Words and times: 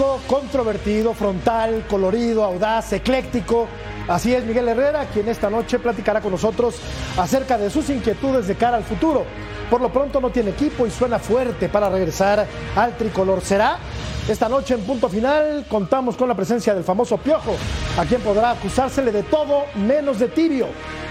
Polémico, 0.00 0.20
controvertido, 0.26 1.12
frontal, 1.12 1.84
colorido, 1.88 2.42
audaz, 2.42 2.92
ecléctico. 2.94 3.68
Así 4.08 4.34
es 4.34 4.44
Miguel 4.44 4.68
Herrera, 4.68 5.06
quien 5.12 5.28
esta 5.28 5.50
noche 5.50 5.78
platicará 5.78 6.22
con 6.22 6.32
nosotros 6.32 6.76
acerca 7.18 7.58
de 7.58 7.68
sus 7.68 7.90
inquietudes 7.90 8.46
de 8.46 8.54
cara 8.54 8.78
al 8.78 8.84
futuro. 8.84 9.24
Por 9.68 9.80
lo 9.80 9.92
pronto 9.92 10.20
no 10.20 10.30
tiene 10.30 10.50
equipo 10.50 10.86
y 10.86 10.90
suena 10.90 11.18
fuerte 11.18 11.68
para 11.68 11.90
regresar 11.90 12.46
al 12.74 12.96
tricolor. 12.96 13.42
¿Será? 13.42 13.78
Esta 14.26 14.48
noche 14.48 14.74
en 14.74 14.80
punto 14.82 15.08
final 15.08 15.66
contamos 15.68 16.16
con 16.16 16.28
la 16.28 16.34
presencia 16.34 16.74
del 16.74 16.84
famoso 16.84 17.18
Piojo, 17.18 17.54
a 17.98 18.04
quien 18.06 18.22
podrá 18.22 18.52
acusársele 18.52 19.12
de 19.12 19.24
todo 19.24 19.64
menos 19.74 20.18
de 20.18 20.28
tibio. 20.28 20.68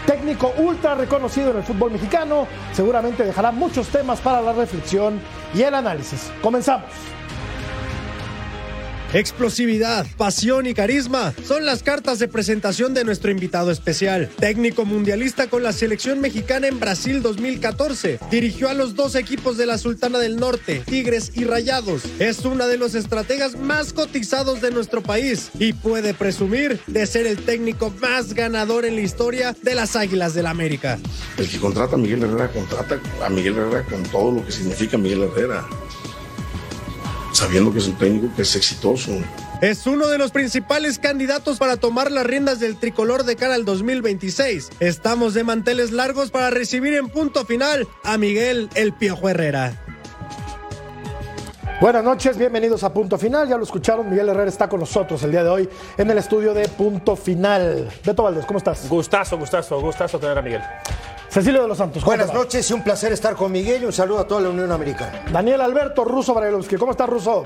Técnico 0.07 0.53
ultra 0.57 0.95
reconocido 0.95 1.51
en 1.51 1.57
el 1.57 1.63
fútbol 1.63 1.91
mexicano, 1.91 2.47
seguramente 2.73 3.23
dejará 3.23 3.51
muchos 3.51 3.87
temas 3.89 4.19
para 4.19 4.41
la 4.41 4.53
reflexión 4.53 5.21
y 5.53 5.61
el 5.61 5.75
análisis. 5.75 6.31
Comenzamos. 6.41 7.18
Explosividad, 9.13 10.05
pasión 10.17 10.67
y 10.67 10.75
carisma 10.75 11.33
son 11.43 11.65
las 11.65 11.81
cartas 11.81 12.19
de 12.19 12.27
presentación 12.27 12.93
de 12.93 13.03
nuestro 13.03 13.31
invitado 13.31 13.71
especial. 13.71 14.29
Técnico 14.39 14.85
mundialista 14.85 15.49
con 15.49 15.63
la 15.63 15.73
selección 15.73 16.21
mexicana 16.21 16.67
en 16.67 16.79
Brasil 16.79 17.23
2014. 17.23 18.19
Dirigió 18.29 18.69
a 18.69 18.75
los 18.75 18.93
dos 18.93 19.15
equipos 19.15 19.57
de 19.57 19.65
la 19.65 19.79
Sultana 19.79 20.19
del 20.19 20.37
Norte, 20.37 20.83
Tigres 20.85 21.31
y 21.33 21.43
Rayados. 21.45 22.03
Es 22.19 22.45
uno 22.45 22.67
de 22.67 22.77
los 22.77 22.93
estrategas 22.93 23.57
más 23.57 23.93
cotizados 23.93 24.61
de 24.61 24.69
nuestro 24.69 25.01
país 25.01 25.49
y 25.57 25.73
puede 25.73 26.13
presumir 26.13 26.79
de 26.85 27.07
ser 27.07 27.25
el 27.25 27.37
técnico 27.43 27.91
más 27.99 28.35
ganador 28.35 28.85
en 28.85 28.95
la 28.95 29.01
historia 29.01 29.55
de 29.63 29.73
las 29.73 29.95
Águilas 29.95 30.35
del 30.35 30.43
la 30.43 30.51
América. 30.51 30.99
El 31.37 31.49
que 31.49 31.57
contrata 31.57 31.95
a 31.95 31.97
Miguel 31.97 32.23
Herrera 32.23 32.51
contrata 32.51 32.99
a 33.23 33.29
Miguel 33.29 33.57
Herrera 33.57 33.83
con 33.85 34.03
todo 34.03 34.33
lo 34.33 34.45
que 34.45 34.51
significa 34.51 34.97
Miguel 34.97 35.23
Herrera 35.23 35.65
sabiendo 37.39 37.71
que 37.71 37.79
es 37.79 37.87
un 37.87 37.95
técnico 37.95 38.27
que 38.35 38.41
es 38.41 38.55
exitoso. 38.55 39.11
Es 39.61 39.87
uno 39.87 40.07
de 40.07 40.17
los 40.17 40.31
principales 40.31 40.99
candidatos 40.99 41.57
para 41.57 41.77
tomar 41.77 42.11
las 42.11 42.25
riendas 42.25 42.59
del 42.59 42.77
tricolor 42.77 43.23
de 43.23 43.37
cara 43.37 43.55
al 43.55 43.63
2026. 43.63 44.69
Estamos 44.81 45.33
de 45.33 45.45
manteles 45.45 45.91
largos 45.91 46.31
para 46.31 46.49
recibir 46.49 46.93
en 46.95 47.07
punto 47.07 47.45
final 47.45 47.87
a 48.03 48.17
Miguel 48.17 48.69
El 48.75 48.91
Piojo 48.91 49.29
Herrera. 49.29 49.81
Buenas 51.79 52.03
noches, 52.03 52.37
bienvenidos 52.37 52.83
a 52.83 52.93
Punto 52.93 53.17
Final. 53.17 53.47
Ya 53.47 53.55
lo 53.55 53.63
escucharon, 53.63 54.09
Miguel 54.09 54.27
Herrera 54.27 54.49
está 54.49 54.67
con 54.67 54.81
nosotros 54.81 55.23
el 55.23 55.31
día 55.31 55.45
de 55.45 55.49
hoy 55.49 55.69
en 55.97 56.11
el 56.11 56.17
estudio 56.17 56.53
de 56.53 56.67
Punto 56.67 57.15
Final. 57.15 57.89
Beto 58.05 58.23
Valdés, 58.23 58.45
¿cómo 58.45 58.57
estás? 58.57 58.89
Gustazo, 58.89 59.37
gustazo, 59.37 59.79
gustazo 59.79 60.19
tener 60.19 60.37
a 60.37 60.41
Miguel. 60.41 60.61
Cecilio 61.29 61.61
de 61.61 61.67
los 61.67 61.77
Santos. 61.77 62.03
Buenas 62.03 62.33
noches 62.33 62.69
y 62.69 62.73
un 62.73 62.83
placer 62.83 63.11
estar 63.11 63.35
con 63.35 63.51
Miguel 63.51 63.83
y 63.83 63.85
un 63.85 63.93
saludo 63.93 64.19
a 64.19 64.27
toda 64.27 64.41
la 64.41 64.49
Unión 64.49 64.71
Americana. 64.71 65.25
Daniel 65.31 65.61
Alberto 65.61 66.03
Russo 66.03 66.33
Brailovsky. 66.33 66.75
¿Cómo 66.75 66.91
estás, 66.91 67.07
Russo? 67.07 67.45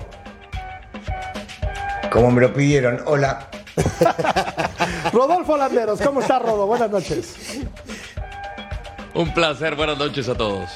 Como 2.09 2.31
me 2.31 2.41
lo 2.41 2.53
pidieron, 2.53 3.01
hola. 3.05 3.47
Rodolfo 5.11 5.57
Landeros, 5.57 5.99
¿cómo 5.99 6.21
estás, 6.21 6.41
Rodo? 6.41 6.65
Buenas 6.65 6.89
noches. 6.89 7.59
Un 9.13 9.33
placer, 9.33 9.75
buenas 9.75 9.97
noches 9.97 10.29
a 10.29 10.35
todos. 10.35 10.69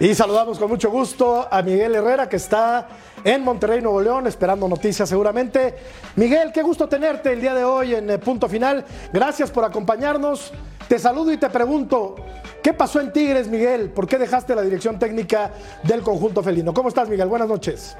Y 0.00 0.14
saludamos 0.14 0.58
con 0.58 0.68
mucho 0.68 0.90
gusto 0.90 1.48
a 1.50 1.60
Miguel 1.62 1.94
Herrera, 1.94 2.28
que 2.28 2.36
está 2.36 2.88
en 3.26 3.42
Monterrey, 3.42 3.82
Nuevo 3.82 4.00
León, 4.00 4.28
esperando 4.28 4.68
noticias 4.68 5.08
seguramente. 5.08 5.74
Miguel, 6.14 6.52
qué 6.54 6.62
gusto 6.62 6.88
tenerte 6.88 7.32
el 7.32 7.40
día 7.40 7.54
de 7.54 7.64
hoy 7.64 7.92
en 7.92 8.08
eh, 8.08 8.18
Punto 8.18 8.48
Final. 8.48 8.84
Gracias 9.12 9.50
por 9.50 9.64
acompañarnos. 9.64 10.52
Te 10.86 10.96
saludo 10.96 11.32
y 11.32 11.36
te 11.36 11.50
pregunto, 11.50 12.14
¿qué 12.62 12.72
pasó 12.72 13.00
en 13.00 13.12
Tigres, 13.12 13.48
Miguel? 13.48 13.90
¿Por 13.90 14.06
qué 14.06 14.16
dejaste 14.16 14.54
la 14.54 14.62
dirección 14.62 15.00
técnica 15.00 15.50
del 15.82 16.02
conjunto 16.02 16.40
felino? 16.40 16.72
¿Cómo 16.72 16.88
estás, 16.88 17.08
Miguel? 17.08 17.26
Buenas 17.26 17.48
noches. 17.48 17.96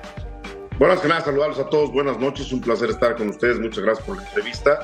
Buenas 0.79 1.01
que 1.01 1.09
nada, 1.09 1.23
saludarlos 1.23 1.59
a 1.59 1.69
todos. 1.71 1.91
Buenas 1.93 2.21
noches, 2.21 2.53
un 2.53 2.61
placer 2.61 2.91
estar 2.91 3.17
con 3.17 3.31
ustedes. 3.31 3.59
Muchas 3.59 3.83
gracias 3.83 4.07
por 4.07 4.19
la 4.19 4.23
entrevista. 4.29 4.79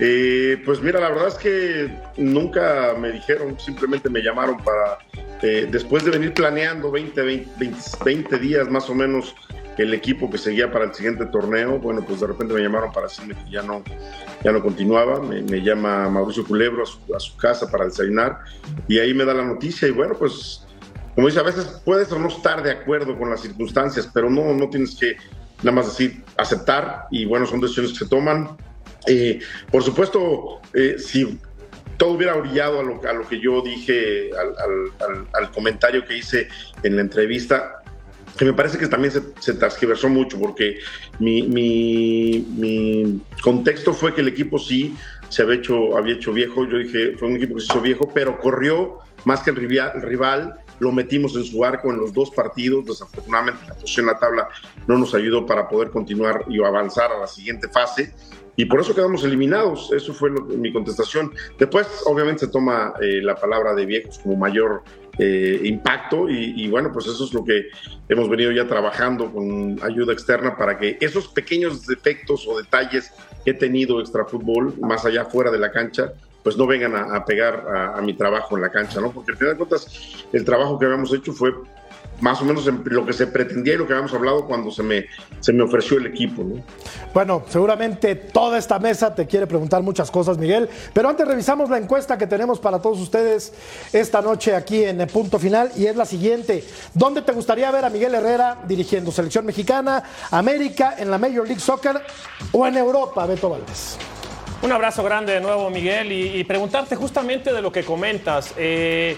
Eh, 0.00 0.60
pues 0.64 0.82
mira, 0.82 0.98
la 0.98 1.10
verdad 1.10 1.28
es 1.28 1.34
que 1.34 1.96
nunca 2.16 2.94
me 2.98 3.12
dijeron, 3.12 3.56
simplemente 3.60 4.10
me 4.10 4.20
llamaron 4.20 4.56
para, 4.56 4.98
eh, 5.42 5.68
después 5.70 6.04
de 6.04 6.10
venir 6.10 6.34
planeando 6.34 6.90
20, 6.90 7.22
20, 7.22 7.50
20, 8.04 8.38
días 8.38 8.68
más 8.70 8.88
o 8.88 8.94
menos 8.94 9.34
el 9.76 9.92
equipo 9.92 10.30
que 10.30 10.38
seguía 10.38 10.72
para 10.72 10.86
el 10.86 10.94
siguiente 10.94 11.26
torneo, 11.26 11.78
bueno, 11.78 12.02
pues 12.06 12.20
de 12.20 12.26
repente 12.26 12.54
me 12.54 12.62
llamaron 12.62 12.92
para 12.92 13.08
decirme 13.08 13.34
que 13.34 13.50
ya 13.50 13.62
no, 13.62 13.82
ya 14.42 14.50
no 14.50 14.62
continuaba, 14.62 15.20
me, 15.20 15.42
llama 15.62 16.08
Mauricio 16.08 16.46
Culebro 16.46 16.84
a 17.14 17.20
su, 17.20 17.36
casa 17.36 17.70
para 17.70 17.84
desayunar 17.84 18.38
y 18.88 18.98
ahí 18.98 19.12
me 19.12 19.26
da 19.26 19.34
la 19.34 19.44
noticia 19.44 19.86
y 19.86 19.90
bueno, 19.90 20.14
pues 20.18 20.66
como 21.14 21.28
dice, 21.28 21.40
a 21.40 21.44
veces 21.44 21.80
puedes 21.84 22.10
o 22.12 22.18
no 22.18 22.28
estar 22.28 22.62
de 22.62 22.70
acuerdo 22.70 23.18
con 23.18 23.30
las 23.30 23.40
circunstancias, 23.40 24.08
pero 24.12 24.30
no, 24.30 24.52
no 24.52 24.68
tienes 24.68 24.96
que 24.96 25.16
nada 25.62 25.72
más 25.72 25.86
decir 25.86 26.22
aceptar 26.36 27.06
y 27.10 27.24
bueno, 27.24 27.46
son 27.46 27.60
decisiones 27.60 27.92
que 27.92 27.98
se 27.98 28.06
toman. 28.06 28.56
Eh, 29.06 29.40
por 29.70 29.82
supuesto, 29.82 30.60
eh, 30.74 30.96
si 30.98 31.38
todo 31.96 32.10
hubiera 32.10 32.34
brillado 32.34 32.80
a 32.80 32.82
lo, 32.82 33.00
a 33.08 33.12
lo 33.12 33.26
que 33.26 33.40
yo 33.40 33.62
dije, 33.62 34.30
al, 34.32 34.92
al, 35.32 35.50
comentario 35.50 36.04
que 36.04 36.18
hice 36.18 36.48
en 36.82 36.96
la 36.96 37.02
entrevista, 37.02 37.82
que 38.36 38.44
me 38.44 38.52
parece 38.52 38.78
que 38.78 38.86
también 38.86 39.12
se, 39.12 39.22
se 39.40 39.54
transgiversó 39.54 40.08
mucho, 40.08 40.38
porque 40.38 40.78
mi, 41.18 41.42
mi, 41.42 42.46
mi, 42.56 43.20
contexto 43.42 43.94
fue 43.94 44.14
que 44.14 44.20
el 44.20 44.28
equipo 44.28 44.58
sí 44.58 44.94
se 45.28 45.42
había 45.42 45.56
hecho, 45.56 45.96
había 45.96 46.14
hecho 46.14 46.32
viejo, 46.32 46.66
yo 46.66 46.78
dije, 46.78 47.16
fue 47.16 47.28
un 47.28 47.36
equipo 47.36 47.54
que 47.54 47.60
se 47.60 47.66
hizo 47.66 47.80
viejo, 47.80 48.10
pero 48.12 48.38
corrió 48.38 48.98
más 49.24 49.42
que 49.42 49.50
el 49.50 49.56
rival, 49.56 49.92
el 49.94 50.02
rival. 50.02 50.60
Lo 50.78 50.92
metimos 50.92 51.34
en 51.34 51.44
su 51.44 51.64
arco 51.64 51.90
en 51.90 51.96
los 51.98 52.12
dos 52.12 52.30
partidos, 52.30 52.84
desafortunadamente 52.84 53.66
la 53.66 53.74
posición 53.74 54.06
en 54.06 54.12
la 54.12 54.18
tabla 54.18 54.48
no 54.86 54.98
nos 54.98 55.14
ayudó 55.14 55.46
para 55.46 55.68
poder 55.68 55.90
continuar 55.90 56.44
y 56.48 56.62
avanzar 56.62 57.10
a 57.12 57.18
la 57.18 57.26
siguiente 57.26 57.66
fase, 57.68 58.12
y 58.56 58.64
por 58.64 58.80
eso 58.80 58.94
quedamos 58.94 59.22
eliminados. 59.24 59.92
Eso 59.92 60.12
fue 60.14 60.30
mi 60.30 60.72
contestación. 60.72 61.32
Después, 61.58 61.86
obviamente, 62.06 62.46
se 62.46 62.48
toma 62.48 62.94
eh, 63.00 63.20
la 63.22 63.36
palabra 63.36 63.74
de 63.74 63.86
viejos 63.86 64.18
como 64.18 64.36
mayor 64.36 64.82
eh, 65.18 65.60
impacto 65.64 66.28
y, 66.28 66.68
bueno, 66.68 66.90
pues 66.92 67.06
eso 67.06 67.24
es 67.24 67.32
lo 67.32 67.44
que 67.44 67.68
hemos 68.08 68.28
venido 68.28 68.52
ya 68.52 68.66
trabajando 68.66 69.32
con 69.32 69.78
ayuda 69.82 70.12
externa 70.12 70.56
para 70.56 70.78
que 70.78 70.98
esos 71.00 71.28
pequeños 71.28 71.86
defectos 71.86 72.46
o 72.46 72.58
detalles 72.58 73.12
que 73.44 73.52
he 73.52 73.54
tenido 73.54 74.00
extra 74.00 74.24
fútbol, 74.24 74.74
más 74.80 75.06
allá 75.06 75.24
fuera 75.24 75.50
de 75.50 75.58
la 75.58 75.70
cancha, 75.72 76.12
pues 76.42 76.56
no 76.56 76.66
vengan 76.66 76.94
a, 76.94 77.24
pegar 77.24 77.66
a, 77.66 77.98
a, 77.98 78.02
mi 78.02 78.14
trabajo 78.14 78.56
en 78.56 78.62
la 78.62 78.70
cancha, 78.70 79.00
¿no? 79.00 79.10
Porque 79.10 79.32
al 79.32 79.38
final 79.38 79.54
de 79.54 79.58
cuentas 79.58 80.24
el 80.32 80.44
trabajo 80.44 80.78
que 80.78 80.84
habíamos 80.84 81.12
hecho 81.12 81.32
fue 81.32 81.52
más 82.20 82.40
o 82.40 82.44
menos 82.44 82.66
lo 82.66 83.06
que 83.06 83.12
se 83.12 83.26
pretendía 83.26 83.74
y 83.74 83.76
lo 83.76 83.86
que 83.86 83.92
habíamos 83.92 84.12
hablado 84.14 84.46
cuando 84.46 84.70
se 84.70 84.82
me, 84.82 85.06
se 85.40 85.52
me 85.52 85.62
ofreció 85.62 85.98
el 85.98 86.06
equipo. 86.06 86.42
¿no? 86.42 86.62
Bueno, 87.12 87.42
seguramente 87.48 88.14
toda 88.14 88.58
esta 88.58 88.78
mesa 88.78 89.14
te 89.14 89.26
quiere 89.26 89.46
preguntar 89.46 89.82
muchas 89.82 90.10
cosas, 90.10 90.38
Miguel, 90.38 90.68
pero 90.92 91.08
antes 91.08 91.26
revisamos 91.26 91.70
la 91.70 91.78
encuesta 91.78 92.16
que 92.16 92.26
tenemos 92.26 92.58
para 92.58 92.80
todos 92.80 92.98
ustedes 93.00 93.52
esta 93.92 94.22
noche 94.22 94.54
aquí 94.54 94.84
en 94.84 95.00
el 95.00 95.08
punto 95.08 95.38
final 95.38 95.70
y 95.76 95.86
es 95.86 95.96
la 95.96 96.04
siguiente. 96.04 96.64
¿Dónde 96.94 97.22
te 97.22 97.32
gustaría 97.32 97.70
ver 97.70 97.84
a 97.84 97.90
Miguel 97.90 98.14
Herrera 98.14 98.58
dirigiendo 98.66 99.10
selección 99.10 99.44
mexicana, 99.44 100.02
América, 100.30 100.94
en 100.98 101.10
la 101.10 101.18
Major 101.18 101.46
League 101.46 101.60
Soccer 101.60 102.00
o 102.52 102.66
en 102.66 102.76
Europa, 102.76 103.26
Beto 103.26 103.50
Valdés? 103.50 103.98
Un 104.62 104.72
abrazo 104.72 105.04
grande 105.04 105.34
de 105.34 105.40
nuevo, 105.40 105.68
Miguel, 105.68 106.10
y, 106.10 106.42
preguntarte 106.44 106.96
justamente 106.96 107.52
de 107.52 107.60
lo 107.60 107.70
que 107.70 107.84
comentas. 107.84 108.54
Eh, 108.56 109.16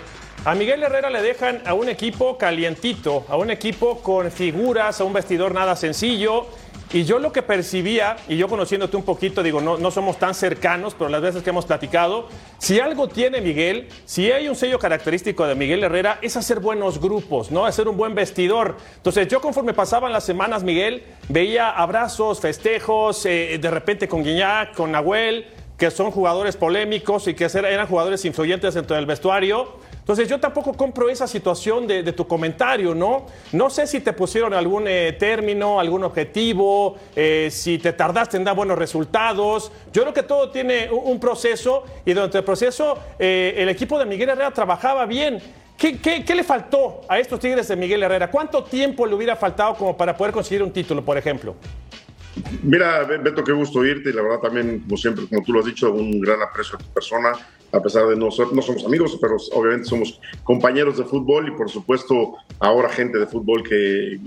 a 0.48 0.54
Miguel 0.54 0.82
Herrera 0.82 1.10
le 1.10 1.20
dejan 1.20 1.60
a 1.66 1.74
un 1.74 1.90
equipo 1.90 2.38
calientito, 2.38 3.26
a 3.28 3.36
un 3.36 3.50
equipo 3.50 3.98
con 3.98 4.32
figuras, 4.32 4.98
a 4.98 5.04
un 5.04 5.12
vestidor 5.12 5.52
nada 5.52 5.76
sencillo. 5.76 6.46
Y 6.90 7.04
yo 7.04 7.18
lo 7.18 7.32
que 7.32 7.42
percibía, 7.42 8.16
y 8.30 8.38
yo 8.38 8.48
conociéndote 8.48 8.96
un 8.96 9.02
poquito, 9.02 9.42
digo, 9.42 9.60
no, 9.60 9.76
no 9.76 9.90
somos 9.90 10.18
tan 10.18 10.34
cercanos, 10.34 10.94
pero 10.94 11.10
las 11.10 11.20
veces 11.20 11.42
que 11.42 11.50
hemos 11.50 11.66
platicado, 11.66 12.28
si 12.56 12.80
algo 12.80 13.08
tiene 13.08 13.42
Miguel, 13.42 13.90
si 14.06 14.32
hay 14.32 14.48
un 14.48 14.56
sello 14.56 14.78
característico 14.78 15.46
de 15.46 15.54
Miguel 15.54 15.84
Herrera, 15.84 16.18
es 16.22 16.34
hacer 16.38 16.60
buenos 16.60 16.98
grupos, 16.98 17.50
¿no? 17.50 17.66
Hacer 17.66 17.86
un 17.86 17.98
buen 17.98 18.14
vestidor. 18.14 18.78
Entonces 18.96 19.28
yo 19.28 19.42
conforme 19.42 19.74
pasaban 19.74 20.14
las 20.14 20.24
semanas, 20.24 20.62
Miguel, 20.62 21.02
veía 21.28 21.68
abrazos, 21.68 22.40
festejos, 22.40 23.26
eh, 23.26 23.58
de 23.60 23.70
repente 23.70 24.08
con 24.08 24.24
Guiñac, 24.24 24.74
con 24.74 24.92
Nahuel, 24.92 25.44
que 25.76 25.90
son 25.90 26.10
jugadores 26.10 26.56
polémicos 26.56 27.28
y 27.28 27.34
que 27.34 27.44
eran 27.44 27.86
jugadores 27.86 28.24
influyentes 28.24 28.72
dentro 28.72 28.96
del 28.96 29.04
vestuario. 29.04 29.76
Entonces 30.08 30.26
yo 30.26 30.40
tampoco 30.40 30.72
compro 30.72 31.10
esa 31.10 31.26
situación 31.26 31.86
de, 31.86 32.02
tu 32.14 32.26
comentario, 32.26 32.94
¿no? 32.94 33.26
No 33.52 33.68
sé 33.68 33.86
si 33.86 34.00
te 34.00 34.14
pusieron 34.14 34.54
algún 34.54 34.88
eh, 34.88 35.14
término, 35.18 35.78
algún 35.78 36.02
objetivo, 36.02 36.96
eh, 37.14 37.50
si 37.52 37.76
te 37.76 37.92
tardaste 37.92 38.38
en 38.38 38.44
dar 38.44 38.56
buenos 38.56 38.78
resultados. 38.78 39.70
Yo 39.92 40.00
creo 40.00 40.14
que 40.14 40.22
todo 40.22 40.50
tiene 40.50 40.88
un, 40.90 41.20
proceso 41.20 41.84
y 42.06 42.14
durante 42.14 42.38
el 42.38 42.44
proceso 42.44 42.98
eh, 43.18 43.52
el 43.58 43.68
equipo 43.68 43.98
de 43.98 44.06
Miguel 44.06 44.30
Herrera 44.30 44.50
trabajaba 44.50 45.04
bien. 45.04 45.42
¿Qué, 45.76 45.98
¿Qué, 46.00 46.34
le 46.34 46.42
faltó 46.42 47.02
a 47.06 47.18
estos 47.18 47.38
Tigres 47.38 47.68
de 47.68 47.76
Miguel 47.76 48.02
Herrera? 48.02 48.30
¿Cuánto 48.30 48.64
tiempo 48.64 49.04
le 49.04 49.14
hubiera 49.14 49.36
faltado 49.36 49.74
como 49.74 49.94
para 49.94 50.16
poder 50.16 50.32
conseguir 50.32 50.62
un 50.62 50.72
título, 50.72 51.04
por 51.04 51.18
ejemplo? 51.18 51.54
Mira, 52.62 53.04
Beto, 53.04 53.44
qué 53.44 53.52
gusto 53.52 53.80
oírte 53.80 54.10
y 54.10 54.12
la 54.12 54.22
verdad 54.22 54.40
también, 54.40 54.80
como 54.80 54.96
siempre, 54.96 55.26
como 55.26 55.42
tú 55.42 55.52
lo 55.52 55.60
has 55.60 55.66
dicho, 55.66 55.92
un 55.92 56.20
gran 56.20 56.42
aprecio 56.42 56.76
a 56.76 56.78
tu 56.78 56.86
persona, 56.92 57.32
a 57.72 57.82
pesar 57.82 58.06
de 58.06 58.16
no 58.16 58.30
ser, 58.30 58.52
no 58.52 58.62
somos 58.62 58.84
amigos, 58.84 59.18
pero 59.20 59.36
obviamente 59.52 59.88
somos 59.88 60.20
compañeros 60.42 60.96
de 60.96 61.04
fútbol 61.04 61.48
y 61.48 61.50
por 61.50 61.68
supuesto 61.68 62.36
ahora 62.60 62.88
gente 62.88 63.18
de 63.18 63.26
fútbol 63.26 63.62
que, 63.62 64.18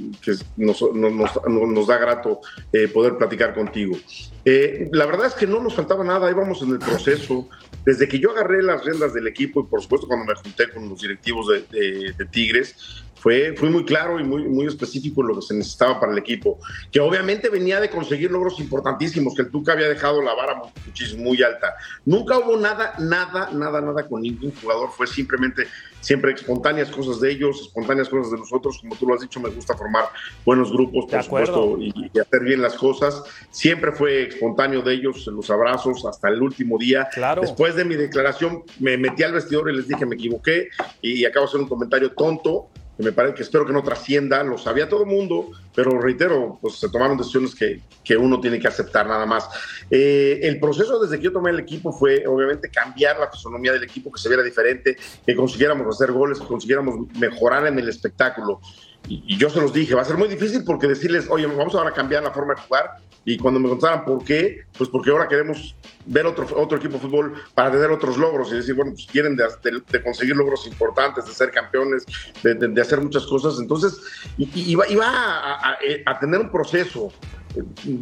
nos, 0.58 0.81
nos, 0.94 1.88
da 1.88 1.98
grato 1.98 2.42
eh, 2.72 2.88
poder 2.88 3.18
platicar 3.18 3.54
contigo. 3.56 3.98
Eh, 4.46 4.90
la 4.92 5.06
verdad 5.06 5.28
es 5.28 5.34
que 5.34 5.48
no 5.48 5.60
nos 5.60 5.74
faltaba 5.74 6.04
nada, 6.04 6.30
íbamos 6.30 6.62
en 6.62 6.72
el 6.72 6.80
proceso. 6.80 7.50
Desde 7.84 8.08
que 8.08 8.19
yo 8.19 8.31
agarré 8.31 8.62
las 8.62 8.86
riendas 8.86 9.13
del 9.13 9.28
equipo 9.28 9.62
y 9.62 9.63
por 9.63 9.81
supuesto 9.81 10.08
cuando 10.08 10.25
me 10.25 10.36
junté 10.36 10.69
con 10.69 10.88
los 10.88 11.02
directivos 11.02 11.48
de 11.48 12.25
Tigres, 12.30 12.75
fue, 13.21 13.53
fue 13.56 13.69
muy 13.69 13.85
claro 13.85 14.19
y 14.19 14.23
muy, 14.23 14.47
muy 14.47 14.65
específico 14.65 15.21
en 15.21 15.27
lo 15.27 15.35
que 15.35 15.44
se 15.44 15.53
necesitaba 15.53 16.00
para 16.00 16.12
el 16.12 16.18
equipo, 16.18 16.59
que 16.91 17.00
obviamente 17.00 17.50
venía 17.50 17.79
de 17.79 17.88
conseguir 17.88 18.31
logros 18.31 18.59
importantísimos, 18.59 19.35
que 19.35 19.44
el 19.44 19.51
Tuca 19.51 19.73
había 19.73 19.88
dejado 19.88 20.23
la 20.23 20.33
vara 20.33 20.59
muchísimo, 20.88 21.25
muy 21.25 21.44
alta. 21.44 21.75
Nunca 22.03 22.39
hubo 22.39 22.57
nada, 22.57 22.95
nada, 22.97 23.51
nada, 23.53 23.79
nada 23.79 24.07
con 24.07 24.23
ningún 24.23 24.51
jugador, 24.59 24.89
fue 24.89 25.06
simplemente 25.06 25.68
siempre 26.00 26.33
espontáneas 26.33 26.89
cosas 26.89 27.21
de 27.21 27.29
ellos, 27.29 27.62
espontáneas 27.62 28.09
cosas 28.09 28.31
de 28.31 28.39
nosotros, 28.39 28.79
como 28.81 28.95
tú 28.95 29.06
lo 29.06 29.13
has 29.13 29.21
dicho, 29.21 29.39
me 29.39 29.50
gusta 29.50 29.77
formar 29.77 30.06
buenos 30.44 30.71
grupos, 30.71 31.06
por 31.06 31.24
supuesto, 31.24 31.77
y, 31.79 31.94
hacer 32.19 32.44
bien 32.44 32.63
las 32.63 32.74
cosas. 32.74 33.24
Siempre 33.51 33.91
fue 33.91 34.29
espontáneo 34.29 34.81
de 34.81 34.95
ellos, 34.95 35.27
los 35.27 35.47
abrazos, 35.51 36.03
hasta 36.06 36.29
el 36.29 36.41
último 36.41 36.79
día. 36.79 37.07
Claro. 37.13 37.41
Después 37.41 37.75
de 37.75 37.85
mi 37.85 37.94
declaración, 37.94 38.63
me 38.79 38.97
metí 38.97 39.21
al 39.21 39.33
vestidor 39.33 39.69
y 39.69 39.75
les 39.75 39.88
dije, 39.88 40.07
me 40.07 40.15
equivoqué, 40.15 40.69
y 41.03 41.24
acabo 41.25 41.45
de 41.45 41.50
hacer 41.50 41.62
un 41.62 41.67
comentario 41.67 42.12
tonto, 42.13 42.70
me 43.01 43.12
parece 43.12 43.36
que 43.36 43.44
espero 43.44 43.65
que 43.65 43.74
no 43.74 43.83
trascienda, 43.83 44.44
lo 44.44 44.57
sabía 44.57 44.88
todo 44.88 45.03
el 45.03 45.09
mundo, 45.09 45.51
pero 45.75 46.00
reitero, 46.00 46.57
pues 46.62 46.75
se 46.75 46.89
tomaron 46.89 47.18
decisiones 47.18 47.56
que, 47.56 47.81
que 48.03 48.18
uno 48.18 48.39
tiene 48.39 48.59
que 48.59 48.68
aceptar 48.68 49.07
nada 49.07 49.25
más. 49.25 49.48
Eh, 49.89 50.39
el 50.44 50.59
proceso 50.59 51.00
desde 51.00 51.18
que 51.18 51.25
yo 51.25 51.31
tomé 51.31 51.51
el 51.51 51.59
equipo 51.59 51.92
fue 51.92 52.25
obviamente 52.27 52.69
cambiar 52.69 53.19
la 53.19 53.30
fisonomía 53.31 53.74
del 53.74 53.83
equipo, 53.83 54.12
que 54.12 54.21
se 54.21 54.30
viera 54.30 54.44
diferente, 54.44 54.98
que 55.25 55.36
consiguiéramos 55.36 55.88
hacer 55.88 56.12
goles, 56.12 56.39
que 56.39 56.48
consiguiéramos 56.48 57.07
mejorar 57.18 57.68
en 57.68 57.80
el 57.80 57.89
espectáculo. 57.89 58.62
Y, 59.07 59.38
yo 59.38 59.50
se 59.50 59.59
los 59.59 59.74
dije, 59.74 59.95
va 59.95 60.01
a 60.01 60.06
ser 60.06 60.18
muy 60.18 60.27
difícil 60.27 60.63
porque 60.63 60.88
decirles, 60.88 61.27
oye, 61.30 61.45
vamos 61.45 61.75
ahora 61.75 61.89
a 61.89 61.94
cambiar 61.94 62.24
la 62.24 62.31
forma 62.31 62.53
de 62.53 62.62
jugar. 62.62 62.98
Y 63.24 63.38
cuando 63.38 63.59
me 63.59 63.69
contaran 63.69 64.03
por 64.03 64.24
qué, 64.24 64.65
pues 64.75 64.89
porque 64.89 65.12
ahora 65.12 65.27
queremos 65.27 65.75
ver 66.07 66.25
otro, 66.25 66.48
otro 66.56 66.77
equipo 66.77 66.94
de 66.94 67.00
fútbol 67.00 67.33
para 67.53 67.71
tener 67.71 67.92
otros 67.92 68.18
logros 68.18 68.51
y 68.51 68.56
decir, 68.56 68.74
bueno, 68.74 68.94
pues 68.94 69.06
quieren 69.06 69.36
de, 69.36 70.03
conseguir 70.03 70.36
logros 70.36 70.65
importantes, 70.65 71.25
de 71.25 71.31
ser 71.31 71.51
campeones, 71.51 72.06
de, 72.42 72.81
hacer 72.81 73.00
muchas 73.00 73.25
cosas. 73.27 73.59
Entonces, 73.59 74.01
iba, 74.38 74.88
iba 74.88 75.06
a, 75.07 75.77
a, 76.06 76.19
tener 76.19 76.39
un 76.39 76.51
proceso. 76.51 77.12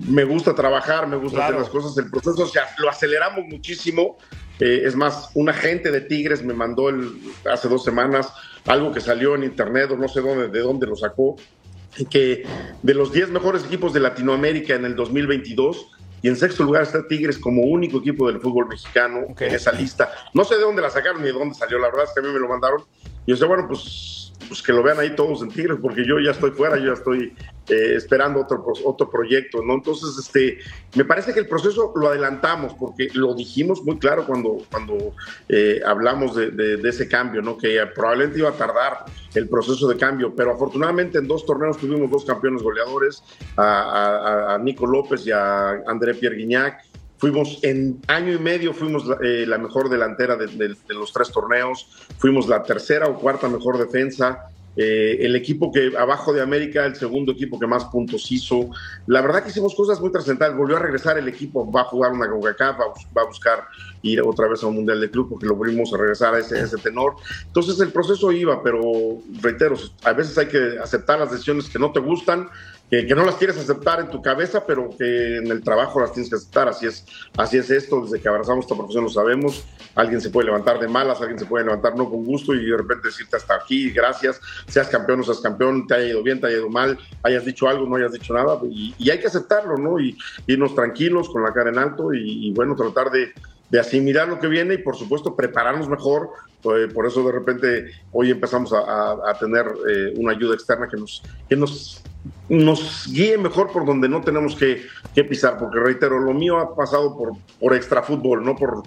Me 0.08 0.24
gusta 0.24 0.56
trabajar, 0.56 1.08
me 1.08 1.18
gusta 1.18 1.46
hacer 1.46 1.60
las 1.60 1.70
cosas. 1.70 1.98
El 1.98 2.10
proceso 2.10 2.44
o 2.44 2.48
sea, 2.48 2.70
lo 2.78 2.90
aceleramos 2.90 3.46
muchísimo. 3.46 4.18
Eh, 4.60 4.84
es 4.86 4.96
más, 4.96 5.30
un 5.36 5.50
agente 5.50 5.92
de 5.92 6.02
Tigres 6.02 6.44
me 6.44 6.54
mandó 6.54 6.90
el, 6.90 7.20
hace 7.52 7.68
dos 7.70 7.84
semanas 7.84 8.32
algo 8.66 8.92
que 8.92 9.00
salió 9.00 9.36
en 9.36 9.44
internet 9.44 9.90
o 9.92 9.98
no 9.98 10.08
sé 10.08 10.22
dónde, 10.22 10.50
de 10.50 10.60
dónde 10.60 10.86
lo 10.86 10.96
sacó, 10.96 11.38
que 12.10 12.46
de 12.84 12.94
los 12.94 13.12
10 13.12 13.30
mejores 13.30 13.66
equipos 13.66 13.94
de 13.94 14.00
Latinoamérica 14.00 14.76
en 14.76 14.86
el 14.86 14.96
2022, 14.96 15.92
y 16.22 16.28
en 16.28 16.36
sexto 16.36 16.64
lugar 16.64 16.84
está 16.84 17.08
Tigres 17.08 17.38
como 17.38 17.64
único 17.64 18.00
equipo 18.00 18.28
del 18.28 18.42
fútbol 18.42 18.68
mexicano 18.68 19.28
en 19.40 19.56
esa 19.56 19.72
lista. 19.72 20.12
No 20.34 20.44
sé 20.44 20.56
de 20.56 20.62
dónde 20.62 20.82
la 20.82 20.90
sacaron 20.90 21.22
ni 21.22 21.28
de 21.28 21.34
dónde 21.34 21.56
salió, 21.56 21.80
la 21.80 21.88
verdad 21.88 22.06
es 22.06 22.12
que 22.14 22.20
a 22.20 22.24
mí 22.24 22.34
me 22.34 22.40
lo 22.40 22.50
mandaron. 22.50 22.84
Y 23.26 23.32
yo 23.32 23.38
sé, 23.38 23.46
bueno, 23.46 23.66
pues 23.68 24.29
pues 24.48 24.62
que 24.62 24.74
lo 24.74 24.82
vean 24.82 25.00
ahí 25.00 25.16
todos 25.16 25.42
en 25.42 25.50
Tigres, 25.50 25.78
porque 25.82 26.06
yo 26.06 26.20
ya 26.20 26.32
estoy 26.32 26.52
fuera, 26.52 26.78
yo 26.78 26.88
ya 26.88 26.94
estoy 26.94 27.34
eh, 27.70 27.94
esperando 27.96 28.42
otro, 28.42 28.64
otro 28.84 29.10
proyecto, 29.10 29.62
¿no? 29.64 29.76
Entonces, 29.76 30.18
este, 30.18 30.58
me 30.96 31.06
parece 31.06 31.34
que 31.34 31.40
el 31.40 31.48
proceso 31.48 31.94
lo 31.96 32.08
adelantamos, 32.08 32.74
porque 32.74 33.10
lo 33.14 33.36
dijimos 33.36 33.84
muy 33.84 34.00
claro 34.00 34.26
cuando, 34.26 34.58
cuando 34.72 35.14
eh, 35.48 35.82
hablamos 35.86 36.36
de, 36.36 36.80
ese 36.84 37.08
cambio, 37.08 37.42
¿no? 37.42 37.58
Que 37.58 37.80
probablemente 37.94 38.40
iba 38.40 38.50
a 38.50 38.54
tardar 38.54 39.06
el 39.36 39.48
proceso 39.48 39.88
de 39.88 39.98
cambio, 39.98 40.34
pero 40.36 40.52
afortunadamente 40.54 41.20
en 41.20 41.28
dos 41.28 41.46
torneos 41.46 41.78
tuvimos 41.78 42.10
dos 42.10 42.26
campeones 42.26 42.64
goleadores, 42.64 43.22
a, 43.58 44.58
Nico 44.62 44.88
López 44.88 45.26
y 45.28 45.32
a 45.32 45.84
André 45.86 46.16
Pierre 46.16 46.38
Guignac, 46.38 46.89
Fuimos 47.20 47.60
en 47.64 48.00
año 48.08 48.34
y 48.34 48.40
medio, 48.40 48.74
fuimos 48.74 49.06
la, 49.06 49.18
eh, 49.22 49.46
mejor 49.60 49.90
delantera 49.90 50.38
de, 50.38 50.76
los 50.88 51.12
tres 51.12 51.32
torneos, 51.32 51.88
fuimos 52.18 52.48
la 52.48 52.64
tercera 52.64 53.08
o 53.08 53.20
cuarta 53.20 53.50
mejor 53.50 53.78
defensa, 53.78 54.50
eh, 54.78 55.26
el 55.26 55.36
equipo 55.36 55.70
que 55.74 55.92
abajo 55.98 56.32
de 56.32 56.42
América, 56.42 56.86
el 56.86 56.96
segundo 56.96 57.34
equipo 57.34 57.60
que 57.60 57.68
más 57.68 57.84
puntos 57.86 58.32
hizo. 58.32 58.70
La 59.08 59.22
verdad 59.22 59.44
que 59.44 59.50
hicimos 59.50 59.76
cosas 59.76 60.00
muy 60.00 60.10
trascendentales. 60.10 60.56
Volvió 60.56 60.78
a 60.78 60.80
regresar 60.80 61.18
el 61.18 61.28
equipo, 61.28 61.70
va 61.70 61.82
a 61.82 61.86
jugar 61.86 62.14
una 62.14 62.30
CONCACAF, 62.30 62.80
va, 62.80 63.22
a 63.24 63.26
buscar 63.26 63.66
ir 64.04 64.22
otra 64.22 64.48
vez 64.48 64.64
a 64.64 64.68
un 64.68 64.76
Mundial 64.76 65.02
de 65.02 65.12
Club 65.12 65.28
porque 65.32 65.48
lo 65.48 65.56
volvimos 65.56 65.94
a 65.94 65.98
regresar 65.98 66.36
a 66.36 66.40
ese, 66.40 66.58
ese 66.62 66.78
tenor. 66.78 67.16
Entonces 67.48 67.78
el 67.82 67.92
proceso 67.92 68.32
iba, 68.32 68.64
pero 68.64 68.82
reitero, 69.42 69.76
a 70.06 70.14
veces 70.14 70.38
hay 70.38 70.48
que 70.48 70.80
aceptar 70.82 71.20
las 71.20 71.32
decisiones 71.32 71.68
que 71.68 71.80
no 71.80 71.92
te 71.92 72.00
gustan, 72.00 72.48
que, 72.90 73.04
no 73.16 73.24
las 73.24 73.36
quieres 73.36 73.58
aceptar 73.58 74.00
en 74.00 74.10
tu 74.10 74.22
cabeza, 74.22 74.66
pero 74.66 74.90
que 74.98 75.38
en 75.38 75.48
el 75.48 75.62
trabajo 75.64 76.00
las 76.00 76.12
tienes 76.12 76.30
que 76.30 76.38
aceptar. 76.38 76.68
Así 76.68 76.88
es, 76.88 77.06
así 77.38 77.58
es 77.58 77.70
esto, 77.70 78.02
desde 78.02 78.20
que 78.20 78.28
abrazamos 78.28 78.66
esta 78.66 78.76
profesión 78.76 79.04
lo 79.04 79.10
sabemos. 79.10 79.64
Alguien 79.96 80.22
se 80.22 80.30
puede 80.30 80.48
levantar 80.48 80.80
de 80.80 80.88
malas, 80.88 81.20
alguien 81.22 81.38
se 81.38 81.46
puede 81.46 81.66
levantar 81.66 81.96
no 81.96 82.10
con 82.10 82.24
gusto 82.24 82.54
y 82.56 82.66
de 82.66 82.78
repente 82.78 83.10
decirte 83.10 83.38
hasta 83.38 83.56
aquí, 83.56 83.92
gracias, 83.92 84.40
seas 84.68 84.88
campeón 84.88 85.20
o 85.20 85.24
seas 85.24 85.40
campeón, 85.40 85.86
te 85.88 85.96
haya 85.96 86.08
ido 86.08 86.24
bien, 86.24 86.40
te 86.40 86.48
haya 86.48 86.58
ido 86.58 86.70
mal, 86.70 86.98
hayas 87.24 87.46
dicho 87.46 87.68
algo, 87.68 87.86
no 87.86 87.96
hayas 87.96 88.14
dicho 88.14 88.34
nada, 88.34 88.60
y, 88.70 89.10
hay 89.10 89.20
que 89.20 89.28
aceptarlo, 89.28 89.78
¿no? 89.78 90.00
Y 90.00 90.18
irnos 90.48 90.74
tranquilos, 90.76 91.30
con 91.30 91.44
la 91.44 91.54
cara 91.54 91.70
en 91.70 91.78
alto 91.78 92.14
y, 92.14 92.52
bueno, 92.54 92.76
tratar 92.76 93.12
de, 93.12 93.34
asimilar 93.80 94.28
lo 94.28 94.40
que 94.40 94.48
viene 94.48 94.74
y 94.76 94.78
por 94.80 94.96
supuesto 94.96 95.36
prepararnos 95.36 95.88
mejor. 95.88 96.32
Pues, 96.62 96.94
por 96.94 97.06
eso 97.06 97.24
de 97.24 97.32
repente 97.32 97.92
hoy 98.12 98.32
empezamos 98.32 98.74
a, 98.74 99.34
tener 99.40 99.66
eh, 99.90 100.14
una 100.18 100.34
ayuda 100.34 100.56
externa 100.56 100.88
que 100.88 100.98
nos, 100.98 101.24
que 101.48 101.56
nos 101.56 102.04
nos 102.50 103.08
guíe 103.08 103.38
mejor 103.38 103.72
por 103.72 103.86
donde 103.86 104.10
no 104.10 104.22
tenemos 104.22 104.56
que, 104.56 104.82
pisar, 105.30 105.58
porque 105.60 105.80
reitero, 105.80 106.18
lo 106.18 106.34
mío 106.34 106.58
ha 106.58 106.76
pasado 106.76 107.16
por, 107.16 107.34
por 107.60 107.76
extra 107.76 108.02
fútbol, 108.02 108.44
no 108.44 108.56
por, 108.56 108.84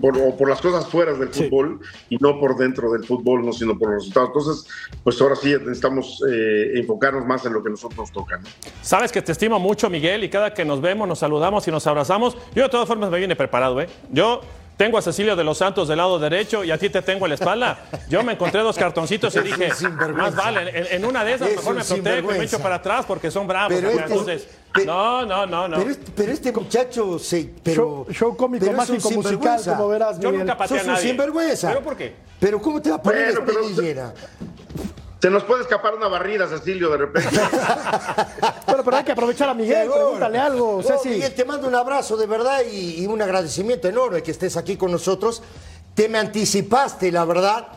por, 0.00 0.18
o 0.18 0.36
por 0.36 0.48
las 0.48 0.60
cosas 0.60 0.86
fuera 0.88 1.12
del 1.12 1.28
fútbol 1.28 1.78
y 2.08 2.16
no 2.16 2.40
por 2.40 2.56
dentro 2.56 2.90
del 2.90 3.04
fútbol, 3.04 3.44
no 3.44 3.52
sino 3.52 3.78
por 3.78 3.90
los 3.90 3.98
resultados. 3.98 4.30
Entonces, 4.30 4.74
pues 5.04 5.20
ahora 5.20 5.36
sí 5.36 5.52
necesitamos 5.52 6.22
eh, 6.28 6.72
enfocarnos 6.76 7.26
más 7.26 7.44
en 7.44 7.52
lo 7.52 7.62
que 7.62 7.70
nosotros 7.70 7.98
nos 7.98 8.12
toca. 8.12 8.40
Sabes 8.82 9.12
que 9.12 9.20
te 9.20 9.32
estimo 9.32 9.60
mucho, 9.60 9.90
Miguel, 9.90 10.24
y 10.24 10.30
cada 10.30 10.54
que 10.54 10.64
nos 10.64 10.80
vemos, 10.80 11.06
nos 11.06 11.18
saludamos 11.18 11.68
y 11.68 11.70
nos 11.70 11.86
abrazamos. 11.86 12.36
Yo 12.54 12.64
de 12.64 12.68
todas 12.70 12.88
formas 12.88 13.10
me 13.10 13.18
viene 13.18 13.36
preparado, 13.36 13.80
¿eh? 13.80 13.88
Yo 14.10 14.40
tengo 14.76 14.98
a 14.98 15.02
Cecilio 15.02 15.36
de 15.36 15.44
los 15.44 15.58
Santos 15.58 15.88
del 15.88 15.98
lado 15.98 16.18
derecho 16.18 16.64
y 16.64 16.70
a 16.70 16.78
ti 16.78 16.90
te 16.90 17.02
tengo 17.02 17.26
en 17.26 17.30
la 17.30 17.34
espalda. 17.36 17.78
Yo 18.08 18.22
me 18.22 18.32
encontré 18.32 18.60
dos 18.60 18.76
cartoncitos 18.76 19.34
y 19.36 19.40
dije, 19.40 19.70
más 20.14 20.34
vale, 20.34 20.94
en, 20.94 21.04
una 21.04 21.24
de 21.24 21.34
esas 21.34 21.50
mejor 21.50 21.74
me 21.76 21.84
protejo 21.84 22.34
y 22.34 22.38
me 22.38 22.44
echo 22.44 22.58
para 22.58 22.76
atrás 22.76 23.04
porque 23.06 23.30
son 23.30 23.46
bravos. 23.46 23.74
Pero 23.74 23.90
este 23.90 24.02
entonces, 24.02 24.48
no, 24.84 25.24
no, 25.24 25.46
no, 25.46 25.68
no. 25.68 25.76
Pero 26.16 26.32
este, 26.32 26.52
muchacho, 26.52 27.18
sí, 27.18 27.54
pero... 27.62 28.06
Show, 28.10 28.36
cómico, 28.36 28.72
mágico, 28.72 29.10
musical, 29.12 29.60
como 29.64 29.88
verás, 29.88 30.18
Yo 30.18 30.32
nunca 30.32 30.56
pateé 30.56 30.80
a 30.80 30.84
nadie. 30.84 31.08
sinvergüenza. 31.08 31.68
¿Pero 31.68 31.82
por 31.82 31.96
qué? 31.96 32.14
Pero 32.40 32.60
¿cómo 32.60 32.82
te 32.82 32.90
va 32.90 32.96
a 32.96 33.02
poner 33.02 33.40
bueno, 33.40 33.72
pero, 33.80 34.12
se 35.24 35.30
nos 35.30 35.42
puede 35.44 35.62
escapar 35.62 35.94
una 35.94 36.06
barrida, 36.06 36.46
Cecilio, 36.46 36.90
de 36.90 36.98
repente. 36.98 37.30
bueno, 38.66 38.84
pero 38.84 38.96
hay 38.98 39.04
que 39.04 39.12
aprovechar 39.12 39.48
a 39.48 39.54
Miguel, 39.54 39.88
pregúntale 39.90 40.38
algo. 40.38 40.82
Miguel, 41.02 41.34
te 41.34 41.46
mando 41.46 41.66
un 41.66 41.74
abrazo 41.74 42.18
de 42.18 42.26
verdad 42.26 42.60
y, 42.70 43.06
un 43.06 43.22
agradecimiento 43.22 43.88
enorme 43.88 44.22
que 44.22 44.32
estés 44.32 44.58
aquí 44.58 44.76
con 44.76 44.92
nosotros. 44.92 45.42
Te 45.94 46.10
me 46.10 46.18
anticipaste, 46.18 47.10
la 47.10 47.24
verdad, 47.24 47.68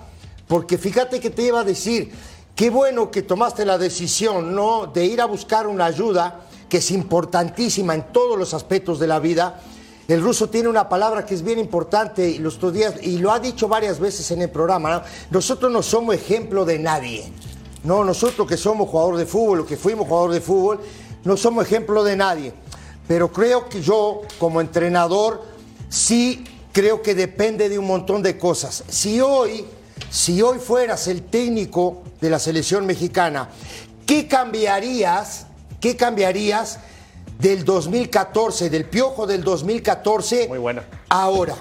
porque 0.45 0.77
fíjate 0.77 1.21
que 1.21 1.29
te 1.29 1.43
iba 1.43 1.61
a 1.61 1.63
decir, 1.63 2.11
qué 2.53 2.69
bueno 2.69 3.09
que 3.09 3.21
tomaste 3.21 3.63
la 3.63 3.77
decisión, 3.77 4.53
¿no? 4.53 4.87
De 4.87 5.05
ir 5.05 5.21
a 5.21 5.25
buscar 5.25 5.67
una 5.67 5.85
ayuda 5.85 6.41
que 6.67 6.79
es 6.79 6.91
importantísima 6.91 7.95
en 7.95 8.11
todos 8.11 8.37
los 8.37 8.53
aspectos 8.53 8.99
de 8.99 9.07
la 9.07 9.19
vida 9.19 9.61
el 10.07 10.21
ruso 10.21 10.49
tiene 10.49 10.69
una 10.69 10.87
palabra 10.87 11.25
que 11.25 11.33
es 11.33 11.43
bien 11.43 11.59
importante 11.59 12.29
y, 12.29 12.37
los 12.37 12.59
días, 12.73 12.95
y 13.01 13.17
lo 13.17 13.31
ha 13.31 13.39
dicho 13.39 13.67
varias 13.67 13.99
veces 13.99 14.31
en 14.31 14.41
el 14.41 14.49
programa. 14.49 15.03
Nosotros 15.29 15.69
no 15.71 15.83
somos 15.83 16.15
ejemplo 16.15 16.63
de 16.63 16.79
nadie. 16.79 17.29
No, 17.83 18.05
nosotros 18.05 18.47
que 18.47 18.57
somos 18.57 18.89
jugador 18.89 19.17
de 19.17 19.25
fútbol 19.25 19.61
o 19.61 19.65
que 19.65 19.75
fuimos 19.75 20.07
jugador 20.07 20.31
de 20.31 20.41
fútbol, 20.41 20.79
no 21.25 21.35
somos 21.35 21.65
ejemplo 21.65 22.03
de 22.05 22.15
nadie. 22.15 22.53
Pero 23.07 23.31
creo 23.31 23.67
que 23.67 23.81
yo, 23.81 24.21
como 24.39 24.61
entrenador, 24.61 25.43
sí 25.89 26.45
creo 26.71 27.01
que 27.01 27.13
depende 27.13 27.67
de 27.67 27.77
un 27.77 27.87
montón 27.87 28.23
de 28.23 28.37
cosas. 28.37 28.83
Si 28.87 29.19
hoy, 29.19 29.65
si 30.09 30.41
hoy 30.41 30.59
fueras 30.59 31.07
el 31.07 31.23
técnico 31.23 32.03
de 32.21 32.29
la 32.29 32.39
selección 32.39 32.85
mexicana, 32.85 33.49
¿qué 34.05 34.27
cambiarías? 34.27 35.47
¿Qué 35.81 35.97
cambiarías? 35.97 36.79
Del 37.39 37.63
2014, 37.63 38.69
del 38.69 38.85
piojo 38.85 39.27
del 39.27 39.43
2014. 39.43 40.47
Muy 40.47 40.57
buena. 40.57 40.83
Ahora. 41.09 41.55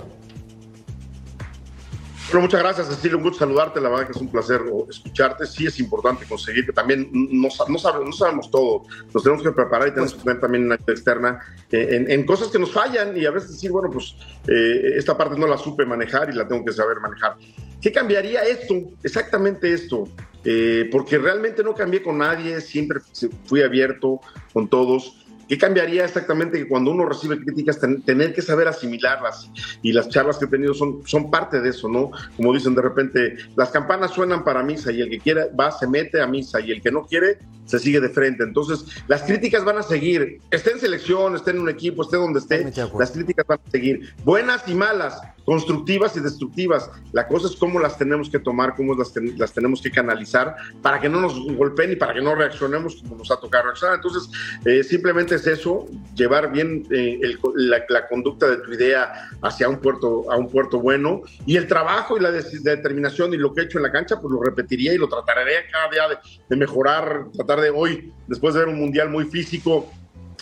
Bueno, 2.28 2.40
muchas 2.40 2.60
gracias, 2.60 2.88
Cecilia. 2.88 3.16
Un 3.16 3.22
gusto 3.22 3.38
saludarte. 3.38 3.80
La 3.80 3.88
verdad 3.88 4.06
que 4.06 4.12
es 4.12 4.18
un 4.18 4.28
placer 4.28 4.60
escucharte. 4.90 5.46
Sí 5.46 5.66
es 5.66 5.78
importante 5.78 6.24
conseguir 6.26 6.66
que 6.66 6.72
también 6.72 7.08
no, 7.12 7.48
no, 7.68 7.78
sabemos, 7.78 8.04
no 8.04 8.12
sabemos 8.12 8.50
todo. 8.50 8.82
Nos 9.14 9.22
tenemos 9.22 9.44
que 9.44 9.52
preparar 9.52 9.88
y 9.88 9.90
tenemos 9.92 10.14
que 10.14 10.22
tener 10.22 10.40
también 10.40 10.64
una 10.64 10.74
ayuda 10.74 10.92
externa 10.92 11.38
eh, 11.70 12.04
en, 12.08 12.26
cosas 12.26 12.48
que 12.48 12.58
nos 12.58 12.72
fallan 12.72 13.16
y 13.16 13.26
a 13.26 13.30
veces 13.30 13.52
decir, 13.52 13.70
bueno, 13.70 13.90
pues 13.90 14.16
eh, 14.48 14.94
esta 14.96 15.16
parte 15.16 15.38
no 15.38 15.46
la 15.46 15.56
supe 15.56 15.86
manejar 15.86 16.28
y 16.28 16.32
la 16.32 16.48
tengo 16.48 16.64
que 16.64 16.72
saber 16.72 16.98
manejar. 16.98 17.36
¿Qué 17.80 17.92
cambiaría 17.92 18.42
esto? 18.42 18.74
Exactamente 19.04 19.72
esto. 19.72 20.08
Eh, 20.44 20.88
porque 20.90 21.18
realmente 21.18 21.62
no 21.62 21.74
cambié 21.74 22.02
con 22.02 22.18
nadie, 22.18 22.60
siempre 22.60 23.00
fui 23.44 23.62
abierto 23.62 24.20
con 24.52 24.68
todos. 24.68 25.25
¿Qué 25.48 25.58
cambiaría 25.58 26.04
exactamente 26.04 26.58
que 26.58 26.68
cuando 26.68 26.90
uno 26.90 27.06
recibe 27.06 27.38
críticas 27.38 27.78
tener 28.04 28.34
que 28.34 28.42
saber 28.42 28.68
asimilarlas? 28.68 29.50
Y 29.82 29.92
las 29.92 30.08
charlas 30.08 30.38
que 30.38 30.46
he 30.46 30.48
tenido 30.48 30.74
son, 30.74 31.02
son 31.06 31.30
parte 31.30 31.60
de 31.60 31.70
eso, 31.70 31.88
¿no? 31.88 32.10
Como 32.36 32.52
dicen 32.52 32.74
de 32.74 32.82
repente, 32.82 33.36
las 33.56 33.70
campanas 33.70 34.12
suenan 34.12 34.44
para 34.44 34.62
misa 34.62 34.90
y 34.92 35.00
el 35.00 35.10
que 35.10 35.20
quiera 35.20 35.46
va, 35.58 35.70
se 35.70 35.86
mete 35.86 36.20
a 36.20 36.26
misa 36.26 36.60
y 36.60 36.72
el 36.72 36.82
que 36.82 36.90
no 36.90 37.06
quiere 37.06 37.38
se 37.66 37.78
sigue 37.78 38.00
de 38.00 38.08
frente. 38.08 38.44
Entonces, 38.44 38.84
las 39.08 39.22
críticas 39.22 39.64
van 39.64 39.78
a 39.78 39.82
seguir. 39.82 40.40
Esté 40.50 40.72
en 40.72 40.80
selección, 40.80 41.34
esté 41.34 41.50
en 41.50 41.60
un 41.60 41.68
equipo, 41.68 42.02
esté 42.02 42.16
donde 42.16 42.38
esté, 42.38 42.72
las 42.98 43.10
críticas 43.10 43.46
van 43.46 43.58
a 43.66 43.70
seguir. 43.70 44.14
Buenas 44.24 44.66
y 44.68 44.74
malas, 44.74 45.20
constructivas 45.44 46.16
y 46.16 46.20
destructivas. 46.20 46.90
La 47.12 47.26
cosa 47.26 47.48
es 47.48 47.56
cómo 47.56 47.78
las 47.80 47.98
tenemos 47.98 48.30
que 48.30 48.38
tomar, 48.38 48.74
cómo 48.74 48.94
las, 48.94 49.12
las 49.36 49.52
tenemos 49.52 49.82
que 49.82 49.90
canalizar 49.90 50.56
para 50.82 51.00
que 51.00 51.08
no 51.08 51.20
nos 51.20 51.38
golpeen 51.56 51.92
y 51.92 51.96
para 51.96 52.14
que 52.14 52.20
no 52.20 52.34
reaccionemos 52.34 53.02
como 53.02 53.16
nos 53.16 53.30
ha 53.30 53.36
tocado 53.36 53.64
reaccionar. 53.64 53.96
Entonces, 53.96 54.30
eh, 54.64 54.82
simplemente 54.82 55.35
es 55.36 55.46
eso, 55.46 55.86
llevar 56.14 56.52
bien 56.52 56.86
eh, 56.90 57.20
la, 57.54 58.08
conducta 58.08 58.48
de 58.48 58.58
tu 58.58 58.72
idea 58.72 59.30
hacia 59.42 59.68
un 59.68 59.78
puerto, 59.78 60.30
a 60.30 60.36
un 60.36 60.48
puerto 60.48 60.80
bueno 60.80 61.22
y 61.46 61.56
el 61.56 61.66
trabajo 61.66 62.16
y 62.16 62.20
la, 62.20 62.30
determinación 62.30 63.32
y 63.34 63.36
lo 63.36 63.52
que 63.52 63.62
he 63.62 63.64
hecho 63.64 63.78
en 63.78 63.84
la 63.84 63.92
cancha, 63.92 64.20
pues 64.20 64.32
lo 64.32 64.42
repetiría 64.42 64.94
y 64.94 64.98
lo 64.98 65.08
trataré 65.08 65.52
cada 65.70 65.90
día 65.90 66.20
de 66.48 66.56
mejorar, 66.56 67.26
tratar 67.34 67.60
de 67.60 67.70
hoy, 67.70 68.12
después 68.26 68.54
de 68.54 68.60
ver 68.60 68.68
un 68.68 68.78
mundial 68.78 69.10
muy 69.10 69.24
físico, 69.24 69.90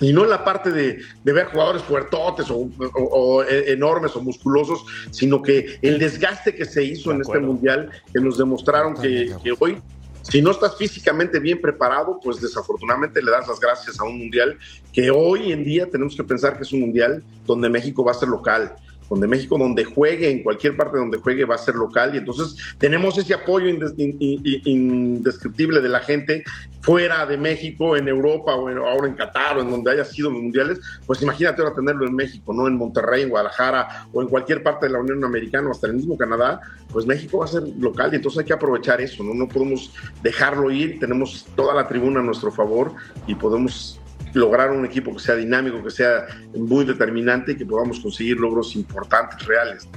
y 0.01 0.13
no 0.13 0.25
en 0.25 0.31
la 0.31 0.45
parte 0.45 0.71
de, 0.71 0.99
ver 1.23 1.47
jugadores 1.47 1.83
fuertotes 1.83 2.47
o, 2.51 3.45
enormes 3.45 4.17
o 4.17 4.23
musculosos, 4.23 4.85
sino 5.11 5.43
que 5.43 5.79
el 5.83 5.99
desgaste 5.99 6.55
que 6.55 6.65
se 6.65 6.83
hizo 6.85 7.13
en 7.13 7.21
este 7.21 7.39
mundial, 7.39 7.91
que 8.13 8.21
nos 8.21 8.39
demostraron 8.39 8.95
que, 8.95 9.33
que, 9.43 9.55
hoy, 9.59 9.81
si 10.29 10.41
no 10.41 10.51
estás 10.51 10.77
físicamente 10.77 11.39
bien 11.39 11.61
preparado, 11.61 12.19
pues 12.23 12.41
desafortunadamente 12.41 13.23
le 13.23 13.31
das 13.31 13.47
las 13.47 13.61
gracias 13.61 14.01
a 14.01 14.05
un 14.05 14.19
mundial 14.19 14.59
que 14.93 15.11
hoy 15.11 15.53
en 15.53 15.65
día 15.65 15.89
tenemos 15.89 16.17
que 16.17 16.25
pensar 16.25 16.57
que 16.57 16.63
es 16.63 16.73
un 16.73 16.81
mundial 16.81 17.23
donde 17.47 17.69
México 17.69 18.03
va 18.03 18.13
a 18.13 18.15
ser 18.15 18.29
local 18.29 18.75
donde 19.09 19.27
México, 19.27 19.57
donde 19.59 19.85
juegue, 19.85 20.31
en 20.31 20.43
cualquier 20.43 20.77
parte 20.77 20.99
donde 20.99 21.17
juegue, 21.19 21.45
va 21.45 21.57
a 21.57 21.59
ser 21.59 21.75
local. 21.75 22.15
Y 22.15 22.19
entonces 22.19 22.57
tenemos 22.79 23.19
ese 23.19 23.35
apoyo 23.35 23.69
indescriptible 23.69 25.81
de 25.81 25.89
la 25.89 25.99
gente 26.01 26.45
fuera 26.81 27.25
de 27.25 27.39
México, 27.39 27.97
en 27.97 28.09
Europa 28.09 28.55
o 28.55 28.69
ahora 28.69 29.09
en 29.09 29.15
Qatar 29.15 29.57
o 29.57 29.63
en 29.63 29.71
donde 29.71 29.91
haya 29.91 30.05
sido 30.05 30.31
los 30.31 30.43
mundiales. 30.43 30.81
Pues 31.07 31.23
imagínate 31.23 31.63
ahora 31.63 31.75
tenerlo 31.75 32.07
en 32.07 32.15
México, 32.15 32.53
¿no? 32.53 32.67
En 32.67 32.77
Monterrey, 32.77 33.23
en 33.23 33.31
Guadalajara 33.31 34.07
o 34.13 34.21
en 34.21 34.29
cualquier 34.29 34.63
parte 34.63 34.85
de 34.87 34.93
la 34.93 35.01
Unión 35.01 35.25
Americana 35.25 35.69
o 35.69 35.71
hasta 35.71 35.87
el 35.87 35.95
mismo 35.95 36.19
Canadá. 36.19 36.61
Pues 36.93 37.07
México 37.07 37.39
va 37.39 37.47
a 37.47 37.49
ser 37.49 37.63
local 37.79 38.11
y 38.13 38.17
entonces 38.17 38.41
hay 38.41 38.45
que 38.45 38.53
aprovechar 38.53 39.01
eso, 39.01 39.25
¿no? 39.25 39.33
No 39.33 39.49
podemos 39.49 39.91
dejarlo 40.23 40.71
ir. 40.71 41.01
Tenemos 41.01 41.47
toda 41.57 41.73
la 41.75 41.89
tribuna 41.89 42.21
a 42.21 42.23
nuestro 42.23 42.53
favor 42.53 42.93
y 43.27 43.35
podemos 43.35 43.99
lograr 44.35 44.71
un 44.71 44.85
equipo 44.85 45.13
que 45.15 45.21
sea 45.21 45.37
dinámico, 45.37 45.83
que 45.83 45.91
sea 45.91 46.27
muy 46.55 46.85
determinante 46.85 47.53
y 47.53 47.57
que 47.57 47.65
podamos 47.65 48.01
conseguir 48.01 48.39
logros 48.39 48.77
importantes, 48.77 49.47
reales. 49.47 49.89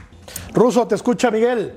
Ruso, 0.54 0.88
te 0.88 0.96
escucha 0.96 1.32
Miguel. 1.32 1.74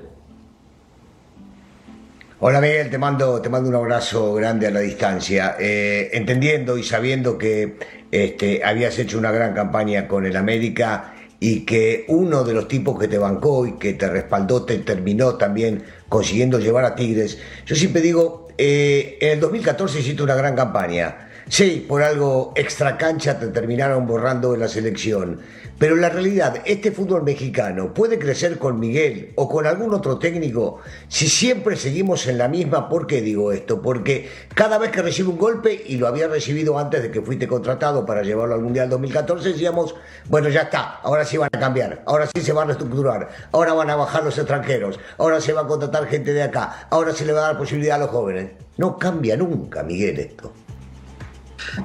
Hola 2.39 2.59
Miguel, 2.59 2.89
te 2.89 2.97
mando, 2.97 3.39
te 3.41 3.49
mando 3.49 3.69
un 3.69 3.75
abrazo 3.75 4.33
grande 4.33 4.65
a 4.65 4.71
la 4.71 4.79
distancia, 4.79 5.55
eh, 5.59 6.09
entendiendo 6.13 6.77
y 6.77 6.83
sabiendo 6.83 7.37
que 7.37 7.77
este, 8.11 8.63
habías 8.63 8.97
hecho 8.97 9.19
una 9.19 9.31
gran 9.31 9.53
campaña 9.53 10.07
con 10.07 10.25
el 10.25 10.35
América 10.35 11.13
y 11.39 11.65
que 11.65 12.05
uno 12.07 12.43
de 12.43 12.53
los 12.53 12.67
tipos 12.67 12.99
que 12.99 13.07
te 13.07 13.17
bancó 13.17 13.67
y 13.67 13.73
que 13.73 13.93
te 13.93 14.07
respaldó 14.07 14.63
te 14.63 14.79
terminó 14.79 15.35
también 15.35 15.83
consiguiendo 16.09 16.59
llevar 16.59 16.85
a 16.85 16.95
Tigres. 16.95 17.37
Yo 17.65 17.75
siempre 17.75 18.01
digo, 18.01 18.47
eh, 18.57 19.17
en 19.21 19.29
el 19.33 19.39
2014 19.39 19.99
hiciste 19.99 20.23
una 20.23 20.35
gran 20.35 20.55
campaña 20.55 21.30
Sí, 21.51 21.85
por 21.85 22.01
algo 22.01 22.53
extra 22.55 22.97
cancha 22.97 23.37
te 23.37 23.47
terminaron 23.47 24.07
borrando 24.07 24.53
de 24.53 24.57
la 24.57 24.69
selección. 24.69 25.41
Pero 25.77 25.97
la 25.97 26.07
realidad, 26.07 26.61
este 26.63 26.93
fútbol 26.93 27.23
mexicano 27.23 27.93
puede 27.93 28.17
crecer 28.17 28.57
con 28.57 28.79
Miguel 28.79 29.33
o 29.35 29.49
con 29.49 29.67
algún 29.67 29.93
otro 29.93 30.17
técnico 30.17 30.79
si 31.09 31.27
siempre 31.27 31.75
seguimos 31.75 32.25
en 32.27 32.37
la 32.37 32.47
misma. 32.47 32.87
¿Por 32.87 33.05
qué 33.05 33.21
digo 33.21 33.51
esto? 33.51 33.81
Porque 33.81 34.29
cada 34.55 34.77
vez 34.77 34.91
que 34.91 35.01
recibe 35.01 35.27
un 35.27 35.37
golpe, 35.37 35.83
y 35.87 35.97
lo 35.97 36.07
había 36.07 36.29
recibido 36.29 36.79
antes 36.79 37.01
de 37.01 37.11
que 37.11 37.21
fuiste 37.21 37.49
contratado 37.49 38.05
para 38.05 38.23
llevarlo 38.23 38.55
al 38.55 38.61
Mundial 38.61 38.89
2014, 38.89 39.49
decíamos, 39.49 39.93
bueno, 40.29 40.47
ya 40.47 40.61
está, 40.61 41.01
ahora 41.03 41.25
sí 41.25 41.35
van 41.35 41.49
a 41.51 41.59
cambiar, 41.59 42.01
ahora 42.05 42.29
sí 42.33 42.39
se 42.39 42.53
van 42.53 42.63
a 42.63 42.67
reestructurar, 42.67 43.27
ahora 43.51 43.73
van 43.73 43.89
a 43.89 43.97
bajar 43.97 44.23
los 44.23 44.37
extranjeros, 44.37 45.01
ahora 45.17 45.41
se 45.41 45.51
va 45.51 45.63
a 45.63 45.67
contratar 45.67 46.07
gente 46.07 46.31
de 46.31 46.43
acá, 46.43 46.87
ahora 46.89 47.11
se 47.11 47.25
le 47.25 47.33
va 47.33 47.39
a 47.39 47.47
dar 47.47 47.57
posibilidad 47.57 47.97
a 47.97 48.05
los 48.05 48.09
jóvenes. 48.09 48.51
No 48.77 48.97
cambia 48.97 49.35
nunca, 49.35 49.83
Miguel, 49.83 50.17
esto. 50.17 50.53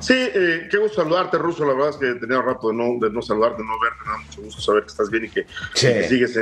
Sí, 0.00 0.14
eh, 0.16 0.68
qué 0.70 0.78
gusto 0.78 1.02
saludarte, 1.02 1.38
Ruso. 1.38 1.64
La 1.64 1.74
verdad 1.74 1.90
es 1.90 1.96
que 1.96 2.14
tenía 2.14 2.40
rato 2.40 2.68
de 2.68 2.74
no, 2.74 2.98
de 3.00 3.10
no 3.10 3.22
saludarte, 3.22 3.62
de 3.62 3.68
no 3.68 3.74
verte. 3.80 3.98
Me 4.04 4.10
da 4.12 4.18
mucho 4.18 4.42
gusto 4.42 4.60
saber 4.60 4.82
que 4.82 4.88
estás 4.88 5.10
bien 5.10 5.24
y 5.24 5.28
que, 5.28 5.46
sigues 5.74 6.38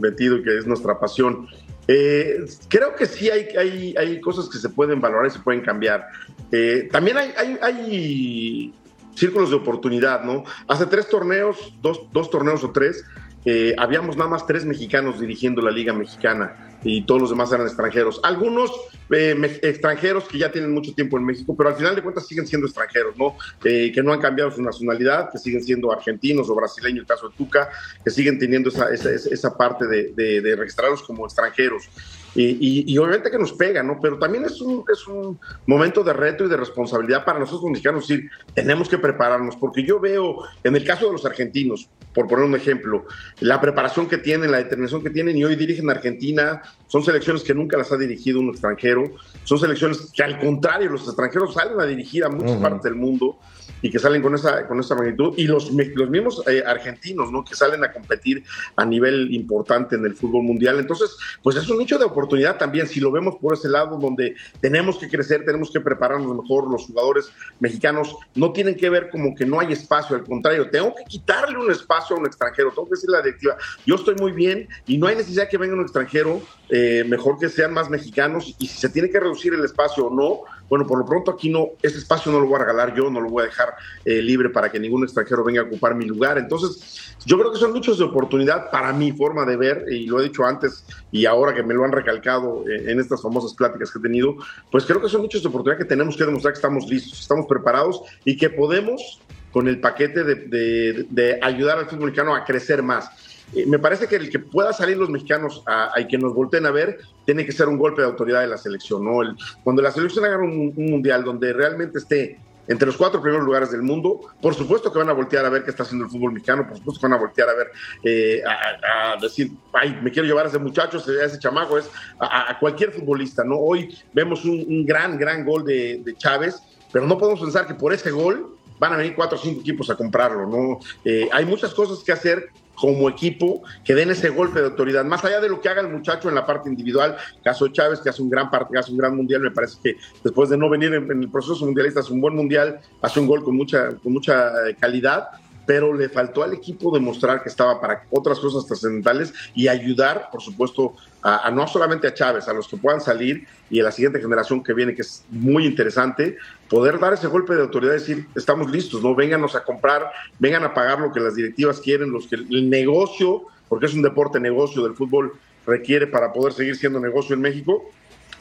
metido 0.00 0.36
y 0.36 0.42
que 0.42 0.58
es 0.58 0.66
nuestra 0.66 0.98
pasión. 0.98 1.48
Eh, 1.88 2.44
creo 2.68 2.94
que 2.94 3.06
sí 3.06 3.30
hay, 3.30 3.48
hay, 3.56 3.94
hay, 3.96 4.20
cosas 4.20 4.48
que 4.48 4.58
se 4.58 4.68
pueden 4.68 5.00
valorar 5.00 5.26
y 5.26 5.30
se 5.30 5.40
pueden 5.40 5.60
cambiar. 5.60 6.06
Eh, 6.52 6.88
también 6.92 7.16
hay, 7.16 7.32
hay, 7.36 7.58
hay, 7.60 8.74
círculos 9.14 9.50
de 9.50 9.56
oportunidad, 9.56 10.22
¿no? 10.22 10.44
Hace 10.68 10.86
tres 10.86 11.08
torneos, 11.08 11.74
dos, 11.82 12.02
dos 12.12 12.30
torneos 12.30 12.62
o 12.62 12.70
tres, 12.70 13.04
eh, 13.44 13.74
habíamos 13.76 14.16
nada 14.16 14.30
más 14.30 14.46
tres 14.46 14.64
mexicanos 14.64 15.18
dirigiendo 15.18 15.62
la 15.62 15.70
Liga 15.70 15.92
Mexicana 15.92 16.69
y 16.82 17.02
todos 17.02 17.20
los 17.20 17.30
demás 17.30 17.52
eran 17.52 17.66
extranjeros. 17.66 18.20
Algunos 18.22 18.70
eh, 19.10 19.58
extranjeros 19.62 20.24
que 20.24 20.38
ya 20.38 20.50
tienen 20.50 20.72
mucho 20.72 20.94
tiempo 20.94 21.18
en 21.18 21.24
México, 21.24 21.54
pero 21.56 21.68
al 21.68 21.76
final 21.76 21.94
de 21.94 22.02
cuentas 22.02 22.26
siguen 22.26 22.46
siendo 22.46 22.66
extranjeros, 22.66 23.16
¿no? 23.16 23.36
Eh, 23.64 23.90
que 23.92 24.02
no 24.02 24.12
han 24.12 24.20
cambiado 24.20 24.50
su 24.50 24.62
nacionalidad, 24.62 25.30
que 25.30 25.38
siguen 25.38 25.62
siendo 25.62 25.92
argentinos 25.92 26.48
o 26.48 26.54
brasileños, 26.54 27.00
el 27.00 27.06
caso 27.06 27.28
de 27.28 27.36
Tuca, 27.36 27.70
que 28.04 28.10
siguen 28.10 28.38
teniendo 28.38 28.70
esa, 28.70 28.92
esa, 28.92 29.10
esa 29.10 29.56
parte 29.56 29.86
de, 29.86 30.12
de 30.40 30.56
registrarlos 30.56 31.02
como 31.02 31.26
extranjeros. 31.26 31.88
Y, 32.34 32.96
obviamente 32.98 33.30
que 33.30 33.38
nos 33.38 33.52
pega, 33.52 33.82
¿no? 33.82 33.98
Pero 34.00 34.18
también 34.18 34.44
es 34.44 34.60
un, 34.60 34.84
es 34.92 35.06
un 35.06 35.38
momento 35.66 36.04
de 36.04 36.12
reto 36.12 36.44
y 36.44 36.48
de 36.48 36.56
responsabilidad 36.56 37.24
para 37.24 37.38
nosotros 37.38 37.62
los 37.62 37.70
mexicanos 37.72 38.06
decir, 38.06 38.30
tenemos 38.54 38.88
que 38.88 38.98
prepararnos, 38.98 39.56
porque 39.56 39.82
yo 39.82 39.98
veo, 39.98 40.44
en 40.62 40.76
el 40.76 40.84
caso 40.84 41.06
de 41.06 41.12
los 41.12 41.26
argentinos, 41.26 41.88
por 42.14 42.28
poner 42.28 42.44
un 42.44 42.54
ejemplo, 42.54 43.04
la 43.40 43.60
preparación 43.60 44.08
que 44.08 44.18
tienen, 44.18 44.50
la 44.50 44.58
determinación 44.58 45.02
que 45.02 45.10
tienen, 45.10 45.36
y 45.36 45.44
hoy 45.44 45.56
dirigen 45.56 45.88
a 45.88 45.92
Argentina, 45.92 46.62
son 46.86 47.02
selecciones 47.02 47.42
que 47.42 47.54
nunca 47.54 47.76
las 47.76 47.92
ha 47.92 47.96
dirigido 47.96 48.40
un 48.40 48.50
extranjero, 48.50 49.04
son 49.44 49.58
selecciones 49.58 50.10
que 50.12 50.22
al 50.22 50.38
contrario, 50.38 50.90
los 50.90 51.06
extranjeros 51.06 51.54
salen 51.54 51.80
a 51.80 51.84
dirigir 51.84 52.24
a 52.24 52.28
muchas 52.28 52.56
partes 52.56 52.82
del 52.82 52.94
mundo 52.94 53.38
y 53.82 53.90
que 53.90 53.98
salen 53.98 54.22
con 54.22 54.34
esa, 54.34 54.66
con 54.66 54.80
esa 54.80 54.94
magnitud, 54.94 55.34
y 55.36 55.46
los, 55.46 55.70
los 55.70 56.10
mismos 56.10 56.42
eh, 56.46 56.62
argentinos, 56.66 57.30
¿no? 57.32 57.44
Que 57.44 57.54
salen 57.54 57.84
a 57.84 57.92
competir 57.92 58.44
a 58.76 58.84
nivel 58.84 59.32
importante 59.34 59.96
en 59.96 60.04
el 60.04 60.14
fútbol 60.14 60.42
mundial. 60.42 60.78
Entonces, 60.78 61.16
pues 61.42 61.56
es 61.56 61.68
un 61.68 61.78
nicho 61.78 61.98
de 61.98 62.04
oportunidad 62.04 62.58
también, 62.58 62.86
si 62.86 63.00
lo 63.00 63.10
vemos 63.10 63.36
por 63.36 63.54
ese 63.54 63.68
lado, 63.68 63.98
donde 63.98 64.34
tenemos 64.60 64.98
que 64.98 65.08
crecer, 65.08 65.44
tenemos 65.44 65.70
que 65.70 65.80
prepararnos 65.80 66.36
mejor, 66.42 66.70
los 66.70 66.86
jugadores 66.86 67.30
mexicanos 67.58 68.16
no 68.34 68.52
tienen 68.52 68.76
que 68.76 68.90
ver 68.90 69.10
como 69.10 69.34
que 69.34 69.46
no 69.46 69.60
hay 69.60 69.72
espacio, 69.72 70.16
al 70.16 70.24
contrario, 70.24 70.70
tengo 70.70 70.94
que 70.94 71.04
quitarle 71.04 71.58
un 71.58 71.70
espacio 71.70 72.16
a 72.16 72.18
un 72.18 72.26
extranjero, 72.26 72.70
tengo 72.70 72.86
que 72.86 72.94
decir 72.94 73.10
la 73.10 73.22
directiva, 73.22 73.56
yo 73.86 73.94
estoy 73.94 74.14
muy 74.16 74.32
bien 74.32 74.68
y 74.86 74.98
no 74.98 75.06
hay 75.06 75.16
necesidad 75.16 75.48
que 75.48 75.58
venga 75.58 75.74
un 75.74 75.82
extranjero, 75.82 76.42
eh, 76.70 77.04
mejor 77.06 77.38
que 77.38 77.48
sean 77.48 77.72
más 77.72 77.90
mexicanos, 77.90 78.54
y 78.58 78.66
si 78.66 78.78
se 78.78 78.88
tiene 78.88 79.10
que 79.10 79.18
reducir 79.18 79.52
el 79.54 79.64
espacio 79.64 80.06
o 80.06 80.14
no, 80.14 80.40
bueno, 80.68 80.86
por 80.86 80.98
lo 80.98 81.04
pronto 81.04 81.32
aquí 81.32 81.50
no, 81.50 81.70
este 81.82 81.98
espacio 81.98 82.30
no 82.30 82.38
lo 82.38 82.46
voy 82.46 82.54
a 82.54 82.58
regalar 82.60 82.94
yo, 82.94 83.10
no 83.10 83.20
lo 83.20 83.28
voy 83.28 83.42
a 83.42 83.46
dejar 83.46 83.74
eh, 84.04 84.22
libre 84.22 84.50
para 84.50 84.70
que 84.70 84.78
ningún 84.78 85.02
extranjero 85.02 85.42
venga 85.42 85.62
a 85.62 85.64
ocupar 85.64 85.96
mi 85.96 86.04
lugar. 86.04 86.38
Entonces, 86.38 87.16
yo 87.26 87.36
creo 87.38 87.52
que 87.52 87.58
son 87.58 87.72
muchos 87.72 87.98
de 87.98 88.04
oportunidad 88.04 88.70
para 88.70 88.92
mi 88.92 89.10
forma 89.10 89.44
de 89.44 89.56
ver, 89.56 89.84
y 89.90 90.06
lo 90.06 90.20
he 90.20 90.24
dicho 90.24 90.44
antes 90.44 90.84
y 91.10 91.26
ahora 91.26 91.54
que 91.54 91.64
me 91.64 91.74
lo 91.74 91.84
han 91.84 91.90
recalcado 91.90 92.64
eh, 92.68 92.90
en 92.90 93.00
estas 93.00 93.20
famosas 93.20 93.52
pláticas 93.54 93.90
que 93.90 93.98
he 93.98 94.02
tenido, 94.02 94.36
pues 94.70 94.86
creo 94.86 95.02
que 95.02 95.08
son 95.08 95.22
muchos 95.22 95.42
de 95.42 95.48
oportunidad 95.48 95.78
que 95.78 95.84
tenemos 95.84 96.16
que 96.16 96.24
demostrar 96.24 96.52
que 96.52 96.58
estamos 96.58 96.88
listos, 96.88 97.20
estamos 97.20 97.46
preparados 97.46 98.02
y 98.24 98.36
que 98.36 98.48
podemos 98.48 99.20
con 99.50 99.66
el 99.66 99.80
paquete 99.80 100.22
de, 100.22 101.06
de 101.10 101.38
ayudar 101.42 101.78
al 101.78 101.86
fútbol 101.86 102.06
mexicano 102.06 102.36
a 102.36 102.44
crecer 102.44 102.84
más. 102.84 103.10
Eh, 103.54 103.66
me 103.66 103.78
parece 103.78 104.06
que 104.06 104.16
el 104.16 104.30
que 104.30 104.38
pueda 104.38 104.72
salir 104.72 104.96
los 104.96 105.10
mexicanos 105.10 105.62
a, 105.66 105.94
que 106.08 106.18
nos 106.18 106.34
volteen 106.34 106.66
a 106.66 106.70
ver, 106.70 106.98
tiene 107.24 107.44
que 107.44 107.52
ser 107.52 107.68
un 107.68 107.78
golpe 107.78 108.02
de 108.02 108.08
autoridad 108.08 108.40
de 108.40 108.48
la 108.48 108.58
selección. 108.58 109.04
¿no? 109.04 109.20
cuando 109.64 109.82
la 109.82 109.90
selección 109.90 110.24
haga 110.24 110.38
un, 110.38 110.74
mundial 110.76 111.24
donde 111.24 111.52
realmente 111.52 111.98
esté 111.98 112.38
entre 112.68 112.86
los 112.86 112.96
cuatro 112.96 113.20
primeros 113.20 113.44
lugares 113.44 113.72
del 113.72 113.82
mundo. 113.82 114.20
Por 114.40 114.54
supuesto 114.54 114.92
que 114.92 114.98
van 114.98 115.08
a 115.08 115.12
voltear 115.12 115.44
a 115.44 115.50
ver 115.50 115.64
qué 115.64 115.70
está 115.70 115.82
haciendo 115.82 116.04
el 116.04 116.10
fútbol 116.10 116.32
mexicano, 116.32 116.66
por 116.68 116.76
supuesto 116.76 117.00
que 117.00 117.06
van 117.06 117.18
a 117.18 117.20
voltear 117.20 117.48
a 117.48 117.54
ver, 117.54 117.72
eh, 118.04 118.42
a, 118.44 119.16
decir, 119.20 119.50
ay, 119.72 119.98
me 120.00 120.12
quiero 120.12 120.28
llevar 120.28 120.46
a 120.46 120.48
ese 120.48 120.58
muchacho, 120.58 120.98
a 120.98 121.24
ese 121.24 121.38
chamaco, 121.38 121.78
es 121.78 121.90
a, 122.20 122.56
cualquier 122.60 122.92
futbolista, 122.92 123.42
¿no? 123.42 123.56
Hoy 123.56 123.98
vemos 124.12 124.44
un, 124.44 124.86
gran, 124.86 125.18
gran 125.18 125.44
gol 125.44 125.64
de, 125.64 126.14
Chávez, 126.16 126.62
pero 126.92 127.06
no 127.06 127.18
podemos 127.18 127.40
pensar 127.40 127.66
que 127.66 127.74
por 127.74 127.92
ese 127.92 128.12
gol 128.12 128.56
van 128.78 128.92
a 128.92 128.96
venir 128.96 129.14
cuatro 129.16 129.36
o 129.36 129.40
cinco 129.40 129.60
equipos 129.60 129.90
a 129.90 129.96
comprarlo, 129.96 130.46
¿no? 130.46 130.78
Eh, 131.04 131.28
hay 131.32 131.44
muchas 131.44 131.74
cosas 131.74 132.04
que 132.04 132.12
hacer 132.12 132.50
como 132.80 133.10
equipo 133.10 133.62
que 133.84 133.94
den 133.94 134.10
ese 134.10 134.30
golpe 134.30 134.60
de 134.60 134.66
autoridad, 134.66 135.04
más 135.04 135.22
allá 135.22 135.40
de 135.40 135.50
lo 135.50 135.60
que 135.60 135.68
haga 135.68 135.82
el 135.82 135.88
muchacho 135.88 136.30
en 136.30 136.34
la 136.34 136.46
parte 136.46 136.70
individual, 136.70 137.14
caso 137.44 137.68
Chávez, 137.68 138.00
que 138.00 138.08
hace 138.08 138.22
un 138.22 138.30
gran 138.30 138.50
parte, 138.50 138.78
hace 138.78 138.90
un 138.90 138.96
gran 138.96 139.14
mundial, 139.14 139.42
me 139.42 139.50
parece 139.50 139.76
que 139.82 139.96
después 140.24 140.48
de 140.48 140.56
no 140.56 140.70
venir 140.70 140.94
en, 140.94 141.10
el 141.10 141.30
proceso 141.30 141.64
mundialista, 141.66 142.00
hace 142.00 142.12
un 142.12 142.22
buen 142.22 142.34
mundial, 142.34 142.80
hace 143.02 143.20
un 143.20 143.26
gol 143.26 143.44
con 143.44 143.54
mucha, 143.54 143.90
con 144.02 144.14
mucha 144.14 144.48
eh, 144.66 144.76
calidad, 144.80 145.28
pero 145.70 145.94
le 145.94 146.08
faltó 146.08 146.42
al 146.42 146.52
equipo 146.52 146.92
demostrar 146.92 147.44
que 147.44 147.48
estaba 147.48 147.80
para 147.80 148.02
otras 148.10 148.40
cosas 148.40 148.66
trascendentales 148.66 149.32
y 149.54 149.68
ayudar, 149.68 150.28
por 150.32 150.42
supuesto, 150.42 150.96
a, 151.22 151.48
no 151.52 151.68
solamente 151.68 152.08
a 152.08 152.12
Chávez, 152.12 152.48
a 152.48 152.52
los 152.52 152.66
que 152.66 152.76
puedan 152.76 153.00
salir 153.00 153.46
y 153.70 153.78
a 153.78 153.84
la 153.84 153.92
siguiente 153.92 154.20
generación 154.20 154.64
que 154.64 154.74
viene, 154.74 154.96
que 154.96 155.02
es 155.02 155.22
muy 155.30 155.66
interesante, 155.66 156.38
poder 156.68 156.98
dar 156.98 157.12
ese 157.12 157.28
golpe 157.28 157.54
de 157.54 157.60
autoridad 157.60 157.92
y 157.92 157.98
decir, 158.00 158.26
estamos 158.34 158.68
listos, 158.68 159.00
¿no? 159.00 159.14
Vénganos 159.14 159.54
a 159.54 159.62
comprar, 159.62 160.10
vengan 160.40 160.64
a 160.64 160.74
pagar 160.74 160.98
lo 160.98 161.12
que 161.12 161.20
las 161.20 161.36
directivas 161.36 161.78
quieren, 161.80 162.10
los 162.10 162.26
que 162.26 162.34
el 162.34 162.68
negocio, 162.68 163.44
porque 163.68 163.86
es 163.86 163.94
un 163.94 164.02
deporte 164.02 164.40
negocio 164.40 164.82
del 164.82 164.96
fútbol, 164.96 165.34
requiere 165.68 166.08
para 166.08 166.32
poder 166.32 166.52
seguir 166.52 166.74
siendo 166.74 166.98
negocio 166.98 167.36
en 167.36 167.42
México. 167.42 167.92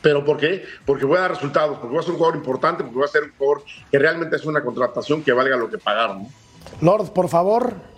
¿Pero 0.01 0.25
por 0.25 0.38
qué? 0.38 0.63
Porque 0.83 1.05
voy 1.05 1.17
a 1.17 1.21
dar 1.21 1.31
resultados, 1.36 1.77
porque 1.77 1.93
voy 1.93 2.00
a 2.00 2.01
ser 2.01 2.12
un 2.13 2.17
jugador 2.17 2.38
importante, 2.38 2.81
porque 2.81 2.98
voy 2.98 3.05
a 3.05 3.12
ser 3.12 3.24
un 3.25 3.33
jugador 3.38 3.63
que 3.91 4.00
realmente 4.00 4.36
es 4.36 4.45
una 4.45 4.63
contratación 4.63 5.21
que 5.21 5.31
valga 5.31 5.57
lo 5.57 5.69
que 5.69 5.77
pagaron. 5.77 6.24
¿no? 6.24 6.49
Lord, 6.81 7.11
por 7.11 7.29
favor. 7.29 7.89